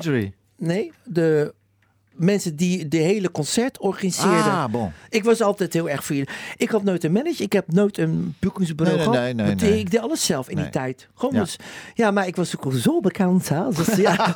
Nee, 0.58 0.92
de 1.04 1.54
mensen 2.18 2.56
die 2.56 2.88
de 2.88 2.98
hele 2.98 3.32
concert 3.32 3.80
organiseerden. 3.80 4.52
Ah, 4.52 4.66
bon. 4.66 4.92
Ik 5.10 5.24
was 5.24 5.42
altijd 5.42 5.74
heel 5.74 5.90
erg 5.90 6.04
vriendelijk. 6.06 6.38
Ik 6.58 6.70
had 6.70 6.84
nooit 6.84 7.04
een 7.04 7.12
manager. 7.12 7.42
Ik 7.42 7.54
heb 7.54 7.72
nooit 7.72 7.98
een 7.98 8.36
boekingsbureau 8.40 8.98
Nee, 8.98 9.08
nee, 9.08 9.16
gehad. 9.18 9.36
nee, 9.36 9.56
nee, 9.56 9.70
nee. 9.72 9.80
Ik 9.80 9.92
deed 9.92 10.00
alles 10.02 10.26
zelf 10.26 10.50
in 10.50 10.56
Nee. 10.56 10.64
die 10.64 10.74
tijd. 10.74 11.08
Gewoon 11.16 11.36
Ja. 11.36 11.42
dus. 11.42 11.56
Ja, 11.94 12.12
maar 12.12 12.28
ik 12.28 12.36
was 12.36 12.58
ook 12.58 12.74
zo 12.74 13.00
bekend. 13.02 13.50
Hè? 13.50 13.62
Dus, 13.76 13.96
ja, 13.96 14.14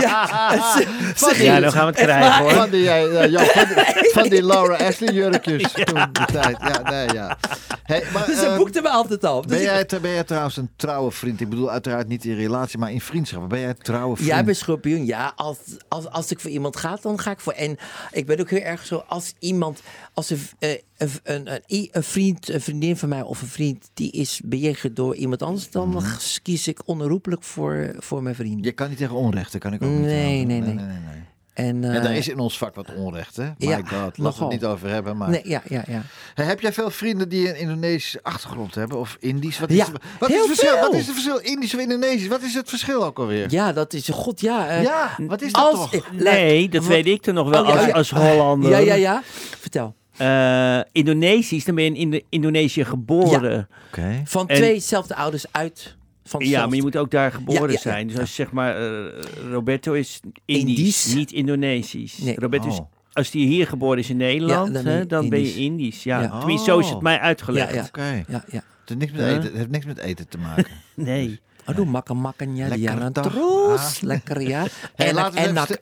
ja, 0.00 0.72
ze- 0.76 1.12
ze 1.16 1.42
Ja, 1.44 1.60
dan 1.60 1.72
gaan 1.72 1.86
we 1.86 1.92
het 1.92 2.00
krijgen 2.02 2.42
hoor. 2.42 2.50
Van 2.52 2.70
die, 2.70 2.82
ja, 2.82 2.94
ja, 2.94 3.22
ja, 3.24 3.44
van, 3.44 3.64
die, 3.74 4.10
van 4.12 4.28
die 4.28 4.42
Laura 4.44 4.76
Ashley 4.86 5.12
jurkjes 5.14 5.72
toen 5.84 5.94
de 6.12 6.24
tijd. 6.32 6.56
Ja, 6.60 6.82
nee, 6.90 7.08
ja. 7.12 7.38
Hey, 7.82 8.04
maar, 8.12 8.26
Dus 8.26 8.38
ze 8.38 8.46
eh, 8.46 8.56
boekten 8.56 8.82
me 8.82 8.88
altijd 8.88 9.24
al. 9.24 9.40
Dus 9.42 9.50
ben, 9.50 9.58
ik- 9.80 9.90
jij, 9.90 10.00
ben 10.00 10.10
jij 10.10 10.24
trouwens 10.24 10.56
een 10.56 10.70
trouwe 10.76 11.10
vriend? 11.10 11.40
Ik 11.40 11.48
bedoel 11.48 11.70
uiteraard 11.70 12.08
niet 12.08 12.24
in 12.24 12.34
relatie, 12.36 12.78
maar 12.78 12.92
in 12.92 13.00
vriendschap. 13.00 13.48
Ben 13.48 13.60
jij 13.60 13.68
een 13.68 13.76
trouwe 13.78 14.14
vriend? 14.16 14.30
Jij 14.30 14.44
bent 14.44 14.56
schorpioen. 14.56 15.06
Ja, 15.06 15.32
als, 15.36 15.58
als, 15.88 16.08
als 16.08 16.30
ik 16.30 16.40
voor 16.40 16.50
iemand 16.50 16.76
ga, 16.76 16.98
dan 17.02 17.11
ga 17.20 17.30
ik 17.30 17.40
voor. 17.40 17.52
En 17.52 17.76
ik 18.12 18.26
ben 18.26 18.40
ook 18.40 18.50
heel 18.50 18.60
erg 18.60 18.86
zo, 18.86 19.04
als 19.06 19.34
iemand, 19.38 19.82
als 20.14 20.30
een, 20.30 20.40
eh, 20.58 20.70
een, 20.96 21.10
een, 21.22 21.60
een, 21.92 22.02
vriend, 22.02 22.48
een 22.48 22.60
vriendin 22.60 22.96
van 22.96 23.08
mij 23.08 23.22
of 23.22 23.42
een 23.42 23.48
vriend, 23.48 23.90
die 23.94 24.10
is 24.12 24.40
bejegend 24.44 24.96
door 24.96 25.14
iemand 25.16 25.42
anders, 25.42 25.70
dan 25.70 25.88
Mhm. 25.88 26.16
kies 26.42 26.68
ik 26.68 26.80
onherroepelijk 26.88 27.42
voor, 27.42 27.94
voor 27.98 28.22
mijn 28.22 28.34
vriend. 28.34 28.64
Je 28.64 28.72
kan 28.72 28.88
niet 28.88 28.98
tegen 28.98 29.14
onrecht, 29.14 29.52
dat 29.52 29.60
kan 29.60 29.72
ik 29.72 29.82
ook 29.82 29.90
niet. 29.90 30.00
Nee, 30.00 30.46
tegen. 30.46 30.46
nee, 30.46 30.60
nee. 30.60 30.74
nee. 30.74 31.21
En, 31.54 31.84
En 31.84 31.94
eh, 32.02 32.04
er 32.04 32.12
is 32.16 32.28
in 32.28 32.38
ons 32.38 32.58
vak 32.58 32.74
wat 32.74 32.94
onrecht, 32.94 33.36
hè? 33.36 33.42
My 33.44 33.52
ja, 33.56 33.76
god, 33.76 33.90
laten 34.18 34.22
we 34.38 34.44
het 34.44 34.48
niet 34.52 34.64
over 34.64 34.88
hebben. 34.88 35.16
Maar... 35.16 35.30
Nee, 35.30 35.40
ja, 35.44 35.62
ja, 35.68 35.84
ja. 35.88 36.02
Hey, 36.34 36.44
heb 36.44 36.60
jij 36.60 36.72
veel 36.72 36.90
vrienden 36.90 37.28
die 37.28 37.48
een 37.48 37.56
Indonesische 37.58 38.20
achtergrond 38.22 38.74
hebben? 38.74 38.98
Of 38.98 39.16
Indisch? 39.20 39.58
Wat 39.58 39.70
is, 39.70 39.76
Ja, 39.76 39.84
de- 39.84 39.92
wat 40.18 40.30
is 40.30 40.36
het 40.36 40.46
verschil? 40.46 40.70
veel. 40.72 40.80
Wat 40.80 40.94
is 40.94 41.06
het 41.06 41.14
verschil? 41.14 41.38
Indisch 41.38 41.74
of 41.74 41.80
Indonesisch? 41.80 42.26
Wat 42.28 42.42
is 42.42 42.54
het 42.54 42.68
verschil 42.68 43.04
ook 43.04 43.18
alweer? 43.18 43.50
Ja, 43.50 43.72
dat 43.72 43.92
is, 43.92 44.08
god 44.08 44.40
ja. 44.40 44.68
eh, 44.68 44.82
Ja, 44.82 45.14
wat 45.18 45.42
is 45.42 45.52
dat 45.52 45.62
als, 45.64 45.90
toch? 45.90 45.94
eh, 45.94 46.00
Nee, 46.12 46.68
dat 46.68 46.80
wat- 46.82 46.90
weet 46.92 47.06
ik 47.06 47.26
er 47.26 47.32
nog 47.32 47.48
wel 47.48 47.62
Oh, 47.62 47.68
ja, 47.68 47.74
als, 47.80 47.92
als 47.92 48.10
Hollander. 48.10 48.70
Ja, 48.70 48.78
ja, 48.78 48.94
ja. 48.94 49.22
Vertel. 49.60 49.94
Eh, 50.16 50.80
Indonesisch, 50.92 51.64
dan 51.64 51.74
ben 51.74 51.84
je 51.84 51.90
in 51.90 51.96
Indo- 51.96 52.20
Indonesië 52.28 52.84
geboren. 52.84 53.68
Oké. 53.88 54.22
Van 54.24 54.48
En- 54.48 54.56
tweezelfde 54.56 55.14
ouders 55.14 55.44
uit. 55.50 55.96
Van 56.32 56.44
Ja, 56.46 56.66
maar 56.66 56.76
je 56.76 56.82
moet 56.82 56.96
ook 56.96 57.10
daar 57.10 57.32
geboren 57.32 57.60
Ja, 57.60 57.66
ja, 57.66 57.72
ja. 57.72 57.78
zijn. 57.78 58.06
Dus 58.06 58.18
als 58.18 58.28
je 58.28 58.34
zeg 58.34 58.50
maar, 58.52 58.76
eh, 58.76 59.04
Roberto 59.50 59.92
is 59.92 60.20
Indisch, 60.44 60.66
Indisch. 60.76 61.14
niet 61.14 61.32
Indonesisch. 61.32 62.18
Nee. 62.18 62.34
Roberto 62.38 62.68
is, 62.68 62.78
Oh. 62.78 62.86
als 63.12 63.30
die 63.30 63.46
hier 63.46 63.66
geboren 63.66 63.98
is 63.98 64.10
in 64.10 64.16
Nederland, 64.16 64.66
Ja, 64.66 64.72
dan 64.82 64.84
hè, 64.92 64.98
je 64.98 65.06
dan 65.06 65.28
ben 65.28 65.40
je 65.40 65.54
Indisch. 65.54 66.02
Ja. 66.04 66.20
Ja. 66.20 66.38
Tenminste, 66.38 66.70
zo 66.70 66.78
is 66.78 66.86
het 66.86 66.94
Oh. 66.96 67.02
mij 67.02 67.18
uitgelegd. 67.18 67.70
Ja, 67.74 67.76
ja. 67.80 67.84
Oké. 67.86 68.24
Ja, 68.32 68.44
ja. 68.48 68.62
Het, 68.84 68.88
heeft 68.88 69.00
niks 69.00 69.12
met 69.12 69.20
eten, 69.26 69.42
het 69.42 69.54
heeft 69.54 69.70
niks 69.70 69.84
met 69.86 69.98
eten 69.98 70.28
te 70.28 70.38
maken. 70.38 70.66
Nee. 70.94 71.40
Aduh, 71.64 71.86
makan 71.86 72.16
makan 72.16 72.56
ja, 72.56 72.68
Lekker 72.68 72.78
Diana 72.78 73.10
toch? 73.10 73.24
terus. 73.32 73.80
Ah. 73.80 74.02
Lekker 74.02 74.40
ja. 74.40 74.64
Hey, 74.96 75.08
Enak, 75.08 75.14
laten 75.14 75.34
we 75.34 75.38
even 75.40 75.50
enak. 75.50 75.64
sti- 75.66 75.78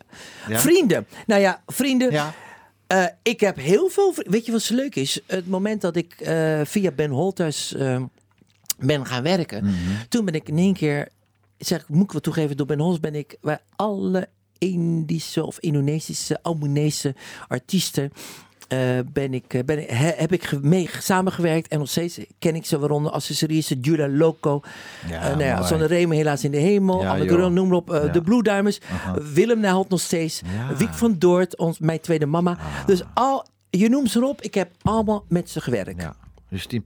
Ja? 0.53 0.61
Vrienden. 0.61 1.07
Nou 1.27 1.41
ja, 1.41 1.63
vrienden. 1.67 2.11
Ja. 2.13 2.35
Eh, 2.87 3.05
ik 3.23 3.41
heb 3.41 3.57
heel 3.57 3.89
veel. 3.89 4.15
Weet 4.17 4.47
je 4.47 4.53
wat 4.53 4.63
zo 4.63 4.75
leuk 4.75 4.95
is? 4.97 5.21
Het 5.27 5.49
moment 5.49 5.81
dat 5.81 5.97
ik 5.97 6.13
eh, 6.21 6.61
via 6.65 6.91
Ben 6.91 7.11
Holters 7.11 7.75
ben 8.87 9.07
gaan 9.07 9.23
werken, 9.23 9.65
Mhm. 9.65 9.75
toen 10.09 10.25
ben 10.25 10.35
ik 10.35 10.49
in 10.49 10.59
één 10.59 10.75
keer. 10.75 11.09
Zeg, 11.59 11.81
ik, 11.81 11.89
moet 11.89 12.05
ik 12.05 12.13
wel 12.13 12.21
toegeven, 12.21 12.57
door 12.57 12.67
Ben 12.67 12.79
Holters 12.79 13.01
ben 13.01 13.15
ik 13.15 13.37
bij 13.41 13.59
alle 13.77 14.29
Indische 14.59 15.45
of 15.47 15.59
Indonesische, 15.59 16.39
Albanese 16.43 17.15
artiesten. 17.49 18.13
eh, 18.69 18.99
ben 19.13 19.35
ik, 19.35 19.55
eh, 19.55 19.65
ben, 19.65 19.79
ik- 19.83 19.91
he- 19.91 20.13
heb 20.17 20.33
ik 20.33 20.63
mee 20.63 20.89
samengewerkt 20.99 21.69
en 21.69 21.79
nog 21.79 21.89
steeds 21.89 22.19
ken 22.39 22.55
ik 22.55 22.67
ze 22.67 22.79
waaronder 22.79 23.13
accessories, 23.13 23.75
Jula 23.81 24.09
Loco, 24.09 24.61
Ja, 25.09 25.35
nou. 25.35 25.67
Zonne 25.67 25.87
helaas 26.15 26.45
in 26.45 26.51
de 26.51 26.57
hemel, 26.57 27.03
Ja, 27.03 27.11
Anne 27.11 27.51
noem 27.51 27.69
maar 27.69 27.77
op, 27.77 27.89
Ja. 27.89 28.07
de 28.07 28.23
Blue 28.23 28.43
Diamonds. 28.43 28.81
Willem 29.35 29.61
Nijholt 29.61 29.89
nog 29.89 30.01
steeds, 30.01 30.41
Ja. 30.57 30.77
Wiek 30.77 30.95
van 30.95 31.19
Doort, 31.19 31.57
ons, 31.57 31.79
mijn 31.79 32.01
tweede 32.01 32.27
mama. 32.27 32.51
Ah. 32.51 32.87
Dus 32.87 33.03
al, 33.15 33.47
je 33.71 33.89
noemt 33.89 34.11
ze 34.11 34.27
op, 34.27 34.43
ik 34.43 34.55
heb 34.55 34.71
allemaal 34.83 35.25
met 35.29 35.51
ze 35.51 35.61
gewerkt. 35.61 35.97
Ja, 35.97 36.03
Ja. 36.03 36.15
Justine 36.49 36.83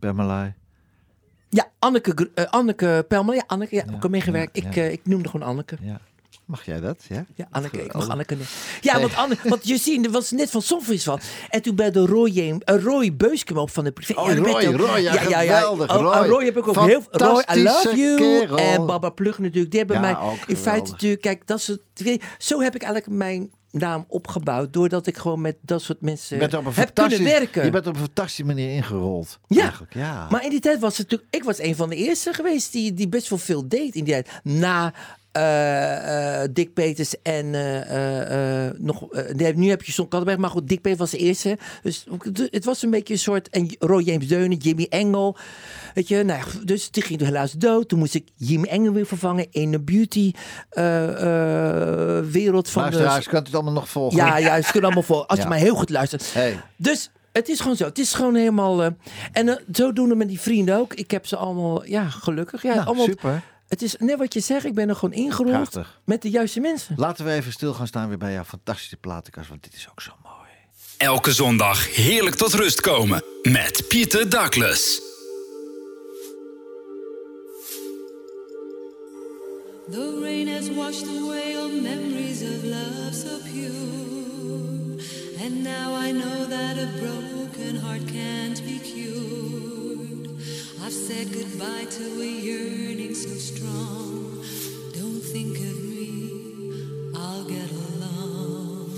Pemmelay. 1.55 1.73
Anneke, 1.79 2.31
eh, 2.35 2.45
Anneke 2.51 3.05
Pelman, 3.09 3.35
ja, 3.35 3.43
Anneke, 3.47 3.75
ja, 3.75 3.83
Ja, 3.87 3.95
ook 3.95 4.03
al 4.03 4.09
meegewerkt. 4.09 4.57
ja, 4.57 4.63
ik, 4.69 4.75
ja. 4.75 4.83
eh, 4.83 4.93
ik 4.93 5.01
noemde 5.05 5.29
gewoon 5.29 5.47
Anneke. 5.49 5.77
Ja. 5.81 6.01
Mag 6.45 6.65
jij 6.65 6.81
dat? 6.81 6.97
Ja. 7.09 7.25
Ja, 7.35 7.47
Anneke, 7.51 7.85
ik 7.85 7.93
mag. 7.93 8.09
Anneke 8.09 8.35
niet. 8.35 8.49
Ja, 8.81 9.01
want, 9.01 9.17
Anne, 9.17 9.37
want 9.45 9.69
Justine 9.69 10.11
was 10.11 10.31
net 10.31 10.51
van 10.51 10.63
Songfestival. 10.63 11.19
En 11.49 11.63
toen 11.63 11.75
bij 11.75 11.91
de 11.91 12.07
Roy, 12.07 12.31
uh, 12.31 12.57
Roy 12.65 13.17
Beus 13.17 13.45
kwam 13.45 13.59
op 13.59 13.71
van 13.71 13.85
de 13.85 13.93
privé. 13.93 14.15
Oh, 14.21 14.29
Ja, 14.29 14.35
Roy, 14.35 14.63
je. 14.63 14.77
Roy, 14.77 14.99
ja, 15.01 15.13
geweldig, 15.13 15.91
Oh, 15.91 15.97
oh, 15.97 16.03
Roy. 16.17 16.27
Roy 16.29 16.45
heb 16.45 16.57
ik 16.57 16.69
ook 16.69 16.87
heel 16.87 17.03
Roy, 17.11 17.45
I 17.55 17.63
love 17.63 17.97
you. 17.97 18.17
kerel. 18.17 18.57
En 18.59 18.87
Baba 18.87 19.09
Plug 19.11 19.39
natuurlijk. 19.39 19.71
Die 19.71 19.79
hebben 19.81 19.97
Ja, 19.97 20.03
mij 20.03 20.17
ook 20.31 20.39
in 20.47 20.57
feite 20.57 20.91
natuurlijk... 20.91 21.21
Kijk, 21.23 21.47
dat 21.47 21.61
soort, 21.61 21.81
zo 22.39 22.61
heb 22.61 22.75
ik 22.75 22.83
eigenlijk 22.83 23.17
mijn 23.19 23.51
naam 23.75 24.05
opgebouwd. 24.09 24.73
Doordat 24.73 25.07
ik 25.07 25.17
gewoon 25.17 25.41
met 25.41 25.57
dat 25.61 25.83
soort 25.83 26.01
mensen 26.01 26.41
heb 26.41 26.95
kunnen 26.95 27.25
werken. 27.25 27.65
Je 27.65 27.71
bent 27.71 27.87
op 27.87 27.95
een 27.95 28.01
fantastische 28.01 28.45
manier 28.45 28.75
ingerold. 28.75 29.39
Ja. 29.47 29.61
Eigenlijk, 29.61 29.95
ja. 29.95 30.27
Maar 30.31 30.45
in 30.45 30.51
die 30.51 30.61
tijd 30.61 30.81
was 30.81 30.99
het 30.99 31.11
natuurlijk... 31.11 31.35
Ik 31.35 31.45
was 31.45 31.59
een 31.59 31.77
van 31.77 31.89
de 31.89 31.97
eerste 31.97 32.33
geweest 32.33 32.73
die, 32.73 32.95
die 32.95 33.09
best 33.09 33.29
wel 33.29 33.39
veel 33.39 33.69
deed 33.69 33.95
in 33.95 34.05
die 34.05 34.13
tijd. 34.13 34.41
Na 34.43 34.93
eh, 35.35 36.43
eh, 36.43 36.49
Dick 36.53 36.75
Peters 36.75 37.23
en 37.23 37.55
eh, 37.55 38.71
nog... 38.79 39.07
nee, 39.33 39.57
nu 39.57 39.69
heb 39.69 39.83
je 39.83 39.93
John 39.93 40.09
Kattenberg, 40.09 40.39
maar 40.39 40.51
goed, 40.51 40.69
Dick 40.69 40.81
Peters 40.81 41.01
was 41.01 41.11
de 41.11 41.19
eerste. 41.19 41.59
Dus 41.83 42.07
het 42.51 42.65
was 42.65 42.83
een 42.83 42.91
beetje 42.91 43.15
een 43.15 43.21
soort... 43.21 43.49
En 43.49 43.77
Roy 43.79 44.03
James 44.03 44.29
Deunen, 44.29 44.59
Jimmy 44.59 44.87
Engel. 44.89 45.37
Weet 45.95 46.09
je, 46.09 46.23
nou, 46.23 46.39
ja, 46.39 46.65
dus 46.65 46.91
die 46.91 47.03
ging 47.03 47.21
helaas 47.21 47.53
dood. 47.53 47.89
Toen 47.89 47.99
moest 47.99 48.15
ik 48.15 48.29
Jimmy 48.37 48.67
Engel 48.69 48.93
weer 48.93 49.07
vervangen 49.07 49.47
in 49.51 49.71
de 49.71 49.81
beauty 49.81 50.33
eh, 50.71 51.05
eh, 52.19 52.25
wereld 52.25 52.71
van 52.71 52.83
Luisteraars, 52.83 53.25
de... 53.25 53.31
kunt 53.31 53.47
het 53.47 53.55
allemaal 53.55 53.73
nog 53.73 53.89
volgen? 53.89 54.17
Ja, 54.19 54.37
ja, 54.37 54.57
ze 54.63 54.71
kunnen 54.71 54.85
allemaal 54.85 55.03
voor. 55.03 55.27
Als 55.27 55.39
Ja. 55.39 55.45
je 55.45 55.49
maar 55.51 55.59
heel 55.59 55.75
goed 55.75 55.91
luistert. 55.91 56.33
Hey. 56.35 56.61
Dus 56.77 57.11
het 57.33 57.49
is 57.49 57.61
gewoon 57.61 57.77
zo. 57.77 57.85
Het 57.85 57.99
is 57.99 58.15
gewoon 58.15 58.35
helemaal. 58.35 58.83
eh, 58.85 58.91
en 59.33 59.47
uh, 59.47 59.55
zodoende 59.73 60.15
met 60.15 60.29
die 60.29 60.41
vrienden 60.41 60.77
ook. 60.79 60.95
Ik 60.95 61.11
heb 61.11 61.27
ze 61.27 61.37
allemaal, 61.37 61.85
ja, 61.87 62.09
gelukkig. 62.09 62.63
Ja, 62.63 62.75
Nou, 62.75 62.87
allemaal, 62.87 63.05
super. 63.05 63.43
Het 63.69 63.83
is 63.83 63.97
net 63.99 64.19
wat 64.19 64.35
je 64.35 64.41
zegt. 64.41 64.65
Ik 64.65 64.75
ben 64.75 64.89
er 64.89 64.95
gewoon 64.97 65.15
ingerold 65.15 65.51
Prachtig. 65.71 66.01
met 66.05 66.23
de 66.23 66.31
juiste 66.31 66.61
mensen. 66.61 66.95
Laten 66.99 67.25
we 67.25 67.33
even 67.33 67.53
stil 67.53 67.75
gaan 67.75 67.87
staan 67.87 68.09
weer 68.09 68.19
bij 68.19 68.33
jouw 68.33 68.45
fantastische 68.45 68.97
platenkast, 68.97 69.49
want 69.49 69.63
dit 69.63 69.75
is 69.75 69.89
ook 69.91 70.01
zo 70.03 70.13
mooi. 70.23 70.35
Elke 70.97 71.33
zondag 71.33 71.95
heerlijk 71.95 72.37
tot 72.37 72.55
rust 72.55 72.81
komen 72.81 73.23
met 73.43 73.85
Pieter 73.89 74.29
Douglas. 74.29 75.01
The 79.87 80.19
rain 80.23 80.47
has 80.47 80.71
washed 80.71 81.05
away 81.05 81.57
all 81.57 81.69
memories 81.69 82.41
of 82.41 82.65
love 82.65 83.15
so 83.15 83.39
pure. 83.45 83.71
And 85.45 85.63
now 85.63 85.95
I 85.95 86.11
know 86.11 86.47
that 86.47 86.79
a 86.79 86.87
broken 86.99 87.77
heart 87.77 88.01
can't 88.09 88.65
be 88.65 88.79
cured. 88.79 90.31
I've 90.83 90.93
said 90.93 91.31
goodbye 91.35 91.85
to 91.85 92.23
a 92.23 92.25
yearning 92.25 93.15
so 93.15 93.29
strong. 93.35 94.43
Don't 94.95 95.21
think 95.21 95.59
of 95.59 95.85
me, 95.85 97.13
I'll 97.15 97.45
get 97.45 97.71
along. 97.71 98.89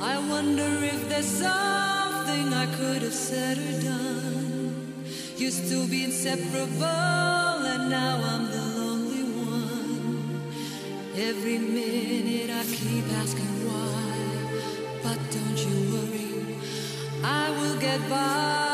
I 0.00 0.18
wonder 0.28 0.70
if 0.82 1.08
there's 1.08 1.26
something 1.26 2.52
I 2.52 2.66
could 2.76 3.02
have 3.02 3.14
said 3.14 3.58
or 3.58 3.80
done. 3.80 5.04
Used 5.36 5.68
to 5.70 5.86
be 5.86 6.02
inseparable, 6.02 6.82
and 6.82 7.90
now 7.90 8.20
I'm 8.20 8.50
the. 8.50 8.73
Every 11.16 11.58
minute 11.58 12.50
I 12.50 12.64
keep 12.64 13.04
asking 13.12 13.68
why, 13.68 15.00
but 15.00 15.18
don't 15.30 15.58
you 15.58 15.94
worry, 15.94 16.56
I 17.22 17.50
will 17.50 17.78
get 17.78 18.00
by. 18.10 18.73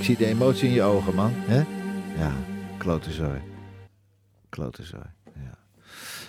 Ik 0.00 0.06
zie 0.06 0.16
de 0.16 0.26
emotie 0.26 0.68
in 0.68 0.74
je 0.74 0.82
ogen, 0.82 1.14
man. 1.14 1.32
hè? 1.34 1.58
Ja, 2.22 2.32
klote 2.78 3.12
zooi. 3.12 3.40
Klote 4.48 4.82
zooi, 4.82 5.04
ja. 5.34 5.58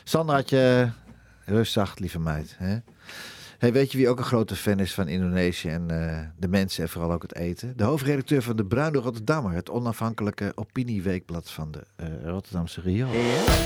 Sander 0.03 0.35
had 0.35 0.49
je 0.49 0.89
rustzacht, 1.45 1.99
lieve 1.99 2.19
meid. 2.19 2.55
Hè? 2.57 2.77
Hey, 3.57 3.73
weet 3.73 3.91
je 3.91 3.97
wie 3.97 4.09
ook 4.09 4.17
een 4.17 4.23
grote 4.23 4.55
fan 4.55 4.79
is 4.79 4.93
van 4.93 5.07
Indonesië 5.07 5.69
en 5.69 5.89
eh, 5.89 6.19
de 6.37 6.47
mensen 6.47 6.83
en 6.83 6.89
vooral 6.89 7.11
ook 7.11 7.21
het 7.21 7.35
eten? 7.35 7.77
De 7.77 7.83
hoofdredacteur 7.83 8.41
van 8.41 8.55
de 8.55 8.65
Bruine 8.65 8.97
Rotterdammer, 8.97 9.53
het 9.53 9.69
onafhankelijke 9.69 10.51
opinieweekblad 10.55 11.51
van 11.51 11.71
de 11.71 11.83
eh, 11.95 12.07
Rotterdamse 12.23 12.81
Rio. 12.81 13.07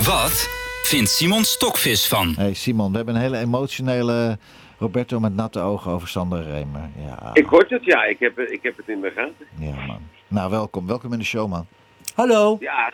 Wat 0.03 0.49
vindt 0.83 1.09
Simon 1.09 1.43
Stokvis 1.43 2.07
van? 2.07 2.33
Hey 2.35 2.53
Simon, 2.53 2.91
we 2.91 2.97
hebben 2.97 3.15
een 3.15 3.21
hele 3.21 3.37
emotionele 3.37 4.39
Roberto 4.85 5.19
met 5.19 5.35
natte 5.35 5.59
ogen 5.59 5.91
over 5.91 6.07
Sander 6.07 6.43
Remer. 6.43 6.89
Ja, 7.05 7.29
Ik 7.33 7.45
hoor 7.45 7.65
het, 7.67 7.85
ja. 7.85 8.03
Ik 8.03 8.19
heb, 8.19 8.39
ik 8.39 8.63
heb 8.63 8.77
het 8.77 8.87
in 8.89 9.01
de 9.01 9.11
gaten. 9.15 9.45
ja 9.59 9.85
man. 9.85 9.99
Nou, 10.27 10.49
welkom. 10.49 10.87
Welkom 10.87 11.13
in 11.13 11.19
de 11.19 11.25
show, 11.25 11.49
man. 11.49 11.67
Hallo. 12.15 12.57
Ja, 12.59 12.91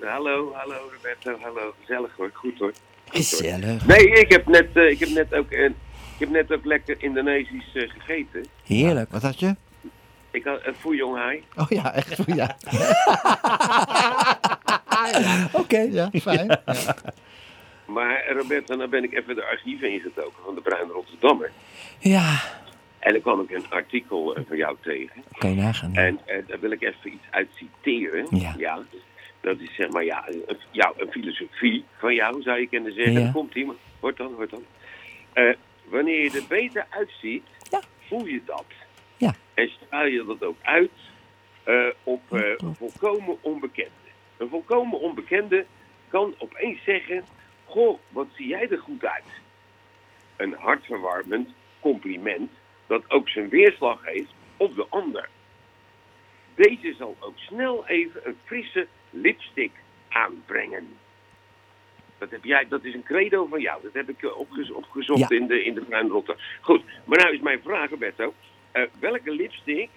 hallo, 0.00 0.52
hallo 0.54 0.74
Roberto, 0.92 1.38
hallo. 1.42 1.74
Gezellig 1.80 2.10
hoor, 2.16 2.30
goed 2.32 2.58
hoor. 2.58 2.72
Gezellig. 3.10 3.86
Nee, 3.86 4.10
ik 4.10 4.32
heb 4.32 4.46
net, 4.46 4.68
eh, 4.76 4.90
ik 4.90 4.98
heb 4.98 5.08
net, 5.08 5.34
ook, 5.34 5.50
eh, 5.50 5.64
ik 5.64 6.18
heb 6.18 6.30
net 6.30 6.52
ook 6.52 6.64
lekker 6.64 6.96
Indonesisch 6.98 7.74
eh, 7.74 7.90
gegeten. 7.90 8.46
Heerlijk. 8.64 9.10
Wat 9.10 9.22
had 9.22 9.40
je? 9.40 9.56
Ik 10.30 10.44
had 10.44 10.60
een 10.66 10.74
Fuyong 10.74 11.16
Hai. 11.16 11.44
Oh 11.56 11.68
ja, 11.68 11.92
echt. 11.94 12.18
Ja. 12.34 12.56
Oké. 15.52 15.78
Ja, 15.98 16.10
fijn. 16.12 16.46
Ja. 16.46 16.94
Maar 17.92 18.32
Roberto, 18.32 18.76
dan 18.76 18.90
ben 18.90 19.04
ik 19.04 19.12
even 19.12 19.34
de 19.34 19.44
archieven 19.44 19.90
ingetoken 19.92 20.42
van 20.44 20.54
de 20.54 20.60
Bruin 20.60 20.88
Rotterdammer. 20.88 21.50
Ja, 21.98 22.40
En 22.98 23.12
dan 23.12 23.20
kwam 23.22 23.40
ik 23.40 23.50
een 23.50 23.70
artikel 23.70 24.34
eh, 24.34 24.42
van 24.48 24.56
jou 24.56 24.76
tegen. 24.80 25.24
kan 25.38 25.50
je 25.50 25.56
nagaan. 25.56 25.94
En 25.94 26.20
eh, 26.24 26.38
daar 26.46 26.60
wil 26.60 26.70
ik 26.70 26.82
even 26.82 27.12
iets 27.12 27.26
uit 27.30 27.48
citeren. 27.54 28.26
Ja. 28.58 28.82
Dat 29.40 29.58
is 29.60 29.74
zeg 29.74 29.88
maar 29.90 30.04
ja, 30.04 30.28
een, 30.28 30.56
ja, 30.70 30.92
een 30.96 31.10
filosofie 31.10 31.84
van 31.98 32.14
jou, 32.14 32.42
zou 32.42 32.60
je 32.60 32.66
kunnen 32.66 32.94
zeggen. 32.94 33.20
Ja. 33.20 33.30
Komt 33.32 33.54
iemand. 33.54 33.78
Hoort 34.00 34.16
dan, 34.16 34.34
hoort 34.34 34.50
dan. 34.50 34.64
Eh, 35.32 35.54
wanneer 35.84 36.22
je 36.22 36.30
er 36.30 36.46
beter 36.48 36.86
uitziet, 36.90 37.42
voel 38.08 38.26
je 38.26 38.40
dat. 38.46 38.64
Ja. 39.16 39.34
En 39.54 39.68
straal 39.68 40.06
je 40.06 40.24
dat 40.24 40.44
ook 40.44 40.58
uit 40.62 40.90
op 42.02 42.22
een 42.30 42.74
volkomen 42.78 43.36
onbekende. 43.40 43.90
Een 44.36 44.48
volkomen 44.48 45.00
onbekende 45.00 45.66
kan 46.08 46.34
opeens 46.38 46.84
zeggen: 46.84 47.24
Goh, 47.72 47.98
wat 48.08 48.26
zie 48.36 48.46
jij 48.46 48.68
er 48.68 48.78
goed 48.78 49.04
uit? 49.04 49.24
Een 50.36 50.52
hartverwarmend 50.52 51.48
compliment 51.80 52.50
dat 52.86 53.10
ook 53.10 53.28
zijn 53.28 53.48
weerslag 53.48 54.04
heeft 54.04 54.32
op 54.56 54.74
de 54.74 54.86
ander. 54.88 55.28
Deze 56.54 56.94
zal 56.98 57.16
ook 57.20 57.38
snel 57.38 57.86
even 57.86 58.20
een 58.24 58.36
frisse 58.44 58.86
lipstick 59.10 59.72
aanbrengen. 60.08 60.88
Dat, 62.18 62.30
heb 62.30 62.44
jij, 62.44 62.68
dat 62.68 62.84
is 62.84 62.94
een 62.94 63.02
credo 63.02 63.46
van 63.46 63.60
jou. 63.60 63.82
Dat 63.82 63.92
heb 63.92 64.08
ik 64.08 64.22
eh, 64.22 64.38
opgez- 64.38 64.70
opgezocht 64.70 65.28
Ja. 65.28 65.36
in 65.36 65.46
de, 65.46 65.64
in 65.64 65.74
de 65.74 65.80
Bruin 65.84 66.08
Rotter. 66.08 66.58
Goed, 66.60 66.82
maar 67.04 67.18
nou 67.18 67.34
is 67.34 67.40
mijn 67.40 67.62
vraag, 67.62 67.90
Roberto. 67.90 68.34
Eh, 68.72 68.82
welke 69.00 69.30
lipstick 69.30 69.90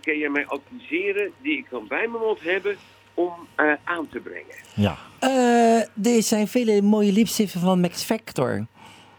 kun 0.00 0.18
jij 0.18 0.28
mij 0.28 0.46
adviseren 0.46 1.32
die 1.42 1.58
ik 1.58 1.66
kan 1.70 1.86
bij 1.86 2.08
mijn 2.08 2.22
mond 2.22 2.40
hebben 2.40 2.76
om 3.14 3.32
eh, 3.54 3.72
aan 3.84 4.08
te 4.08 4.18
brengen? 4.18 4.56
Ja. 4.74 4.96
Eh, 5.18 6.14
er 6.16 6.22
zijn 6.22 6.48
vele 6.48 6.82
mooie 6.82 7.12
lipstiften 7.12 7.60
van 7.60 7.80
Max 7.80 8.02
Factor. 8.02 8.66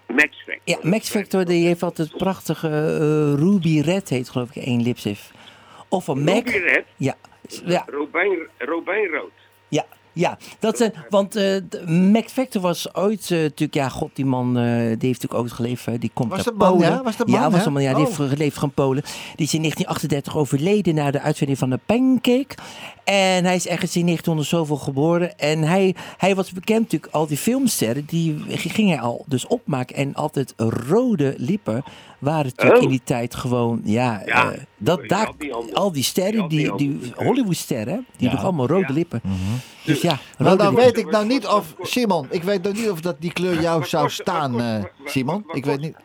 Max 0.07 0.37
Factor. 0.37 0.59
Ja, 0.63 0.77
Max 0.81 1.09
Factor 1.09 1.45
die 1.45 1.65
heeft 1.65 1.83
altijd 1.83 2.17
prachtige 2.17 2.67
eh, 2.67 3.39
Ruby 3.39 3.79
Red 3.79 4.09
heet 4.09 4.29
geloof 4.29 4.49
ik 4.55 4.63
één 4.63 4.81
lipstift. 4.81 5.31
Of 5.89 6.05
van 6.05 6.23
Mac. 6.23 6.45
Ruby 6.49 6.57
Red? 6.57 6.85
Ja, 6.97 7.15
ja, 7.65 7.83
Robijn, 7.87 8.37
Robijnrood. 8.57 9.31
ja, 9.67 9.85
ja. 10.15 10.37
Dat 10.59 10.77
zijn, 10.77 10.93
want 11.09 11.35
eh, 11.35 11.43
de- 11.69 11.87
Max 11.91 12.31
Factor 12.31 12.61
was 12.61 12.95
ooit 12.95 13.31
eh, 13.31 13.37
natuurlijk, 13.39 13.73
ja, 13.73 13.89
god, 13.89 14.09
die 14.13 14.25
man, 14.25 14.57
eh, 14.57 14.63
die 14.73 14.79
heeft 14.81 15.01
natuurlijk 15.01 15.33
ooit 15.33 15.51
geleefd. 15.51 16.01
Die 16.01 16.11
komt 16.13 16.29
Was 16.29 16.37
uit 16.37 16.45
dat 16.45 16.55
man, 16.57 16.71
Polen. 16.71 16.89
ja? 16.89 17.03
Was 17.03 17.17
dat 17.17 17.29
ja, 17.29 17.39
man, 17.39 17.51
was 17.51 17.59
hè? 17.59 17.65
een 17.65 17.73
man, 17.73 17.81
ja, 17.81 17.93
die 17.93 18.05
Oh. 18.07 18.17
heeft 18.17 18.29
geleefd 18.31 18.59
van 18.59 18.71
Polen. 18.71 19.03
Die 19.35 19.45
is 19.45 19.53
in 19.53 19.59
1938 19.61 20.37
overleden 20.37 20.95
na 20.95 21.11
de 21.11 21.21
uitvinding 21.21 21.59
van 21.59 21.69
de 21.69 21.79
pancake. 21.85 22.55
En 23.03 23.45
hij 23.45 23.55
is 23.55 23.67
ergens 23.67 23.95
in 23.95 24.05
1900 24.05 24.47
zoveel 24.49 24.75
geboren. 24.77 25.37
En 25.39 25.61
hij, 25.61 25.95
hij 26.17 26.35
was 26.35 26.51
bekend 26.51 26.81
natuurlijk, 26.81 27.13
al 27.13 27.27
die 27.27 27.37
filmsterren, 27.37 28.05
die 28.05 28.43
ging 28.47 28.89
hij 28.89 28.99
al 28.99 29.23
dus 29.27 29.47
opmaken. 29.47 29.95
En 29.95 30.13
altijd 30.13 30.53
rode 30.57 31.33
lippen 31.37 31.83
waren 32.19 32.45
natuurlijk 32.45 32.77
Oh. 32.77 32.83
in 32.83 32.89
die 32.89 33.01
tijd 33.03 33.35
gewoon, 33.35 33.81
ja, 33.83 34.21
Ja, 34.25 34.51
eh, 34.51 34.59
dat 34.77 35.01
daar, 35.07 35.31
al 35.73 35.91
die 35.91 36.03
sterren, 36.03 36.47
die, 36.49 36.75
die 36.75 36.97
gekund. 37.01 37.13
Hollywoodsterren, 37.27 38.05
die 38.17 38.29
doen 38.29 38.39
allemaal 38.39 38.67
rode 38.67 38.93
lippen. 38.93 39.21
Dus 39.85 40.01
ja, 40.01 40.17
Maar 40.37 40.47
rode 40.47 40.63
dan 40.63 40.75
weet 40.75 40.97
ik 40.97 41.09
nou 41.11 41.25
niet 41.25 41.47
of, 41.47 41.73
Simon, 41.81 42.27
ik 42.29 42.43
weet 42.43 42.61
nou 42.63 42.75
niet 42.75 42.89
of 42.89 43.01
dat 43.01 43.15
die 43.21 43.33
kleur 43.33 43.61
jou 43.61 43.85
zou 43.85 44.09
staan, 44.09 44.59
eh, 44.61 44.83
Simon. 45.05 45.43
Ik 45.51 45.65
weet 45.65 45.79
niet. 45.79 45.95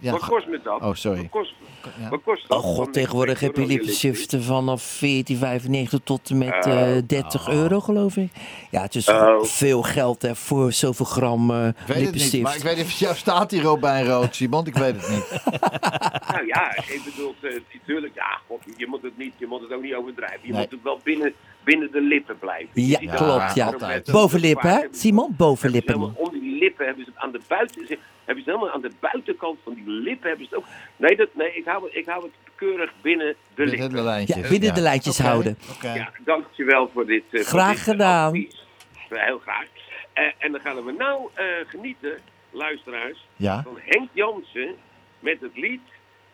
Ja, 0.00 0.10
Wat 0.12 0.24
kost 0.26 0.46
me 0.46 0.60
dat? 0.62 0.80
Oh, 0.82 0.94
sorry. 0.94 1.20
Wat 1.20 1.30
kost, 1.30 1.54
Ja. 2.00 2.08
wat 2.08 2.22
kost 2.24 2.48
dat? 2.48 2.58
Oh 2.58 2.64
god, 2.64 2.92
tegenwoordig 2.92 3.40
heb 3.40 3.56
je 3.56 3.66
lipstiften 3.66 4.42
vanaf 4.42 4.82
14,95 4.82 6.00
tot 6.04 6.30
en 6.30 6.38
met 6.38 6.66
Oh. 6.66 6.96
eh 6.96 7.02
30 7.06 7.48
euro, 7.48 7.80
geloof 7.80 8.16
ik. 8.16 8.30
Ja, 8.70 8.82
het 8.82 8.94
is 8.94 9.08
Oh. 9.08 9.42
veel 9.44 9.82
geld 9.82 10.22
hè, 10.22 10.34
voor 10.36 10.72
zoveel 10.72 11.04
gram 11.06 11.50
eh 11.50 11.66
Ik 11.68 11.74
weet 11.74 11.86
het 11.86 11.96
niet, 11.96 12.02
lippenstift. 12.04 12.42
maar 12.42 12.56
ik 12.56 12.62
weet 12.62 12.76
niet 12.76 12.84
of 12.84 12.90
het 12.90 12.98
jou 13.00 13.14
staat 13.16 13.50
hier 13.50 13.62
Robijn 13.62 14.06
Rood, 14.06 14.34
Simon. 14.36 14.66
Ik 14.66 14.74
weet 14.74 14.96
het 15.00 15.08
niet. 15.10 15.26
Nou 16.32 16.46
ja, 16.46 16.76
ik 16.76 17.00
bedoel, 17.04 17.34
eh, 17.40 17.60
natuurlijk, 17.72 18.14
ja, 18.14 18.38
god, 18.46 18.58
je 18.76 18.86
moet 18.88 19.02
het, 19.02 19.18
niet, 19.18 19.32
je 19.36 19.46
moet 19.46 19.60
het 19.60 19.72
ook 19.72 19.82
niet 19.82 19.94
overdrijven. 19.94 20.40
Je 20.42 20.52
Nee. 20.52 20.60
moet 20.60 20.70
het 20.70 20.82
wel 20.82 21.00
binnen, 21.04 21.32
binnen 21.68 21.92
de 21.92 22.00
lippen 22.00 22.38
blijven. 22.38 22.70
Ja, 22.74 22.98
klopt, 23.14 23.54
ja. 23.54 23.74
Bovenlippen, 24.12 24.70
hè? 24.70 24.86
Simon, 24.90 25.34
bovenlippen. 25.36 25.94
Onder 26.16 26.40
die 26.40 26.58
lippen 26.58 26.86
hebben 26.86 27.04
ze 27.04 27.10
het 27.14 27.20
aan 27.22 27.32
de 27.32 27.40
buiten, 27.48 27.86
hebben 28.24 28.44
ze 28.44 28.50
helemaal 28.50 28.70
aan 28.74 28.80
de 28.80 28.90
buitenkant 29.00 29.58
van 29.64 29.74
die 29.74 29.84
lippen 29.86 30.28
hebben 30.28 30.46
ze 30.48 30.54
het 30.54 30.64
ook. 30.64 30.70
Nee, 30.96 31.16
dat, 31.16 31.28
nee 31.34 31.52
ik, 31.54 31.64
hou, 31.64 31.84
het- 31.84 31.94
ik 31.94 32.06
hou 32.06 32.22
het 32.22 32.32
keurig 32.54 32.92
binnen 33.00 33.26
de 33.28 33.36
Binnen 33.54 33.74
lippen. 33.78 33.96
de 33.96 34.02
lijntjes. 34.02 34.36
Ja, 34.42 34.48
binnen 34.48 34.74
de 34.74 34.80
lijntjes 34.80 35.18
houden. 35.18 35.58
Oké. 35.76 35.92
Ja, 35.94 36.10
dankjewel 36.24 36.90
voor 36.94 37.06
dit. 37.06 37.22
eh, 37.30 37.40
voor 37.40 37.58
Graag 37.60 37.68
dit, 37.70 37.78
eh, 37.78 37.84
gedaan. 37.84 38.26
advies. 38.28 38.66
Eh, 39.08 39.24
Heel 39.24 39.38
graag. 39.38 39.66
Eh, 40.12 40.24
en 40.38 40.52
dan 40.52 40.60
gaan 40.60 40.84
we 40.84 40.92
nou 40.92 41.28
eh, 41.34 41.44
genieten, 41.66 42.18
luisteraars, 42.50 43.26
Ja. 43.36 43.62
van 43.62 43.78
Henk 43.84 44.08
Jansen 44.12 44.74
met 45.20 45.40
het 45.40 45.56
lied 45.56 45.80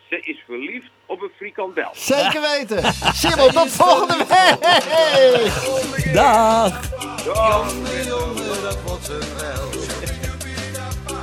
Ze 0.09 0.21
is 0.21 0.43
verliefd 0.47 0.91
op 1.07 1.21
een 1.23 1.31
frikandel. 1.37 1.91
Zeker 1.93 2.41
weten. 2.53 2.93
Simon, 3.15 3.51
tot 3.53 3.71
volgende 3.71 4.17
week. 4.17 6.15
Dag. 6.15 6.81
Jongen, 7.25 8.07
jongen, 8.07 8.63
dat 8.63 8.79
wordt 8.87 9.09
een 9.09 9.37
wel. 9.41 9.83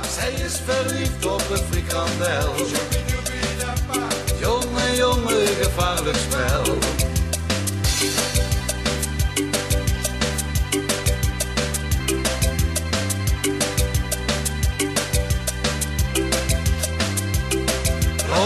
Zij 0.08 0.32
is 0.32 0.60
verliefd 0.66 1.26
op 1.26 1.50
een 1.50 1.56
frikandel. 1.56 2.54
Jongen, 4.40 4.96
jongen, 4.96 5.46
gevaarlijk 5.46 6.16
spel. 6.16 6.78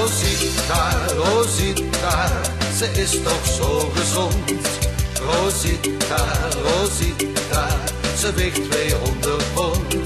Rosita, 0.01 1.07
Rosita, 1.17 2.29
ze 2.77 2.91
is 3.01 3.11
toch 3.23 3.47
zo 3.57 3.91
gezond. 3.95 4.53
Rosita, 5.21 6.25
Rosita, 6.63 7.69
ze 8.19 8.33
weegt 8.33 8.71
200 8.71 9.55
pond. 9.55 9.97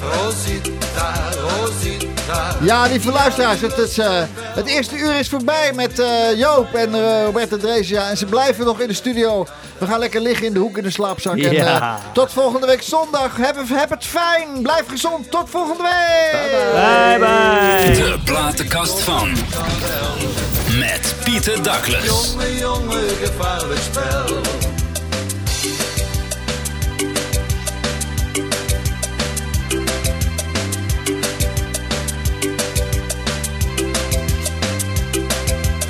Rosita, 0.00 1.12
Rosita. 1.40 2.13
Ja, 2.60 2.86
lieve 2.86 3.12
luisteraars, 3.12 3.60
het, 3.60 3.78
is, 3.78 3.98
eh, 3.98 4.22
het 4.54 4.66
eerste 4.66 4.96
uur 4.96 5.18
is 5.18 5.28
voorbij 5.28 5.72
met 5.74 5.98
eh, 5.98 6.08
Joop 6.36 6.74
en 6.74 6.94
eh 6.94 7.24
Roberta 7.24 7.56
Drezia. 7.56 8.08
En 8.08 8.16
ze 8.16 8.26
blijven 8.26 8.64
nog 8.64 8.80
in 8.80 8.88
de 8.88 8.94
studio. 8.94 9.46
We 9.78 9.86
gaan 9.86 9.98
lekker 9.98 10.20
liggen 10.20 10.46
in 10.46 10.52
de 10.52 10.58
hoek 10.58 10.76
in 10.76 10.82
de 10.82 10.90
slaapzak. 10.90 11.36
En, 11.36 11.56
eh, 11.56 11.94
tot 12.12 12.32
volgende 12.32 12.66
week 12.66 12.82
zondag. 12.82 13.36
Heb, 13.36 13.56
heb 13.68 13.90
het 13.90 14.04
fijn. 14.04 14.62
Blijf 14.62 14.84
gezond. 14.88 15.30
Tot 15.30 15.50
volgende 15.50 15.82
week. 15.82 16.40
Bye 16.72 17.18
bye. 17.18 17.94
De 17.94 18.18
platenkast 18.24 19.00
van. 19.00 19.28
Met 20.78 21.14
Pieter 21.24 21.62
Douglas. 21.62 22.04
Jongen, 22.04 22.56
jongen, 22.56 23.08
gevaarlijk 23.22 23.80
spel. 23.80 24.63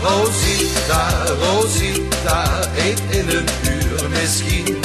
Rosita, 0.04 1.24
Rosita, 1.40 2.60
eet 2.76 3.00
in 3.08 3.28
een 3.28 3.48
uur 3.68 4.08
misschien. 4.08 4.76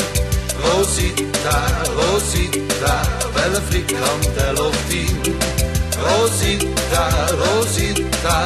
Rosita, 0.63 1.67
Rosita, 1.95 3.01
wel 3.33 3.55
een 3.55 3.61
frikandel 3.69 4.65
of 4.65 4.75
tien. 4.87 5.35
Rosita, 6.01 7.09
Rosita, 7.27 8.43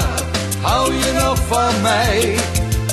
hou 0.62 0.94
je 0.94 1.12
nog 1.14 1.38
van 1.48 1.82
mij? 1.82 2.36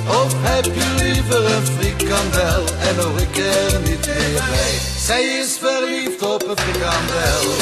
Of 0.09 0.35
heb 0.41 0.65
je 0.65 1.05
liever 1.05 1.45
een 1.45 1.67
frikandel 1.67 2.65
en 2.79 2.97
hoor 2.97 3.21
ik 3.21 3.37
er 3.37 3.81
niet 3.81 4.07
meer 4.07 4.33
bij. 4.33 4.73
Zij 4.99 5.23
is 5.23 5.59
verliefd 5.61 6.23
op 6.23 6.49
een 6.49 6.59
frikandel. 6.59 7.53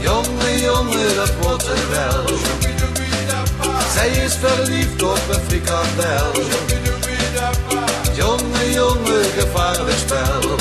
Jongen, 0.00 0.60
jongen, 0.60 1.16
dat 1.16 1.32
wordt 1.40 1.66
er 1.66 1.90
wel. 1.90 2.77
Zij 3.98 4.10
is 4.10 4.34
verliefd 4.34 5.02
op 5.02 5.20
een 5.30 5.40
frikandel. 5.48 6.32
Jongen, 8.14 8.72
jongen, 8.72 9.24
gevaarlijk 9.24 9.96
spel. 9.98 10.56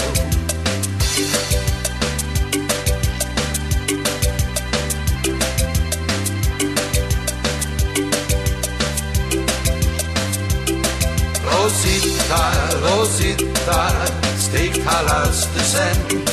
Rosita, 11.44 12.52
Rosita, 12.82 13.92
steekt 14.38 14.84
haar 14.84 15.04
luister 15.04 15.62
cent. 15.62 16.30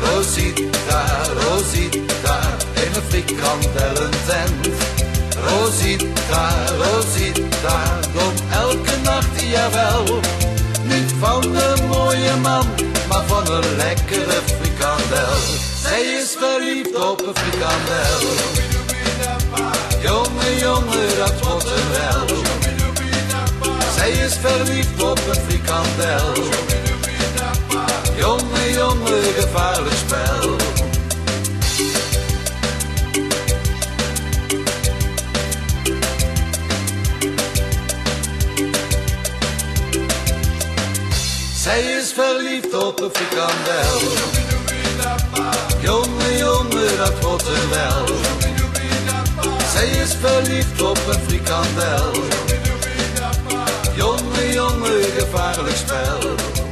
Rosita, 0.00 1.04
Rosita, 1.40 2.40
in 2.74 2.94
een 2.94 3.02
frikandellentent. 3.08 4.97
Rosita, 5.46 6.48
Rosita, 6.78 8.00
komt 8.14 8.42
elke 8.52 8.96
nacht, 9.02 9.40
jawel. 9.40 10.20
Niet 10.82 11.12
van 11.20 11.44
een 11.44 11.86
mooie 11.86 12.36
man, 12.42 12.66
maar 13.08 13.24
van 13.26 13.54
een 13.54 13.76
lekkere 13.76 14.40
frikandel. 14.44 15.36
Zij 15.82 16.02
is 16.02 16.36
verliefd 16.38 16.94
op 17.10 17.26
een 17.26 17.36
frikandel. 17.36 18.20
Jongen, 20.02 20.58
jongen, 20.58 21.16
dat 21.18 21.46
wordt 21.46 21.64
er 21.64 21.90
wel. 21.90 22.36
Zij 23.96 24.10
is 24.10 24.36
verliefd 24.36 25.02
op 25.02 25.18
een 25.28 25.40
frikandel. 25.48 26.44
Jongen, 28.16 28.72
jongen, 28.72 29.22
gevaarlijk 29.36 29.96
spel. 30.06 30.57
Zij 41.68 41.82
is 41.82 42.12
verliefd 42.12 42.74
op 42.74 43.00
een 43.00 43.10
frikandel. 43.12 44.00
Jonge 45.80 46.36
jonge 46.36 46.96
dat 46.96 47.20
wordt 47.20 47.46
er 47.46 47.68
wel. 47.70 48.06
Zij 49.72 49.88
is 49.88 50.14
verliefd 50.20 50.82
op 50.82 50.98
een 51.08 51.20
frikandel. 51.26 52.12
Jonge 53.94 54.52
jonge 54.52 55.02
gevaarlijk 55.18 55.76
spel. 55.76 56.67